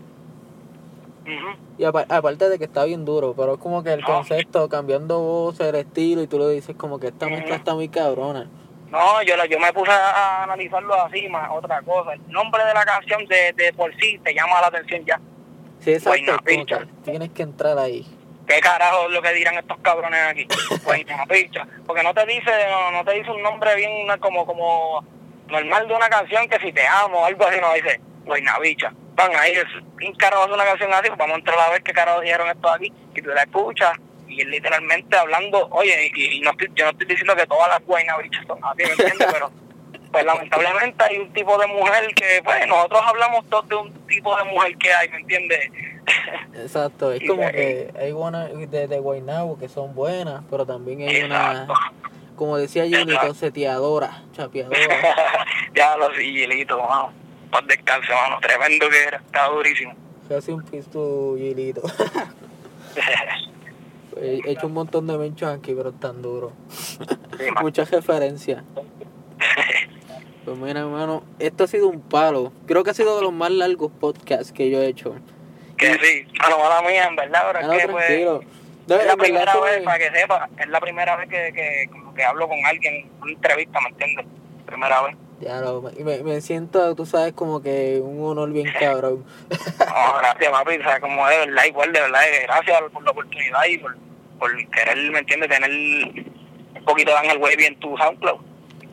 Y 1.78 1.84
apa- 1.84 2.06
aparte 2.08 2.48
de 2.48 2.56
que 2.58 2.64
está 2.64 2.84
bien 2.84 3.04
duro, 3.04 3.34
pero 3.36 3.54
es 3.54 3.58
como 3.60 3.82
que 3.82 3.92
el 3.92 4.00
No. 4.00 4.06
concepto, 4.06 4.68
cambiando 4.68 5.18
voces, 5.18 5.66
el 5.66 5.74
estilo, 5.74 6.22
y 6.22 6.26
tú 6.28 6.38
lo 6.38 6.48
dices 6.48 6.76
como 6.76 7.00
que 7.00 7.08
esta 7.08 7.26
mezcla 7.26 7.56
está 7.56 7.74
muy 7.74 7.88
cabrona. 7.88 8.48
No, 8.90 9.20
yo, 9.24 9.36
la- 9.36 9.46
yo 9.46 9.58
me 9.58 9.72
puse 9.72 9.90
a, 9.90 10.44
analizarlo 10.44 10.94
así, 10.94 11.28
más 11.28 11.50
otra 11.52 11.82
cosa. 11.82 12.12
El 12.12 12.20
nombre 12.30 12.64
de 12.64 12.72
la 12.72 12.84
canción 12.84 13.26
de, 13.26 13.52
de 13.54 13.72
por 13.72 13.92
sí 13.96 14.20
te 14.22 14.32
llama 14.32 14.60
la 14.60 14.68
atención 14.68 15.04
ya. 15.04 15.20
Sí, 15.80 15.90
exacto, 15.92 16.10
Guayna 16.10 16.32
es 16.32 16.38
como 16.38 16.64
Picha. 16.64 16.78
que 16.78 17.10
tienes 17.10 17.30
que 17.30 17.42
entrar 17.42 17.78
ahí. 17.78 18.06
¿Qué 18.46 18.60
carajo 18.60 19.06
es 19.06 19.12
lo 19.12 19.22
que 19.22 19.32
dirán 19.32 19.56
estos 19.56 19.78
cabrones 19.80 20.20
aquí? 20.28 20.46
Guayna 20.84 21.26
Picha. 21.26 21.66
Porque 21.86 22.02
no 22.02 22.14
te 22.14 22.24
dice, 22.26 22.50
no, 22.70 22.92
no 22.92 23.04
te 23.04 23.14
dice 23.14 23.30
un 23.30 23.42
nombre 23.42 23.74
bien 23.74 24.06
como, 24.20 24.46
como 24.46 25.04
normal 25.48 25.88
de 25.88 25.94
una 25.94 26.08
canción 26.08 26.48
que 26.48 26.58
si 26.58 26.72
te 26.72 26.86
amo 26.86 27.20
o 27.20 27.24
algo 27.24 27.46
así, 27.46 27.60
no 27.60 27.72
dice 27.74 28.00
Guayna 28.24 28.58
Picha. 28.62 28.92
Van 29.14 29.34
ahí, 29.34 29.54
¿quién 29.96 30.14
carajo 30.14 30.44
hace 30.44 30.52
una 30.52 30.64
canción 30.64 30.92
así? 30.92 31.08
Pues 31.08 31.18
vamos 31.18 31.36
a 31.36 31.38
entrar 31.38 31.58
a 31.58 31.70
ver 31.70 31.82
qué 31.82 31.92
carajo 31.92 32.20
dijeron 32.20 32.48
esto 32.48 32.70
aquí. 32.70 32.92
Y 33.14 33.22
tú 33.22 33.30
la 33.30 33.42
escuchas 33.42 33.92
y 34.28 34.44
literalmente 34.44 35.16
hablando, 35.16 35.68
oye, 35.70 36.10
y, 36.14 36.36
y 36.36 36.40
no 36.40 36.50
estoy, 36.50 36.70
yo 36.74 36.84
no 36.84 36.90
estoy 36.90 37.06
diciendo 37.06 37.34
que 37.34 37.46
todas 37.46 37.68
las 37.68 37.80
Guayna 37.84 38.18
Bichas 38.18 38.44
son 38.46 38.58
así, 38.64 38.82
¿me 38.82 38.90
entiendes? 38.90 39.28
Pero 39.32 39.50
pues 40.16 40.24
lamentablemente 40.24 41.04
hay 41.04 41.18
un 41.18 41.30
tipo 41.34 41.58
de 41.58 41.66
mujer 41.66 42.14
que, 42.14 42.40
pues 42.42 42.66
nosotros 42.66 43.02
hablamos 43.04 43.44
todos 43.50 43.68
de 43.68 43.74
un 43.74 43.92
tipo 44.06 44.34
de 44.34 44.44
mujer 44.44 44.74
que 44.78 44.90
hay, 44.90 45.10
¿me 45.10 45.18
entiendes? 45.18 45.70
Exacto, 46.54 47.12
es 47.12 47.20
como 47.28 47.42
que 47.50 47.92
hay 48.00 48.12
una 48.12 48.46
de, 48.46 48.88
de 48.88 48.98
Guaynabo 48.98 49.58
que 49.58 49.68
son 49.68 49.94
buenas, 49.94 50.42
pero 50.48 50.64
también 50.64 51.02
hay 51.02 51.20
una, 51.20 51.68
como 52.34 52.56
decía 52.56 52.84
Julito, 52.84 53.12
Exacto. 53.12 53.34
seteadora, 53.34 54.22
chapeadora. 54.32 54.78
ya 55.74 55.98
los 55.98 56.16
sigilitos, 56.16 56.80
mano. 56.80 57.12
Paz 57.50 57.66
descanse, 57.66 58.14
mano. 58.14 58.38
Tremendo 58.40 58.88
que 58.88 59.04
era. 59.04 59.18
Está 59.18 59.48
durísimo. 59.48 59.94
Casi 60.30 60.50
un 60.50 60.62
pisto 60.62 61.32
Julito. 61.32 61.82
He 64.18 64.40
hecho 64.50 64.68
un 64.68 64.72
montón 64.72 65.06
de 65.06 65.18
menchos 65.18 65.50
aquí, 65.50 65.74
pero 65.74 65.92
tan 65.92 66.22
duro. 66.22 66.52
Sí. 66.70 66.96
Muchas 67.60 67.90
referencias. 67.90 68.64
Pues 70.46 70.56
mira, 70.58 70.80
hermano, 70.80 71.24
esto 71.40 71.64
ha 71.64 71.66
sido 71.66 71.88
un 71.88 72.00
palo. 72.00 72.52
Creo 72.66 72.84
que 72.84 72.90
ha 72.90 72.94
sido 72.94 73.16
de 73.16 73.22
los 73.22 73.32
más 73.32 73.50
largos 73.50 73.90
podcasts 74.00 74.52
que 74.52 74.70
yo 74.70 74.80
he 74.80 74.86
hecho. 74.86 75.14
que 75.76 75.92
sí. 75.98 76.24
A 76.40 76.48
lo 76.48 76.58
mala 76.60 76.80
mía, 76.88 77.04
en 77.06 77.16
verdad, 77.16 77.42
pero 77.52 77.58
Ah, 77.58 77.66
no, 77.66 77.72
es 77.74 77.82
que 77.84 77.88
pues. 77.88 78.22
No, 78.86 78.94
es 78.94 79.04
la 79.06 79.16
verdad 79.16 79.16
primera 79.18 79.60
vez, 79.60 79.78
me- 79.80 79.84
para 79.84 79.98
que 79.98 80.10
sepa, 80.20 80.48
es 80.58 80.68
la 80.68 80.80
primera 80.80 81.16
vez 81.16 81.28
que, 81.28 81.52
que, 81.52 81.88
como 81.90 82.14
que 82.14 82.22
hablo 82.22 82.46
con 82.48 82.64
alguien 82.64 82.94
en 82.94 83.10
una 83.20 83.32
entrevista, 83.32 83.80
¿me 83.80 83.88
entiendes? 83.88 84.26
Primera 84.64 85.02
vez. 85.02 85.16
Ya 85.40 85.60
lo, 85.60 85.82
me, 85.82 86.22
me- 86.22 86.40
siento, 86.40 86.94
tú 86.94 87.04
sabes, 87.04 87.32
como 87.34 87.60
que 87.60 88.00
un 88.02 88.24
honor 88.24 88.52
bien 88.52 88.72
cabrón. 88.78 89.24
No, 89.50 90.18
gracias, 90.18 90.50
papi. 90.52 90.76
O 90.76 90.82
sea, 90.84 91.00
como 91.00 91.26
de 91.26 91.38
verdad, 91.38 91.64
igual, 91.66 91.92
de 91.92 92.00
verdad, 92.00 92.20
gracias 92.44 92.80
por 92.92 93.02
la 93.02 93.10
oportunidad 93.10 93.64
y 93.68 93.78
por, 93.78 93.96
por 94.38 94.68
querer, 94.70 95.10
¿me 95.10 95.18
entiendes? 95.18 95.50
Tener 95.50 95.70
un 95.70 96.84
poquito 96.84 97.10
de 97.10 97.16
Ángel 97.18 97.38
Wavy 97.38 97.64
en 97.64 97.80
tu 97.80 97.96
SoundCloud. 97.98 98.40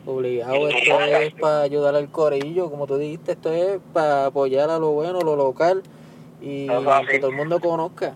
Obligado, 0.06 0.68
esto 0.68 1.00
es 1.00 1.34
para 1.34 1.62
ayudar 1.62 1.94
al 1.94 2.10
corillo, 2.10 2.70
como 2.70 2.86
tú 2.86 2.98
dijiste, 2.98 3.32
esto 3.32 3.52
es 3.52 3.78
para 3.94 4.26
apoyar 4.26 4.68
a 4.68 4.78
lo 4.78 4.90
bueno, 4.90 5.20
lo 5.20 5.34
local 5.34 5.82
y 6.42 6.68
que 7.08 7.18
todo 7.18 7.30
el 7.30 7.36
mundo 7.36 7.58
conozca. 7.58 8.14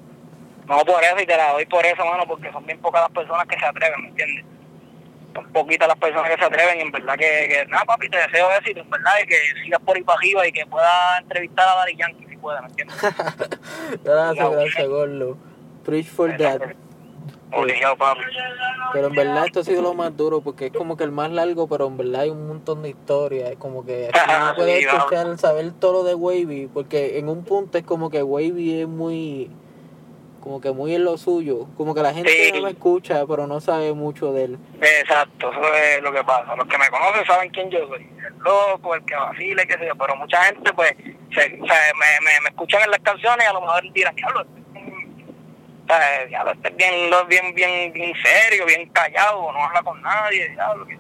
No 0.67 0.77
por 0.81 1.03
eso, 1.03 1.19
y 1.19 1.25
te 1.25 1.35
la 1.35 1.53
doy 1.53 1.65
por 1.65 1.85
eso, 1.87 2.05
mano, 2.05 2.25
porque 2.29 2.53
son 2.53 2.67
bien 2.67 2.79
pocas 2.81 3.01
las 3.01 3.11
personas 3.11 3.47
que 3.47 3.59
se 3.59 3.65
atreven, 3.65 4.03
¿me 4.03 4.09
entiendes? 4.09 4.45
Son 5.35 5.47
poquitas 5.51 5.89
las 5.89 5.97
personas 5.97 6.31
que 6.31 6.37
se 6.37 6.45
atreven 6.45 6.79
y 6.79 6.83
en 6.83 6.93
verdad 6.93 7.15
que, 7.15 7.49
que 7.49 7.67
nada, 7.69 7.85
papi, 7.87 8.11
te 8.11 8.19
deseo 8.19 8.51
éxito, 8.59 8.81
en 8.81 8.91
verdad, 8.91 9.13
y 9.23 9.27
que 9.27 9.37
sigas 9.65 9.81
por 9.81 9.97
ahí 9.97 10.03
para 10.03 10.19
arriba 10.19 10.47
y 10.47 10.53
que 10.53 10.67
puedas 10.67 11.21
entrevistar 11.23 11.69
a 11.69 11.75
Daddy 11.77 11.97
Yankee 11.97 12.27
si 12.29 12.37
puedes, 12.37 12.61
¿me 12.61 12.69
entiendes? 12.69 12.97
Gracias, 14.05 14.51
gracias, 14.51 14.89
Gordo. 14.89 15.39
Preach 15.85 16.07
for 16.07 16.37
that. 16.37 16.61
Obligado, 17.53 17.97
papi. 17.97 18.21
Pero 18.93 19.07
en 19.09 19.15
verdad 19.15 19.47
esto 19.47 19.61
ha 19.61 19.65
sido 19.65 19.83
lo 19.83 19.95
más 19.95 20.17
duro 20.17 20.41
porque 20.43 20.67
es 20.67 20.73
como 20.73 20.97
que 20.97 21.05
el 21.05 21.13
más 21.13 21.31
largo, 21.31 21.67
pero 21.69 21.87
en 21.87 21.97
verdad 21.97 22.23
hay 22.23 22.31
un 22.31 22.47
montón 22.47 22.83
de 22.83 22.91
historias. 22.91 23.51
Es 23.51 23.57
como 23.57 23.85
que 23.87 24.09
aquí 24.09 24.19
no 24.51 24.55
puedes 24.55 24.85
escuchar, 24.85 25.39
saber 25.39 25.73
todo 25.73 25.93
lo 25.93 26.03
de 26.05 26.15
Wavy, 26.15 26.69
porque 26.73 27.19
en 27.19 27.29
un 27.29 27.45
punto 27.45 27.79
es 27.79 27.85
como 27.85 28.11
que 28.11 28.23
Wavy 28.23 28.81
es 28.83 28.89
muy, 28.89 29.51
como 30.43 30.61
que 30.61 30.73
muy 30.73 30.95
en 30.95 31.05
lo 31.05 31.17
suyo. 31.17 31.67
Como 31.77 31.95
que 31.95 32.03
la 32.03 32.13
gente 32.13 32.31
Sí. 32.31 32.53
no 32.53 32.61
lo 32.61 32.69
escucha, 32.69 33.25
pero 33.27 33.47
no 33.47 33.61
sabe 33.61 33.93
mucho 33.95 34.33
de 34.33 34.45
él. 34.45 34.59
Exacto, 34.81 35.51
eso 35.51 35.75
es 35.75 36.03
lo 36.03 36.13
que 36.13 36.23
pasa. 36.25 36.55
Los 36.55 36.67
que 36.67 36.77
me 36.79 36.89
conocen 36.91 37.25
saben 37.27 37.51
quién 37.51 37.71
yo 37.71 37.87
soy. 37.89 38.03
El 38.27 38.39
loco, 38.45 38.95
el 38.95 39.05
que 39.05 39.15
vacila, 39.17 39.65
qué 39.67 39.75
sé 39.75 39.87
yo. 39.87 39.95
Pero 39.97 40.17
mucha 40.17 40.43
gente, 40.45 40.73
pues, 40.75 40.93
se, 41.35 41.41
se- 41.43 41.59
me, 41.59 41.61
me, 41.67 42.41
me 42.43 42.49
escuchan 42.51 42.83
en 42.85 42.91
las 42.91 43.01
canciones 43.01 43.45
y 43.47 43.49
a 43.49 43.53
lo 43.55 43.61
mejor 43.63 43.93
dirán, 43.93 44.15
diablo, 44.15 44.41
este 44.43 44.61
es 44.81 44.87
un- 44.87 45.09
o 45.78 45.78
sea, 45.89 46.71
bien, 46.71 47.55
bien, 47.55 47.93
bien, 47.93 48.15
serio, 48.23 48.67
bien 48.67 48.89
callado, 48.91 49.53
no 49.53 49.65
habla 49.65 49.83
con 49.83 50.01
nadie, 50.03 50.49
diablo. 50.51 50.87
Que 50.87 50.99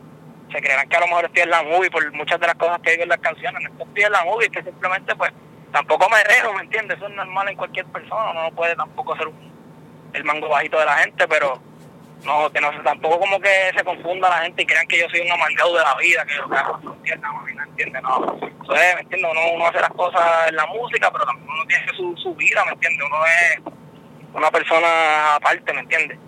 se 0.52 0.60
creerán 0.62 0.88
que 0.88 0.96
a 0.96 1.00
lo 1.00 1.06
mejor 1.08 1.26
estoy 1.26 1.42
en 1.42 1.50
la 1.50 1.62
movie 1.62 1.90
por 1.90 2.12
muchas 2.12 2.40
de 2.40 2.46
las 2.46 2.56
cosas 2.56 2.78
que 2.82 2.92
digo 2.92 3.02
en 3.02 3.08
las 3.10 3.18
canciones. 3.18 3.62
No 3.74 3.84
estoy 3.84 4.02
en 4.04 4.12
la 4.12 4.24
movie, 4.24 4.48
que 4.50 4.62
simplemente, 4.62 5.14
pues, 5.14 5.30
tampoco 5.72 6.08
me 6.08 6.24
rejo, 6.24 6.54
¿me 6.54 6.62
entiendes? 6.62 6.96
Eso 6.96 7.06
es 7.08 7.14
normal 7.14 7.48
en 7.48 7.56
cualquier 7.56 7.86
persona. 7.86 8.30
Uno 8.30 8.42
no 8.44 8.50
puede 8.52 8.74
tampoco 8.74 9.16
ser 9.16 9.26
un- 9.28 9.48
el 10.14 10.24
mango 10.24 10.48
bajito 10.48 10.78
de 10.78 10.86
la 10.86 10.96
gente, 10.98 11.28
pero 11.28 11.60
no, 12.24 12.50
que 12.50 12.60
no 12.60 12.70
tampoco 12.82 13.20
como 13.20 13.38
que 13.40 13.70
se 13.76 13.84
confunda 13.84 14.28
la 14.30 14.38
gente 14.38 14.62
y 14.62 14.66
crean 14.66 14.86
que 14.88 14.98
yo 14.98 15.06
soy 15.10 15.20
un 15.20 15.30
amargado 15.32 15.76
de 15.76 15.84
la 15.84 15.94
vida, 15.96 16.24
que 16.24 16.34
yo 16.34 16.44
hago 16.56 16.78
no 16.82 16.94
entiendes, 16.94 17.22
no, 17.30 17.42
no 17.46 17.62
entiende, 17.64 18.00
no. 18.00 18.38
Eso 18.64 18.74
es, 18.74 18.94
¿me 18.96 19.00
entiendes? 19.02 19.30
Uno, 19.30 19.40
uno 19.54 19.66
hace 19.66 19.80
las 19.80 19.90
cosas 19.90 20.48
en 20.48 20.56
la 20.56 20.66
música, 20.66 21.10
pero 21.12 21.26
también 21.26 21.48
uno 21.48 21.64
tiene 21.66 21.86
su, 21.94 22.16
su 22.16 22.34
vida, 22.34 22.64
¿me 22.64 22.72
entiendes? 22.72 23.06
Uno 23.06 23.18
es 23.26 23.60
una 24.38 24.50
persona 24.50 25.34
aparte, 25.34 25.72
¿me 25.72 25.80
entiendes? 25.80 26.18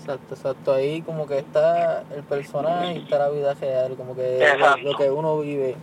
Exacto, 0.00 0.34
exacto. 0.34 0.74
Ahí 0.74 1.02
como 1.02 1.26
que 1.26 1.38
está 1.38 2.04
el 2.14 2.22
personaje 2.22 2.94
y 2.94 2.98
está 3.02 3.18
la 3.18 3.28
vida 3.30 3.54
real, 3.54 3.94
como 3.96 4.14
que 4.14 4.46
lo, 4.82 4.96
que 4.96 5.10
uno 5.10 5.40
vive. 5.40 5.76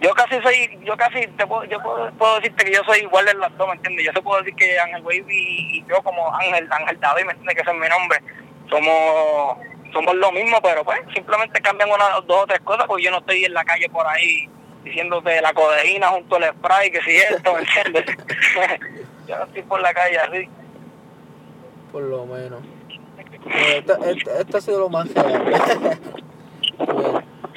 Yo 0.00 0.10
casi 0.14 0.40
soy, 0.42 0.78
yo 0.84 0.96
casi 0.96 1.26
te 1.26 1.46
puedo, 1.46 1.64
yo 1.64 1.80
puedo, 1.82 2.10
puedo 2.12 2.36
decirte 2.36 2.64
que 2.64 2.72
yo 2.72 2.82
soy 2.84 3.00
igual 3.00 3.26
de 3.26 3.34
las 3.34 3.56
dos, 3.56 3.66
¿me 3.68 3.74
entiendes? 3.74 4.06
Yo 4.06 4.12
te 4.12 4.22
puedo 4.22 4.38
decir 4.38 4.54
que 4.54 4.78
Ángel 4.78 5.02
Wavy 5.02 5.24
y, 5.28 5.78
y 5.78 5.84
yo 5.88 6.02
como 6.02 6.32
Ángel, 6.34 6.68
Ángel 6.70 7.00
David, 7.00 7.24
¿me 7.24 7.32
entiendes? 7.32 7.54
Que 7.56 7.62
ese 7.62 7.70
es 7.70 7.76
mi 7.76 7.88
nombre. 7.88 8.20
Somos, 8.70 9.58
somos 9.92 10.14
lo 10.14 10.32
mismo, 10.32 10.60
pero 10.62 10.84
pues 10.84 11.00
simplemente 11.14 11.60
cambian 11.60 11.90
una, 11.90 12.20
dos 12.26 12.42
o 12.42 12.46
tres 12.46 12.60
cosas 12.60 12.86
porque 12.86 13.04
yo 13.04 13.10
no 13.10 13.18
estoy 13.18 13.44
en 13.44 13.54
la 13.54 13.64
calle 13.64 13.88
por 13.88 14.06
ahí 14.06 14.48
diciéndote 14.84 15.40
la 15.40 15.52
codeína 15.52 16.08
junto 16.08 16.36
al 16.36 16.52
spray, 16.54 16.90
que 16.90 17.00
si 17.02 17.16
esto, 17.16 17.54
¿me 17.54 17.60
entiendes? 17.60 18.04
yo 19.26 19.38
no 19.38 19.44
estoy 19.44 19.62
por 19.62 19.80
la 19.80 19.92
calle 19.92 20.18
así. 20.18 20.48
Por 21.92 22.02
lo 22.02 22.26
menos. 22.26 22.60
Esto, 23.76 23.96
esto, 24.04 24.30
esto 24.38 24.56
ha 24.58 24.60
sido 24.60 24.80
lo 24.80 24.88
más 24.88 25.12
real. 25.14 25.42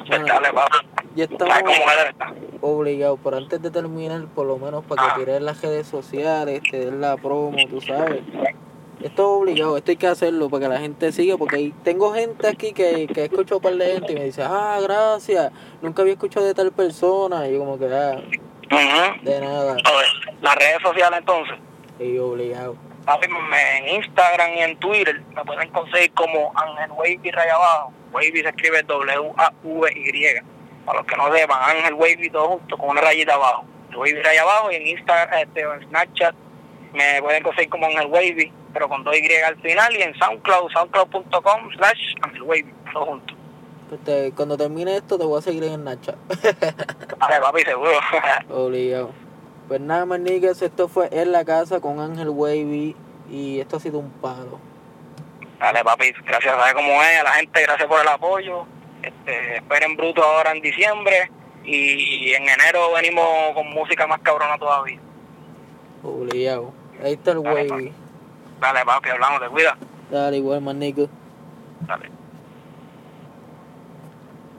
Bueno, 0.07 0.25
papá. 0.53 0.67
ya 1.15 1.25
¿Sabes 1.27 1.37
cómo 1.37 1.47
estamos 1.71 1.93
es 2.03 2.09
esta? 2.09 2.33
obligados, 2.59 3.19
pero 3.23 3.37
antes 3.37 3.61
de 3.61 3.71
terminar, 3.71 4.25
por 4.35 4.45
lo 4.45 4.57
menos 4.57 4.83
para 4.83 5.03
que 5.03 5.09
Ah. 5.09 5.15
tires 5.15 5.41
las 5.41 5.61
redes 5.61 5.87
sociales, 5.87 6.61
te 6.69 6.79
den 6.85 6.99
la 6.99 7.15
promo, 7.15 7.55
tú 7.69 7.79
sabes. 7.79 8.21
Esto 8.99 9.21
es 9.21 9.41
obligado, 9.41 9.77
esto 9.77 9.91
hay 9.91 9.97
que 9.97 10.07
hacerlo 10.07 10.49
para 10.49 10.63
que 10.63 10.69
la 10.73 10.79
gente 10.81 11.11
siga, 11.13 11.37
porque 11.37 11.71
tengo 11.83 12.13
gente 12.13 12.45
aquí 12.47 12.73
que, 12.73 13.07
que 13.07 13.23
escucho 13.25 13.57
un 13.57 13.61
par 13.61 13.75
de 13.75 13.93
gente 13.93 14.11
y 14.11 14.15
me 14.17 14.25
dice, 14.25 14.43
ah, 14.43 14.79
gracias, 14.83 15.51
nunca 15.81 16.01
había 16.01 16.13
escuchado 16.13 16.45
de 16.45 16.53
tal 16.55 16.71
persona, 16.73 17.47
y 17.47 17.53
yo 17.53 17.59
como 17.59 17.79
que, 17.79 17.85
ah, 17.85 18.19
Ujú. 18.69 19.23
de 19.23 19.39
nada, 19.39 19.77
Las 20.41 20.55
redes 20.55 20.81
sociales 20.83 21.19
entonces. 21.19 21.55
y 21.99 22.17
obligado. 22.17 22.75
Papi, 23.05 23.27
en 23.27 23.87
Instagram 23.95 24.51
y 24.53 24.59
en 24.61 24.77
Twitter 24.79 25.21
me 25.35 25.43
pueden 25.43 25.69
conseguir 25.71 26.13
como 26.13 26.51
Ángel 26.55 26.91
Wavy 26.91 27.31
raya 27.31 27.55
abajo. 27.55 27.93
Wavy 28.13 28.41
se 28.41 28.49
escribe 28.49 28.83
W-A-V-Y. 28.83 30.41
Para 30.85 30.99
los 30.99 31.07
que 31.07 31.15
no 31.15 31.33
sepan, 31.33 31.57
Ángel 31.77 31.93
Wavy 31.95 32.29
todo 32.31 32.47
junto 32.49 32.77
con 32.77 32.89
una 32.89 33.01
rayita 33.01 33.33
abajo. 33.35 33.65
Wavy 33.95 34.21
raya 34.21 34.41
abajo 34.43 34.71
y 34.71 34.75
en 34.75 34.87
Instagram, 34.87 35.39
este, 35.39 35.65
o 35.65 35.73
en 35.73 35.87
Snapchat 35.89 36.35
me 36.93 37.21
pueden 37.21 37.41
conseguir 37.43 37.69
como 37.69 37.85
Ángel 37.87 38.07
Wavy, 38.07 38.51
pero 38.73 38.89
con 38.89 39.03
dos 39.03 39.15
Y 39.17 39.33
al 39.35 39.55
final 39.61 39.95
y 39.95 40.01
en 40.01 40.13
SoundCloud, 40.15 40.71
soundcloud.com 40.71 41.71
slash 41.77 41.99
Ángel 42.21 42.41
Wavy, 42.43 42.73
todo 42.93 43.05
junto. 43.05 43.33
Pues 43.89 44.03
te- 44.03 44.31
cuando 44.35 44.57
termine 44.57 44.97
esto 44.97 45.17
te 45.17 45.25
voy 45.25 45.39
a 45.39 45.41
seguir 45.41 45.63
en 45.65 45.83
Nacha. 45.83 46.15
Vale, 47.17 47.39
papi, 47.41 47.61
seguro. 47.63 47.91
obligado. 48.49 49.11
Pues 49.71 49.79
nada 49.79 50.05
más, 50.05 50.19
niggas, 50.19 50.61
esto 50.61 50.89
fue 50.89 51.07
En 51.13 51.31
la 51.31 51.45
Casa 51.45 51.79
con 51.79 52.01
Ángel 52.01 52.27
Wavy, 52.27 52.93
y 53.29 53.61
esto 53.61 53.77
ha 53.77 53.79
sido 53.79 53.99
un 53.99 54.09
palo. 54.09 54.59
Dale, 55.61 55.81
papi, 55.81 56.11
gracias, 56.25 56.53
¿sabes 56.53 56.73
cómo 56.73 57.01
es? 57.01 57.21
A 57.21 57.23
la 57.23 57.31
gente, 57.31 57.61
gracias 57.61 57.87
por 57.87 58.01
el 58.01 58.07
apoyo. 58.09 58.65
Este, 59.01 59.55
esperen 59.55 59.95
Bruto 59.95 60.21
ahora 60.21 60.51
en 60.51 60.61
diciembre 60.61 61.31
y 61.63 62.33
en 62.33 62.49
enero 62.49 62.91
venimos 62.93 63.25
con 63.53 63.69
música 63.69 64.05
más 64.07 64.19
cabrona 64.19 64.57
todavía. 64.57 64.99
Obligado. 66.03 66.73
Ahí 67.01 67.13
está 67.13 67.31
el 67.31 67.41
Dale, 67.41 67.71
Wavy. 67.71 67.93
Dale, 68.59 68.83
papi, 68.83 69.09
hablamos, 69.09 69.39
te 69.39 69.47
cuida. 69.47 69.77
Dale, 70.11 70.35
igual, 70.35 70.59
más 70.59 70.75
niggas. 70.75 71.07
Dale. 71.87 72.09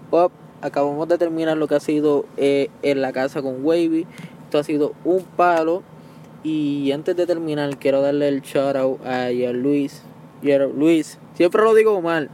Pop, 0.08 0.32
acabamos 0.62 1.06
de 1.06 1.18
terminar 1.18 1.58
lo 1.58 1.68
que 1.68 1.74
ha 1.74 1.80
sido 1.80 2.24
eh, 2.38 2.70
en 2.80 3.02
la 3.02 3.12
casa 3.12 3.42
con 3.42 3.62
Wavy. 3.62 4.06
Esto 4.52 4.58
ha 4.58 4.64
sido 4.64 4.92
un 5.06 5.22
palo. 5.22 5.82
Y 6.44 6.92
antes 6.92 7.16
de 7.16 7.26
terminar, 7.26 7.78
quiero 7.78 8.02
darle 8.02 8.28
el 8.28 8.42
shout 8.42 8.76
out 8.76 9.00
a 9.00 9.30
Jan 9.34 9.62
Luis. 9.62 10.02
Jan 10.44 10.78
Luis, 10.78 11.18
siempre 11.32 11.62
lo 11.62 11.72
digo 11.72 12.02
mal, 12.02 12.28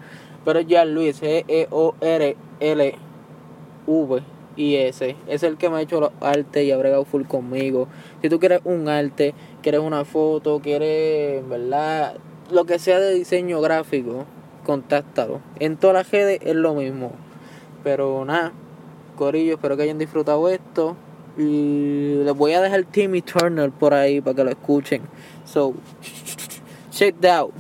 pero 0.45 0.59
Jan 0.69 0.93
Luis, 0.95 1.23
E 1.23 1.45
E-O-R-L-V-I-S. 1.47 2.37
Es 5.29 5.45
el 5.45 5.57
que 5.59 5.71
me 5.71 5.77
ha 5.77 5.81
hecho 5.81 6.01
los 6.01 6.11
artes 6.21 6.65
y 6.65 6.73
ha 6.73 6.77
bregado 6.77 7.05
full 7.05 7.23
conmigo. 7.23 7.87
Si 8.21 8.29
tú 8.29 8.41
quieres 8.41 8.63
un 8.65 8.89
arte, 8.89 9.33
quieres 9.63 9.81
una 9.81 10.05
foto, 10.05 10.59
quieres, 10.59 11.49
¿verdad? 11.49 12.17
Lo 12.51 12.65
que 12.65 12.81
sea 12.81 12.99
de 12.99 13.15
diseño 13.15 13.61
gráfico, 13.61 14.25
contáctalo. 14.67 15.41
En 15.61 15.77
todas 15.77 15.95
las 15.95 16.11
redes 16.11 16.41
es 16.43 16.57
lo 16.57 16.75
mismo. 16.75 17.13
Pero 17.85 18.25
nada, 18.25 18.51
Corillo, 19.15 19.55
espero 19.55 19.77
que 19.77 19.85
hayan 19.85 19.99
disfrutado 19.99 20.49
esto. 20.49 20.97
Les 21.39 22.35
voy 22.35 22.53
a 22.53 22.61
dejar 22.61 22.85
Timmy 22.85 23.23
Turner 23.23 23.71
por 23.71 23.95
ahí 23.95 24.21
para 24.21 24.35
que 24.35 24.45
lo 24.45 24.51
escuchen. 24.51 25.03
So, 25.45 25.75
check 26.91 27.15
it 27.17 27.25
out. 27.27 27.53